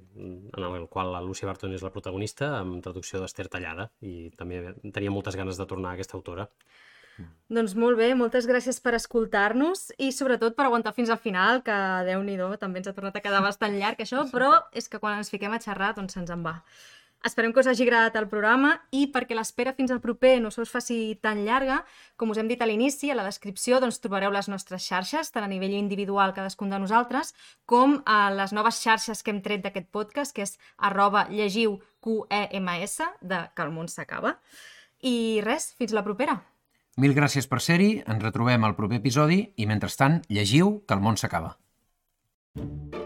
en 0.57 0.65
el 0.67 0.87
qual 0.91 1.13
la 1.13 1.21
Lucy 1.23 1.47
Barton 1.47 1.75
és 1.75 1.85
la 1.85 1.93
protagonista, 1.93 2.51
amb 2.59 2.81
traducció 2.83 3.21
d'Ester 3.21 3.47
Tallada, 3.51 3.89
i 4.01 4.31
també 4.35 4.61
tenia 4.91 5.13
moltes 5.13 5.37
ganes 5.39 5.61
de 5.61 5.69
tornar 5.69 5.93
a 5.93 5.99
aquesta 5.99 6.19
autora. 6.19 6.49
Doncs 7.47 7.75
molt 7.79 7.95
bé, 7.95 8.09
moltes 8.17 8.47
gràcies 8.49 8.81
per 8.83 8.91
escoltar-nos 8.97 9.85
i 10.03 10.09
sobretot 10.11 10.55
per 10.57 10.65
aguantar 10.65 10.91
fins 10.97 11.11
al 11.13 11.21
final, 11.21 11.61
que 11.63 11.75
déu 12.07 12.23
nhi 12.25 12.35
també 12.59 12.81
ens 12.81 12.89
ha 12.91 12.95
tornat 12.97 13.15
a 13.15 13.21
quedar 13.23 13.39
bastant 13.45 13.77
llarg 13.79 14.01
això, 14.03 14.25
però 14.33 14.51
és 14.73 14.89
que 14.91 14.99
quan 14.99 15.21
ens 15.21 15.31
fiquem 15.31 15.53
a 15.55 15.61
xerrar 15.63 15.93
doncs 15.95 16.17
se'ns 16.17 16.33
en 16.35 16.43
va. 16.43 16.57
Esperem 17.25 17.53
que 17.53 17.59
us 17.63 17.67
hagi 17.67 17.85
agradat 17.87 18.17
el 18.19 18.27
programa 18.29 18.75
i 18.93 19.07
perquè 19.13 19.33
l'espera 19.37 19.73
fins 19.73 19.89
al 19.93 20.01
proper 20.01 20.35
no 20.43 20.51
se 20.53 20.61
us 20.61 20.69
faci 20.69 21.15
tan 21.23 21.41
llarga, 21.45 21.79
com 22.17 22.29
us 22.29 22.37
hem 22.37 22.49
dit 22.51 22.61
a 22.61 22.67
l'inici, 22.69 23.09
a 23.09 23.17
la 23.17 23.25
descripció 23.25 23.79
doncs, 23.81 23.97
trobareu 24.03 24.33
les 24.33 24.49
nostres 24.51 24.85
xarxes, 24.85 25.31
tant 25.33 25.45
a 25.45 25.49
nivell 25.49 25.73
individual 25.73 26.35
cadascun 26.37 26.69
de 26.69 26.79
nosaltres, 26.83 27.33
com 27.65 27.97
a 28.05 28.29
les 28.35 28.53
noves 28.53 28.81
xarxes 28.83 29.23
que 29.23 29.33
hem 29.33 29.41
tret 29.41 29.65
d'aquest 29.65 29.89
podcast, 29.89 30.35
que 30.35 30.45
és 30.45 30.57
arroba 30.77 31.25
llegiu 31.31 31.79
QEMS, 32.05 32.99
de 33.21 33.41
que 33.55 33.65
el 33.65 33.73
món 33.73 33.89
s'acaba. 33.89 34.37
I 35.01 35.41
res, 35.45 35.71
fins 35.79 35.97
la 35.97 36.05
propera. 36.05 36.39
Mil 37.01 37.17
gràcies 37.17 37.49
per 37.49 37.59
ser-hi, 37.59 38.03
ens 38.05 38.21
retrobem 38.23 38.63
al 38.63 38.77
proper 38.77 39.01
episodi 39.01 39.41
i 39.57 39.65
mentrestant 39.67 40.21
llegiu 40.29 40.83
que 40.87 40.93
el 40.93 41.01
món 41.01 41.17
s'acaba. 41.17 41.57
thank 42.55 42.95
you 42.95 43.04